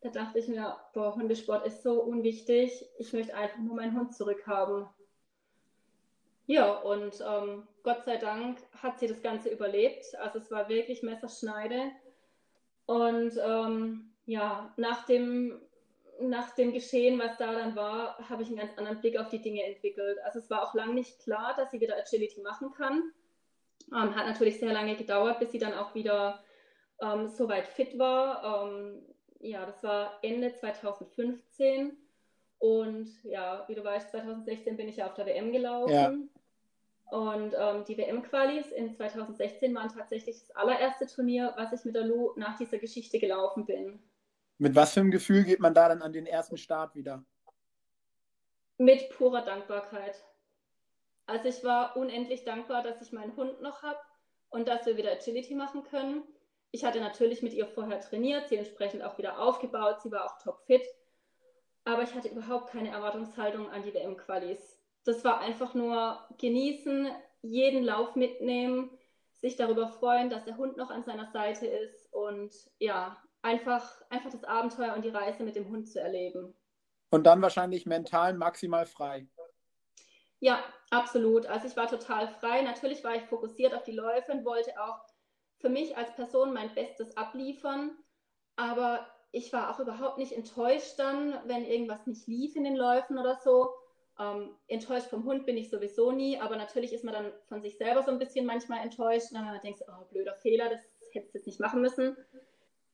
da 0.01 0.09
dachte 0.09 0.39
ich 0.39 0.47
mir, 0.47 0.77
boah, 0.93 1.15
Hundesport 1.15 1.65
ist 1.65 1.83
so 1.83 2.01
unwichtig. 2.03 2.85
Ich 2.99 3.11
möchte 3.11 3.35
einfach 3.35 3.57
nur 3.57 3.75
meinen 3.75 3.97
Hund 3.97 4.15
zurückhaben. 4.15 4.87
Ja, 6.47 6.73
und 6.73 7.23
ähm, 7.27 7.67
Gott 7.83 8.03
sei 8.05 8.17
Dank 8.17 8.59
hat 8.81 8.99
sie 8.99 9.07
das 9.07 9.21
Ganze 9.21 9.49
überlebt. 9.49 10.05
Also 10.19 10.39
es 10.39 10.51
war 10.51 10.69
wirklich 10.69 11.01
Messerschneide. 11.01 11.91
Und 12.85 13.33
ähm, 13.43 14.11
ja, 14.25 14.73
nach 14.77 15.05
dem, 15.05 15.59
nach 16.19 16.53
dem 16.55 16.71
Geschehen, 16.71 17.19
was 17.19 17.37
da 17.37 17.53
dann 17.53 17.75
war, 17.75 18.17
habe 18.29 18.43
ich 18.43 18.49
einen 18.49 18.57
ganz 18.57 18.77
anderen 18.77 19.01
Blick 19.01 19.17
auf 19.17 19.29
die 19.29 19.41
Dinge 19.41 19.63
entwickelt. 19.63 20.19
Also 20.23 20.39
es 20.39 20.49
war 20.49 20.63
auch 20.63 20.75
lange 20.75 20.93
nicht 20.93 21.19
klar, 21.19 21.55
dass 21.57 21.71
sie 21.71 21.81
wieder 21.81 21.97
Agility 21.97 22.41
machen 22.41 22.71
kann. 22.71 23.11
Ähm, 23.91 24.15
hat 24.15 24.27
natürlich 24.27 24.59
sehr 24.59 24.73
lange 24.73 24.95
gedauert, 24.95 25.39
bis 25.39 25.51
sie 25.51 25.59
dann 25.59 25.73
auch 25.73 25.95
wieder 25.95 26.43
ähm, 27.01 27.27
so 27.27 27.49
weit 27.49 27.67
fit 27.67 27.97
war. 27.97 28.67
Ähm, 28.67 29.03
ja, 29.39 29.65
das 29.65 29.83
war 29.83 30.19
Ende 30.21 30.53
2015. 30.53 31.97
Und 32.65 33.23
ja, 33.23 33.63
wie 33.67 33.75
du 33.75 33.83
weißt, 33.83 34.09
2016 34.09 34.75
bin 34.75 34.87
ich 34.87 34.97
ja 34.97 35.05
auf 35.05 35.13
der 35.13 35.27
WM 35.27 35.51
gelaufen. 35.51 35.91
Ja. 35.91 36.11
Und 37.15 37.53
ähm, 37.55 37.85
die 37.87 37.95
WM-Qualis 37.95 38.71
in 38.71 38.91
2016 38.91 39.75
waren 39.75 39.89
tatsächlich 39.89 40.39
das 40.39 40.55
allererste 40.55 41.05
Turnier, 41.05 41.53
was 41.57 41.71
ich 41.73 41.85
mit 41.85 41.93
der 41.93 42.05
Lu 42.05 42.31
nach 42.37 42.57
dieser 42.57 42.79
Geschichte 42.79 43.19
gelaufen 43.19 43.67
bin. 43.67 43.99
Mit 44.57 44.73
was 44.73 44.95
für 44.95 45.01
einem 45.01 45.11
Gefühl 45.11 45.43
geht 45.43 45.59
man 45.59 45.75
da 45.75 45.89
dann 45.89 46.01
an 46.01 46.11
den 46.11 46.25
ersten 46.25 46.57
Start 46.57 46.95
wieder? 46.95 47.23
Mit 48.79 49.11
purer 49.11 49.43
Dankbarkeit. 49.43 50.25
Also 51.27 51.47
ich 51.47 51.63
war 51.63 51.95
unendlich 51.95 52.45
dankbar, 52.45 52.81
dass 52.81 52.99
ich 52.99 53.11
meinen 53.11 53.35
Hund 53.35 53.61
noch 53.61 53.83
habe 53.83 53.99
und 54.49 54.67
dass 54.67 54.87
wir 54.87 54.97
wieder 54.97 55.11
Agility 55.11 55.53
machen 55.53 55.83
können. 55.83 56.23
Ich 56.71 56.83
hatte 56.83 56.99
natürlich 56.99 57.43
mit 57.43 57.53
ihr 57.53 57.67
vorher 57.67 57.99
trainiert, 57.99 58.49
sie 58.49 58.57
entsprechend 58.57 59.03
auch 59.03 59.19
wieder 59.19 59.39
aufgebaut, 59.39 60.01
sie 60.01 60.11
war 60.11 60.25
auch 60.25 60.41
topfit. 60.41 60.81
Aber 61.85 62.03
ich 62.03 62.13
hatte 62.13 62.27
überhaupt 62.27 62.71
keine 62.71 62.89
Erwartungshaltung 62.89 63.69
an 63.69 63.83
die 63.83 63.93
WM-Qualis. 63.93 64.77
Das 65.05 65.23
war 65.23 65.39
einfach 65.39 65.73
nur 65.73 66.19
genießen, 66.39 67.09
jeden 67.43 67.83
Lauf 67.83 68.15
mitnehmen, 68.15 68.89
sich 69.33 69.55
darüber 69.55 69.87
freuen, 69.87 70.29
dass 70.29 70.45
der 70.45 70.57
Hund 70.57 70.77
noch 70.77 70.89
an 70.89 71.03
seiner 71.03 71.27
Seite 71.27 71.67
ist 71.67 72.11
und 72.11 72.51
ja, 72.79 73.15
einfach, 73.43 74.01
einfach 74.09 74.31
das 74.31 74.43
Abenteuer 74.43 74.95
und 74.95 75.05
die 75.05 75.09
Reise 75.09 75.43
mit 75.43 75.55
dem 75.55 75.69
Hund 75.69 75.87
zu 75.87 76.01
erleben. 76.01 76.55
Und 77.11 77.25
dann 77.25 77.41
wahrscheinlich 77.41 77.85
mental 77.85 78.33
maximal 78.33 78.87
frei. 78.87 79.27
Ja, 80.39 80.63
absolut. 80.89 81.45
Also 81.45 81.67
ich 81.67 81.77
war 81.77 81.87
total 81.87 82.27
frei. 82.27 82.63
Natürlich 82.63 83.03
war 83.03 83.15
ich 83.15 83.23
fokussiert 83.23 83.73
auf 83.73 83.83
die 83.83 83.91
Läufe 83.91 84.31
und 84.31 84.43
wollte 84.43 84.71
auch 84.81 84.99
für 85.59 85.69
mich 85.69 85.95
als 85.95 86.13
Person 86.15 86.53
mein 86.53 86.73
Bestes 86.73 87.15
abliefern. 87.15 87.95
Aber 88.55 89.07
ich 89.35 89.51
war 89.51 89.69
auch 89.69 89.81
überhaupt 89.81 90.17
nicht 90.17 90.31
enttäuscht 90.31 90.97
dann, 90.97 91.37
wenn 91.45 91.65
irgendwas 91.65 92.07
nicht 92.07 92.25
lief 92.25 92.55
in 92.55 92.63
den 92.63 92.77
Läufen 92.77 93.17
oder 93.17 93.35
so. 93.35 93.69
Ähm, 94.17 94.55
enttäuscht 94.67 95.07
vom 95.07 95.25
Hund 95.25 95.45
bin 95.45 95.57
ich 95.57 95.69
sowieso 95.69 96.13
nie, 96.13 96.39
aber 96.39 96.55
natürlich 96.55 96.93
ist 96.93 97.03
man 97.03 97.13
dann 97.13 97.33
von 97.49 97.61
sich 97.61 97.77
selber 97.77 98.01
so 98.01 98.11
ein 98.11 98.17
bisschen 98.17 98.45
manchmal 98.45 98.81
enttäuscht. 98.81 99.31
Und 99.31 99.39
dann 99.39 99.59
denkst 99.61 99.81
du, 99.85 99.91
oh, 99.91 100.05
blöder 100.09 100.35
Fehler, 100.35 100.69
das 100.69 100.79
hättest 101.11 101.33
du 101.33 101.37
jetzt 101.39 101.47
nicht 101.47 101.59
machen 101.59 101.81
müssen. 101.81 102.15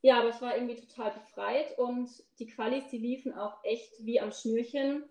Ja, 0.02 0.20
aber 0.20 0.30
ich 0.30 0.42
war 0.42 0.56
irgendwie 0.56 0.78
total 0.78 1.12
befreit 1.12 1.78
und 1.78 2.10
die 2.40 2.48
Qualis, 2.48 2.88
die 2.88 2.98
liefen 2.98 3.36
auch 3.36 3.64
echt 3.64 4.04
wie 4.04 4.20
am 4.20 4.32
Schnürchen. 4.32 5.04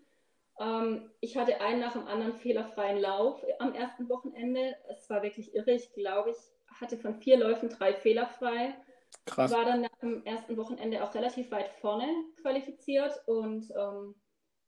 Ähm, 0.59 1.12
ich 1.20 1.37
hatte 1.37 1.61
einen 1.61 1.78
nach 1.78 1.93
dem 1.93 2.09
anderen 2.09 2.35
fehlerfreien 2.35 2.99
Lauf 2.99 3.41
am 3.61 3.72
ersten 3.72 4.09
Wochenende. 4.09 4.74
Es 4.89 5.09
war 5.09 5.22
wirklich 5.22 5.55
irre. 5.55 5.70
Ich 5.70 5.93
glaube, 5.93 6.31
ich 6.31 6.81
hatte 6.81 6.99
von 6.99 7.14
vier 7.14 7.39
Läufen 7.39 7.68
drei 7.68 7.95
fehlerfrei. 7.95 8.74
Krass. 9.31 9.53
War 9.53 9.64
dann 9.64 9.83
nach 9.83 9.97
dem 10.03 10.24
ersten 10.24 10.57
Wochenende 10.57 11.05
auch 11.05 11.14
relativ 11.14 11.51
weit 11.51 11.70
vorne 11.81 12.07
qualifiziert. 12.43 13.12
Und 13.26 13.70
ähm, 13.76 14.14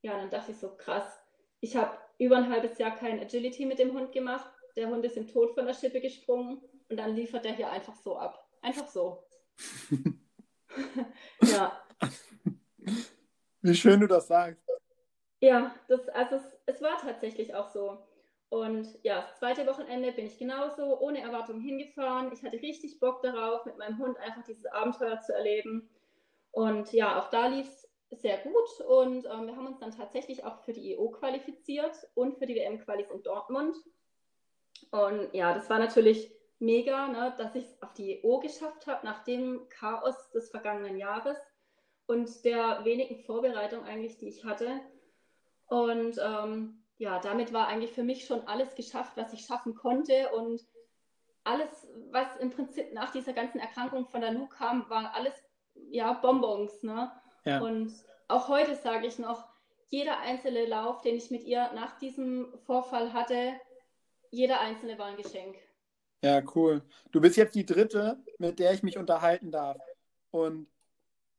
ja, 0.03 0.17
dann 0.17 0.31
dachte 0.31 0.53
ich 0.53 0.59
so, 0.59 0.77
krass. 0.77 1.21
Ich 1.61 1.77
habe 1.77 1.97
über 2.19 2.37
ein 2.37 2.49
halbes 2.49 2.79
Jahr 2.79 2.95
kein 2.95 3.21
Agility 3.21 3.67
mit 3.67 3.79
dem 3.79 3.93
Hund 3.93 4.13
gemacht. 4.13 4.49
Der 4.77 4.89
Hund 4.89 5.05
ist 5.05 5.17
im 5.17 5.27
Tod 5.27 5.55
von 5.55 5.67
der 5.67 5.75
Schippe 5.75 6.01
gesprungen 6.01 6.63
und 6.89 6.97
dann 6.97 7.15
liefert 7.15 7.45
er 7.45 7.55
hier 7.55 7.71
einfach 7.71 7.97
so 7.97 8.17
ab. 8.17 8.49
Einfach 8.63 8.87
so. 8.87 9.25
ja. 11.43 11.85
Wie 13.61 13.75
schön 13.75 14.01
du 14.01 14.07
das 14.07 14.29
sagst. 14.29 14.65
Ja, 15.41 15.75
das, 15.89 16.09
also 16.09 16.37
es, 16.37 16.43
es 16.67 16.83
war 16.83 16.99
tatsächlich 16.99 17.55
auch 17.55 17.69
so. 17.69 17.99
Und 18.53 18.99
ja, 19.03 19.23
das 19.23 19.39
zweite 19.39 19.67
Wochenende 19.67 20.13
bin 20.13 20.27
ich 20.27 20.37
genauso 20.37 21.01
ohne 21.01 21.23
Erwartung 21.23 21.59
hingefahren. 21.59 22.31
Ich 22.35 22.43
hatte 22.45 22.61
richtig 22.61 23.01
Bock 23.01 23.23
darauf, 23.23 23.65
mit 23.65 23.79
meinem 23.79 23.97
Hund 23.97 24.19
einfach 24.19 24.45
dieses 24.45 24.67
Abenteuer 24.67 25.19
zu 25.21 25.33
erleben. 25.33 25.89
Und 26.51 26.93
ja, 26.93 27.19
auch 27.19 27.31
da 27.31 27.47
lief 27.47 27.67
es 28.11 28.21
sehr 28.21 28.37
gut. 28.37 28.87
Und 28.87 29.25
ähm, 29.25 29.47
wir 29.47 29.57
haben 29.57 29.69
uns 29.69 29.79
dann 29.79 29.91
tatsächlich 29.91 30.45
auch 30.45 30.63
für 30.65 30.75
die 30.75 30.93
EO 30.93 31.09
qualifiziert 31.13 31.97
und 32.13 32.37
für 32.37 32.45
die 32.45 32.55
WM-Qualis 32.55 33.11
in 33.11 33.23
Dortmund. 33.23 33.75
Und 34.91 35.33
ja, 35.33 35.55
das 35.55 35.71
war 35.71 35.79
natürlich 35.79 36.31
mega, 36.59 37.09
ne, 37.09 37.35
dass 37.39 37.55
ich 37.55 37.65
es 37.65 37.83
auf 37.83 37.95
die 37.95 38.23
EO 38.23 38.39
geschafft 38.41 38.87
habe 38.87 39.07
nach 39.07 39.25
dem 39.25 39.67
Chaos 39.71 40.31
des 40.33 40.51
vergangenen 40.51 40.99
Jahres. 40.99 41.39
und 42.05 42.45
der 42.45 42.85
wenigen 42.85 43.25
Vorbereitung 43.25 43.83
eigentlich, 43.85 44.19
die 44.19 44.29
ich 44.29 44.45
hatte. 44.45 44.79
Und 45.69 46.21
ähm, 46.23 46.82
ja, 47.03 47.19
damit 47.19 47.53
war 47.53 47.67
eigentlich 47.67 47.91
für 47.91 48.05
mich 48.05 48.27
schon 48.27 48.47
alles 48.47 48.77
geschafft, 48.77 49.17
was 49.17 49.33
ich 49.33 49.45
schaffen 49.45 49.75
konnte. 49.75 50.31
Und 50.37 50.65
alles, 51.43 51.89
was 52.13 52.37
im 52.37 52.51
Prinzip 52.51 52.93
nach 52.93 53.11
dieser 53.11 53.33
ganzen 53.33 53.59
Erkrankung 53.59 54.07
von 54.07 54.21
der 54.21 54.31
Lu 54.31 54.47
kam, 54.47 54.89
war 54.89 55.13
alles 55.17 55.35
ja 55.91 56.13
Bonbons. 56.13 56.85
Ne? 56.85 57.11
Ja. 57.45 57.61
Und 57.61 57.93
auch 58.29 58.47
heute 58.47 58.77
sage 58.77 59.09
ich 59.09 59.19
noch, 59.19 59.49
jeder 59.89 60.21
einzelne 60.21 60.65
Lauf, 60.65 61.03
den 61.03 61.17
ich 61.17 61.33
mit 61.33 61.43
ihr 61.43 61.73
nach 61.73 61.99
diesem 61.99 62.57
Vorfall 62.67 63.13
hatte, 63.13 63.53
jeder 64.31 64.61
einzelne 64.61 64.97
war 64.97 65.07
ein 65.07 65.17
Geschenk. 65.17 65.57
Ja, 66.23 66.41
cool. 66.55 66.83
Du 67.11 67.21
bist 67.21 67.37
jetzt 67.37 67.57
die 67.57 67.67
dritte, 67.67 68.23
mit 68.39 68.61
der 68.61 68.75
ich 68.75 68.85
mich 68.85 68.97
unterhalten 68.97 69.51
darf. 69.51 69.77
Und 70.31 70.69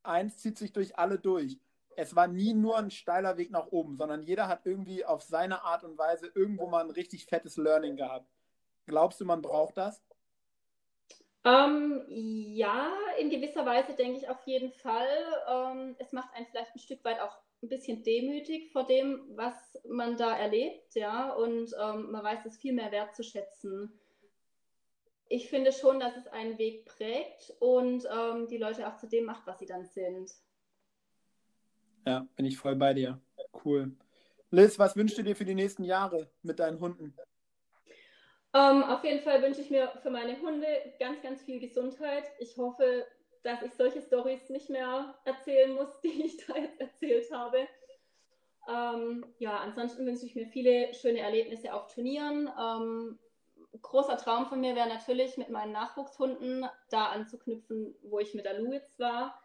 eins 0.04 0.38
zieht 0.40 0.58
sich 0.58 0.74
durch 0.74 0.98
alle 0.98 1.18
durch. 1.18 1.58
Es 1.96 2.16
war 2.16 2.28
nie 2.28 2.54
nur 2.54 2.78
ein 2.78 2.92
steiler 2.92 3.38
Weg 3.38 3.52
nach 3.52 3.68
oben, 3.68 3.96
sondern 3.96 4.22
jeder 4.22 4.48
hat 4.48 4.66
irgendwie 4.66 5.06
auf 5.06 5.22
seine 5.22 5.64
Art 5.64 5.84
und 5.84 5.98
Weise 5.98 6.32
irgendwo 6.34 6.68
mal 6.68 6.84
ein 6.84 6.92
richtig 6.92 7.26
fettes 7.26 7.58
Learning 7.58 7.96
gehabt. 7.96 8.28
Glaubst 8.86 9.22
du, 9.22 9.26
man 9.26 9.42
braucht 9.42 9.78
das? 9.78 10.04
Ähm, 11.46 12.04
ja, 12.10 12.94
in 13.20 13.30
gewisser 13.30 13.66
Weise 13.66 13.94
denke 13.94 14.18
ich 14.18 14.30
auf 14.30 14.46
jeden 14.46 14.72
Fall. 14.72 15.08
Ähm, 15.48 15.96
es 16.00 16.14
macht 16.14 16.34
einen 16.36 16.48
vielleicht 16.48 16.74
ein 16.76 16.80
Stück 16.80 17.04
weit 17.04 17.20
auch 17.20 17.38
ein 17.62 17.70
bisschen 17.70 18.04
demütig 18.04 18.72
vor 18.72 18.86
dem, 18.86 19.22
was 19.36 19.56
man 19.88 20.18
da 20.18 20.38
erlebt, 20.38 20.96
ja, 20.96 21.32
und 21.32 21.74
ähm, 21.82 22.12
man 22.12 22.24
weiß 22.24 22.46
es 22.46 22.58
viel 22.58 22.74
mehr 22.74 22.92
wertzuschätzen. 22.92 23.98
Ich 25.30 25.50
finde 25.50 25.72
schon, 25.72 26.00
dass 26.00 26.16
es 26.18 26.28
einen 26.28 26.58
Weg 26.58 26.86
prägt 26.86 27.54
und 27.60 28.06
ähm, 28.14 28.48
die 28.50 28.58
Leute 28.58 28.88
auch 28.88 28.98
zu 28.98 29.08
dem 29.08 29.26
macht, 29.26 29.48
was 29.48 29.60
sie 29.60 29.66
dann 29.66 29.86
sind. 29.86 30.32
Ja, 32.06 32.28
bin 32.36 32.46
ich 32.46 32.58
voll 32.58 32.76
bei 32.76 32.94
dir. 32.94 33.20
Cool. 33.64 33.96
Liz, 34.52 34.78
was 34.78 34.96
wünschst 34.96 35.18
du 35.18 35.24
dir 35.24 35.36
für 35.36 35.46
die 35.46 35.56
nächsten 35.56 35.84
Jahre 35.84 36.30
mit 36.42 36.60
deinen 36.60 36.80
Hunden? 36.80 37.16
Um, 38.56 38.60
ähm, 38.62 38.84
auf 38.84 39.04
jeden 39.04 39.24
Fall 39.24 39.42
wünsche 39.42 39.62
ich 39.62 39.72
mir 39.72 39.92
für 40.04 40.12
meine 40.12 40.40
Hunde 40.40 40.68
ganz, 41.00 41.22
ganz 41.24 41.42
viel 41.42 41.60
Gesundheit. 41.60 42.26
Ich 42.38 42.56
hoffe, 42.58 43.06
dass 43.42 43.64
ich 43.64 43.74
solche 43.74 44.02
Stories 44.02 44.50
nicht 44.50 44.70
mehr 44.70 45.16
erzählen 45.26 45.74
muss, 45.74 45.90
die 46.04 46.24
ich 46.26 46.46
da 46.46 46.56
jetzt 46.56 46.80
erzählt 46.80 47.32
habe. 47.32 47.68
Ähm, 48.70 49.26
ja, 49.40 49.58
ansonsten 49.58 50.06
wünsche 50.06 50.26
ich 50.26 50.36
mir 50.36 50.48
viele 50.48 50.94
schöne 50.94 51.20
Erlebnisse 51.20 51.74
auf 51.74 51.88
Turnieren. 51.94 52.50
Ähm, 52.60 53.20
großer 53.82 54.18
Traum 54.18 54.46
von 54.46 54.62
mir 54.62 54.76
wäre 54.76 54.88
natürlich, 54.88 55.38
mit 55.38 55.50
meinen 55.50 55.72
Nachwuchshunden 55.72 56.66
da 56.90 57.08
anzuknüpfen, 57.08 57.96
wo 58.04 58.20
ich 58.20 58.34
mit 58.34 58.46
der 58.46 58.60
Lou 58.60 58.72
jetzt 58.72 59.00
war. 59.00 59.43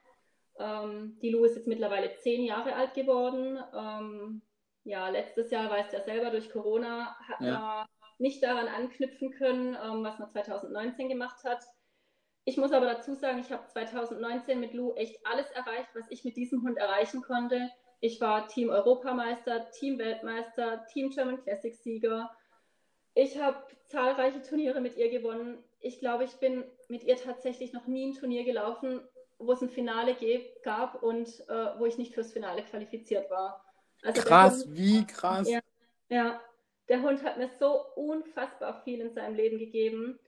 Ähm, 0.59 1.19
die 1.23 1.31
Lou 1.31 1.45
ist 1.45 1.57
jetzt 1.57 1.69
mittlerweile 1.69 2.15
zehn 2.17 2.45
Jahre 2.45 2.75
alt 2.75 2.95
geworden. 2.95 3.59
Ähm, 3.75 4.43
ja, 4.85 5.09
letztes 5.09 5.51
Jahr, 5.51 5.71
weißt 5.71 5.93
du 5.93 5.99
ja 5.99 6.03
selber, 6.05 6.31
durch 6.31 6.51
Corona 6.51 7.17
hat 7.29 7.41
ja. 7.41 7.59
man 7.59 7.87
nicht 8.19 8.43
daran 8.43 8.69
anknüpfen 8.69 9.31
können, 9.33 9.77
ähm, 9.83 10.03
was 10.03 10.19
man 10.19 10.31
2019 10.31 11.09
gemacht 11.09 11.45
hat. 11.45 11.63
Ich 12.45 12.57
muss 12.57 12.73
aber 12.73 12.87
dazu 12.87 13.15
sagen, 13.15 13.41
ich 13.41 13.53
habe 13.53 13.67
2019 13.67 14.59
mit 14.59 14.73
Lou 14.73 14.95
echt 14.95 15.19
alles 15.27 15.51
erreicht, 15.51 15.91
was 15.95 16.11
ich 16.11 16.25
mit 16.25 16.37
diesem 16.37 16.63
Hund 16.63 16.79
erreichen 16.79 17.23
konnte. 17.23 17.71
Ich 18.01 18.21
war 18.21 18.49
Team 18.49 18.71
Europameister, 18.71 19.71
Team 19.73 19.99
Weltmeister, 19.99 20.87
Team 20.87 21.11
German 21.11 21.43
Classic 21.43 21.75
Sieger. 21.75 22.31
Ich 23.15 23.39
habe 23.39 23.59
zahlreiche 23.87 24.41
Turniere 24.43 24.81
mit 24.81 24.97
ihr 24.97 25.11
gewonnen. 25.11 25.63
Ich 25.81 25.99
glaube, 25.99 26.25
ich 26.25 26.35
bin 26.37 26.65
mit 26.89 27.03
ihr 27.03 27.17
tatsächlich 27.17 27.73
noch 27.73 27.87
nie 27.87 28.07
ein 28.07 28.15
Turnier 28.15 28.45
gelaufen, 28.45 29.01
wo 29.39 29.53
es 29.53 29.63
ein 29.63 29.71
Finale 29.71 30.17
gab 30.63 31.03
und 31.03 31.29
äh, 31.49 31.79
wo 31.79 31.87
ich 31.87 31.99
nicht 31.99 32.15
fürs 32.15 32.33
Finale 32.33 32.63
qualifiziert 32.63 33.31
war. 33.31 33.65
Also 34.03 34.23
krass, 34.23 34.65
Hund, 34.65 34.77
wie 34.77 35.07
krass. 35.07 35.49
Ja, 35.49 35.61
ja, 36.09 36.41
der 36.89 37.03
Hund 37.03 37.23
hat 37.23 37.39
mir 37.39 37.49
so 37.59 37.85
unfassbar 37.95 38.83
viel 38.83 39.01
in 39.01 39.13
seinem 39.13 39.35
Leben 39.35 39.59
gegeben. 39.59 40.19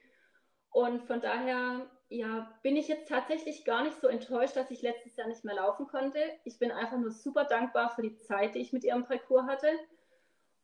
Und 0.71 1.03
von 1.03 1.21
daher 1.21 1.91
ja, 2.11 2.53
bin 2.63 2.77
ich 2.77 2.89
jetzt 2.89 3.09
tatsächlich 3.09 3.65
gar 3.65 3.85
nicht 3.85 4.01
so 4.01 4.09
enttäuscht, 4.09 4.57
dass 4.57 4.71
ich 4.71 4.83
letztes 4.83 5.17
Jahr 5.17 5.29
nicht 5.29 5.45
mehr 5.45 5.55
laufen 5.55 5.87
konnte. 5.87 6.19
Ich 6.45 6.59
bin 6.59 6.73
einfach 6.73 6.99
nur 6.99 7.13
super 7.13 7.45
dankbar 7.45 7.91
für 7.91 8.03
die 8.03 8.17
Zeit, 8.17 8.55
die 8.55 8.59
ich 8.59 8.73
mit 8.73 8.85
ihrem 8.85 9.05
Parcours 9.05 9.47
hatte. 9.47 9.69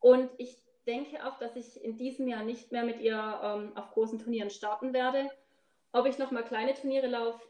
Und 0.00 0.28
ich 0.38 0.56
denke 0.86 1.24
auch, 1.24 1.38
dass 1.38 1.54
ich 1.54 1.82
in 1.82 1.96
diesem 1.96 2.26
Jahr 2.26 2.42
nicht 2.42 2.72
mehr 2.72 2.84
mit 2.84 3.00
ihr 3.00 3.40
ähm, 3.42 3.76
auf 3.76 3.92
großen 3.92 4.18
Turnieren 4.18 4.50
starten 4.50 4.92
werde. 4.92 5.30
Ob 5.92 6.06
ich 6.06 6.18
noch 6.18 6.30
mal 6.30 6.42
kleine 6.42 6.74
Turniere 6.74 7.06
laufe, 7.06 7.40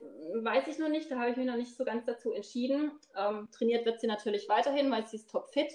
weiß 0.42 0.68
ich 0.68 0.78
noch 0.78 0.88
nicht. 0.88 1.10
Da 1.10 1.18
habe 1.18 1.30
ich 1.30 1.36
mich 1.36 1.46
noch 1.46 1.56
nicht 1.56 1.76
so 1.76 1.84
ganz 1.84 2.04
dazu 2.04 2.32
entschieden. 2.32 2.92
Ähm, 3.16 3.48
trainiert 3.50 3.84
wird 3.86 4.00
sie 4.00 4.06
natürlich 4.06 4.48
weiterhin, 4.48 4.90
weil 4.90 5.06
sie 5.06 5.16
ist 5.16 5.30
topfit. 5.30 5.72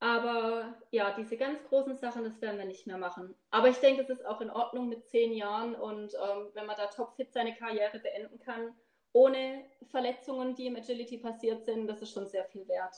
Aber 0.00 0.76
ja, 0.92 1.12
diese 1.16 1.36
ganz 1.36 1.62
großen 1.64 1.96
Sachen, 1.96 2.22
das 2.22 2.40
werden 2.40 2.58
wir 2.58 2.66
nicht 2.66 2.86
mehr 2.86 2.98
machen. 2.98 3.34
Aber 3.50 3.68
ich 3.68 3.78
denke, 3.78 4.02
es 4.02 4.10
ist 4.10 4.24
auch 4.24 4.40
in 4.40 4.50
Ordnung 4.50 4.88
mit 4.88 5.08
zehn 5.08 5.32
Jahren 5.32 5.74
und 5.74 6.14
ähm, 6.14 6.50
wenn 6.54 6.66
man 6.66 6.76
da 6.76 6.86
topfit 6.86 7.32
seine 7.32 7.54
Karriere 7.54 7.98
beenden 7.98 8.38
kann, 8.38 8.74
ohne 9.12 9.64
Verletzungen, 9.90 10.54
die 10.54 10.66
im 10.66 10.76
Agility 10.76 11.18
passiert 11.18 11.64
sind, 11.64 11.88
das 11.88 12.00
ist 12.00 12.12
schon 12.12 12.26
sehr 12.26 12.44
viel 12.44 12.68
wert. 12.68 12.94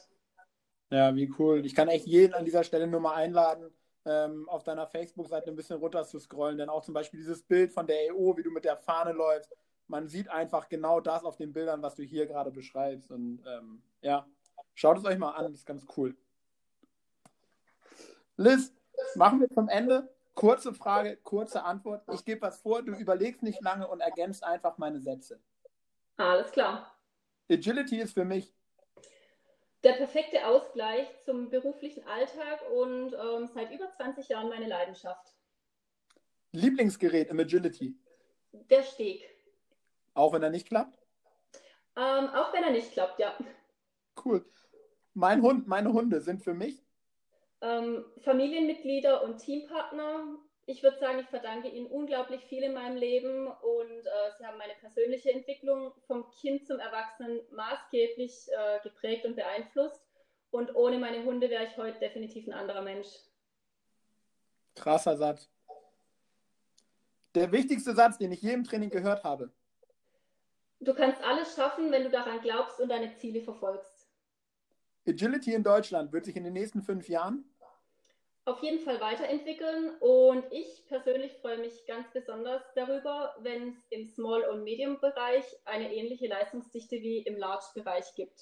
Ja, 0.91 1.15
wie 1.15 1.33
cool. 1.39 1.65
Ich 1.65 1.75
kann 1.75 1.89
echt 1.89 2.07
jeden 2.07 2.35
an 2.35 2.45
dieser 2.45 2.65
Stelle 2.65 2.87
nur 2.87 3.01
mal 3.01 3.15
einladen, 3.15 3.73
ähm, 4.05 4.49
auf 4.49 4.65
deiner 4.65 4.87
Facebook-Seite 4.87 5.51
ein 5.51 5.57
bisschen 5.57 5.79
runter 5.79 6.05
zu 6.05 6.19
scrollen, 6.19 6.59
denn 6.59 6.69
auch 6.69 6.83
zum 6.83 6.95
Beispiel 6.95 7.21
dieses 7.21 7.43
Bild 7.43 7.73
von 7.73 7.87
der 7.87 8.09
EO, 8.09 8.37
wie 8.37 8.43
du 8.43 8.51
mit 8.51 8.65
der 8.65 8.77
Fahne 8.77 9.13
läufst, 9.13 9.55
man 9.89 10.09
sieht 10.09 10.29
einfach 10.29 10.69
genau 10.69 11.01
das 11.01 11.25
auf 11.25 11.37
den 11.37 11.53
Bildern, 11.53 11.83
was 11.83 11.97
du 11.97 12.03
hier 12.03 12.27
gerade 12.27 12.51
beschreibst. 12.51 13.11
Und 13.11 13.43
ähm, 13.47 13.83
ja, 14.03 14.27
schaut 14.75 14.99
es 14.99 15.05
euch 15.05 15.19
mal 15.19 15.33
an, 15.33 15.47
das 15.47 15.55
ist 15.55 15.67
ganz 15.67 15.85
cool. 15.97 16.17
Liz, 18.37 18.73
machen 19.17 19.41
wir 19.41 19.51
zum 19.51 19.69
Ende. 19.69 20.09
Kurze 20.35 20.73
Frage, 20.73 21.17
kurze 21.19 21.65
Antwort. 21.65 22.03
Ich 22.15 22.25
gebe 22.25 22.41
was 22.41 22.61
vor, 22.61 22.83
du 22.83 22.93
überlegst 22.93 23.43
nicht 23.43 23.61
lange 23.61 23.87
und 23.89 24.01
ergänzt 24.01 24.45
einfach 24.45 24.79
meine 24.79 25.01
Sätze. 25.01 25.41
Alles 26.17 26.51
klar. 26.53 26.95
Agility 27.51 27.99
ist 27.99 28.15
für 28.15 28.25
mich 28.25 28.55
der 29.83 29.93
perfekte 29.93 30.47
Ausgleich 30.47 31.09
zum 31.25 31.51
beruflichen 31.51 32.07
Alltag 32.07 32.61
und 32.71 33.15
ähm, 33.15 33.47
seit 33.55 33.71
über 33.73 33.91
20 33.91 34.29
Jahren 34.29 34.49
meine 34.49 34.69
Leidenschaft. 34.69 35.35
Lieblingsgerät 36.53 37.31
im 37.31 37.41
Agility? 37.41 37.95
Der 38.53 38.83
Steg. 38.83 39.29
Auch 40.15 40.33
wenn 40.33 40.43
er 40.43 40.51
nicht 40.51 40.67
klappt? 40.67 40.99
Ähm, 41.97 42.29
auch 42.29 42.53
wenn 42.53 42.65
er 42.65 42.71
nicht 42.71 42.93
klappt, 42.93 43.19
ja. 43.19 43.37
Cool. 44.25 44.45
Mein 45.15 45.43
Hund, 45.43 45.67
meine 45.67 45.93
Hunde 45.93 46.21
sind 46.21 46.43
für 46.43 46.55
mich 46.55 46.83
ähm, 47.61 48.05
Familienmitglieder 48.23 49.23
und 49.23 49.39
Teampartner. 49.39 50.39
Ich 50.67 50.83
würde 50.83 50.99
sagen, 50.99 51.19
ich 51.19 51.27
verdanke 51.27 51.69
ihnen 51.69 51.87
unglaublich 51.87 52.45
viel 52.45 52.63
in 52.63 52.75
meinem 52.75 52.97
Leben 52.97 53.47
und 53.49 54.07
äh, 54.07 54.30
persönliche 54.93 55.33
Entwicklung 55.33 55.93
vom 56.07 56.31
Kind 56.31 56.67
zum 56.67 56.79
Erwachsenen 56.79 57.41
maßgeblich 57.53 58.49
äh, 58.49 58.81
geprägt 58.83 59.25
und 59.25 59.37
beeinflusst. 59.37 60.03
Und 60.51 60.75
ohne 60.75 60.99
meine 60.99 61.25
Hunde 61.25 61.49
wäre 61.49 61.65
ich 61.65 61.77
heute 61.77 61.99
definitiv 62.01 62.47
ein 62.49 62.53
anderer 62.53 62.83
Mensch. 62.83 63.07
Krasser 64.75 65.17
Satz. 65.17 65.49
Der 67.35 67.53
wichtigste 67.53 67.95
Satz, 67.95 68.19
den 68.19 68.33
ich 68.33 68.43
je 68.43 68.53
im 68.53 68.65
Training 68.65 68.91
gehört 68.91 69.23
habe. 69.23 69.53
Du 70.81 70.95
kannst 70.95 71.23
alles 71.23 71.55
schaffen, 71.55 71.93
wenn 71.93 72.05
du 72.05 72.11
daran 72.11 72.41
glaubst 72.41 72.81
und 72.81 72.89
deine 72.89 73.15
Ziele 73.17 73.43
verfolgst. 73.43 74.09
Agility 75.07 75.55
in 75.55 75.63
Deutschland 75.63 76.13
wird 76.13 76.25
sich 76.25 76.37
in 76.37 76.45
den 76.45 76.53
nächsten 76.53 76.83
fünf 76.83 77.09
Jahren 77.09 77.45
auf 78.51 78.63
jeden 78.63 78.81
Fall 78.81 79.01
weiterentwickeln 79.01 79.93
und 80.01 80.45
ich 80.51 80.85
persönlich 80.89 81.33
freue 81.41 81.59
mich 81.59 81.87
ganz 81.87 82.11
besonders 82.13 82.63
darüber, 82.75 83.37
wenn 83.41 83.69
es 83.69 83.77
im 83.91 84.05
Small- 84.05 84.43
und 84.51 84.65
Medium-Bereich 84.65 85.45
eine 85.65 85.95
ähnliche 85.95 86.27
Leistungsdichte 86.27 86.97
wie 86.97 87.19
im 87.19 87.37
Large-Bereich 87.37 88.15
gibt. 88.17 88.41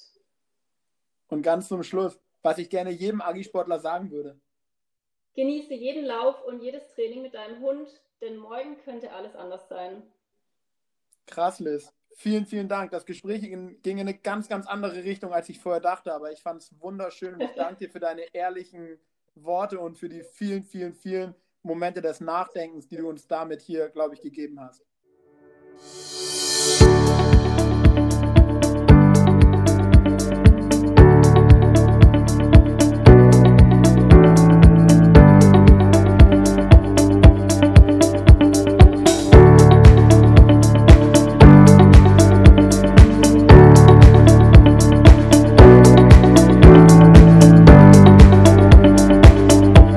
Und 1.29 1.43
ganz 1.43 1.69
zum 1.69 1.83
Schluss, 1.83 2.19
was 2.43 2.57
ich 2.57 2.71
gerne 2.71 2.91
jedem 2.91 3.21
Agi-Sportler 3.21 3.79
sagen 3.81 4.11
würde. 4.11 4.41
Genieße 5.35 5.75
jeden 5.75 6.07
Lauf 6.07 6.43
und 6.45 6.63
jedes 6.63 6.89
Training 6.95 7.21
mit 7.21 7.35
deinem 7.35 7.61
Hund, 7.61 7.89
denn 8.23 8.39
morgen 8.39 8.79
könnte 8.79 9.13
alles 9.13 9.37
anders 9.37 9.69
sein. 9.69 10.03
Krass, 11.27 11.61
Liz. 11.61 11.93
Vielen, 12.15 12.47
vielen 12.47 12.69
Dank. 12.69 12.91
Das 12.93 13.05
Gespräch 13.05 13.43
ging 13.43 13.79
in 13.83 14.01
eine 14.01 14.15
ganz, 14.15 14.49
ganz 14.49 14.67
andere 14.67 15.05
Richtung, 15.05 15.35
als 15.35 15.51
ich 15.51 15.61
vorher 15.61 15.83
dachte, 15.83 16.15
aber 16.15 16.33
ich 16.33 16.41
fand 16.41 16.63
es 16.63 16.81
wunderschön 16.81 17.35
und 17.35 17.43
ich 17.43 17.53
danke 17.57 17.85
dir 17.85 17.91
für 17.91 18.01
deine 18.01 18.23
ehrlichen 18.35 18.99
Worte 19.45 19.79
und 19.79 19.99
für 19.99 20.09
die 20.09 20.23
vielen, 20.23 20.63
vielen, 20.63 20.95
vielen 20.95 21.35
Momente 21.63 22.01
des 22.01 22.21
Nachdenkens, 22.21 22.89
die 22.89 22.97
du 22.97 23.09
uns 23.09 23.27
damit 23.27 23.61
hier, 23.61 23.89
glaube 23.89 24.15
ich, 24.15 24.21
gegeben 24.21 24.61
hast. 24.61 24.85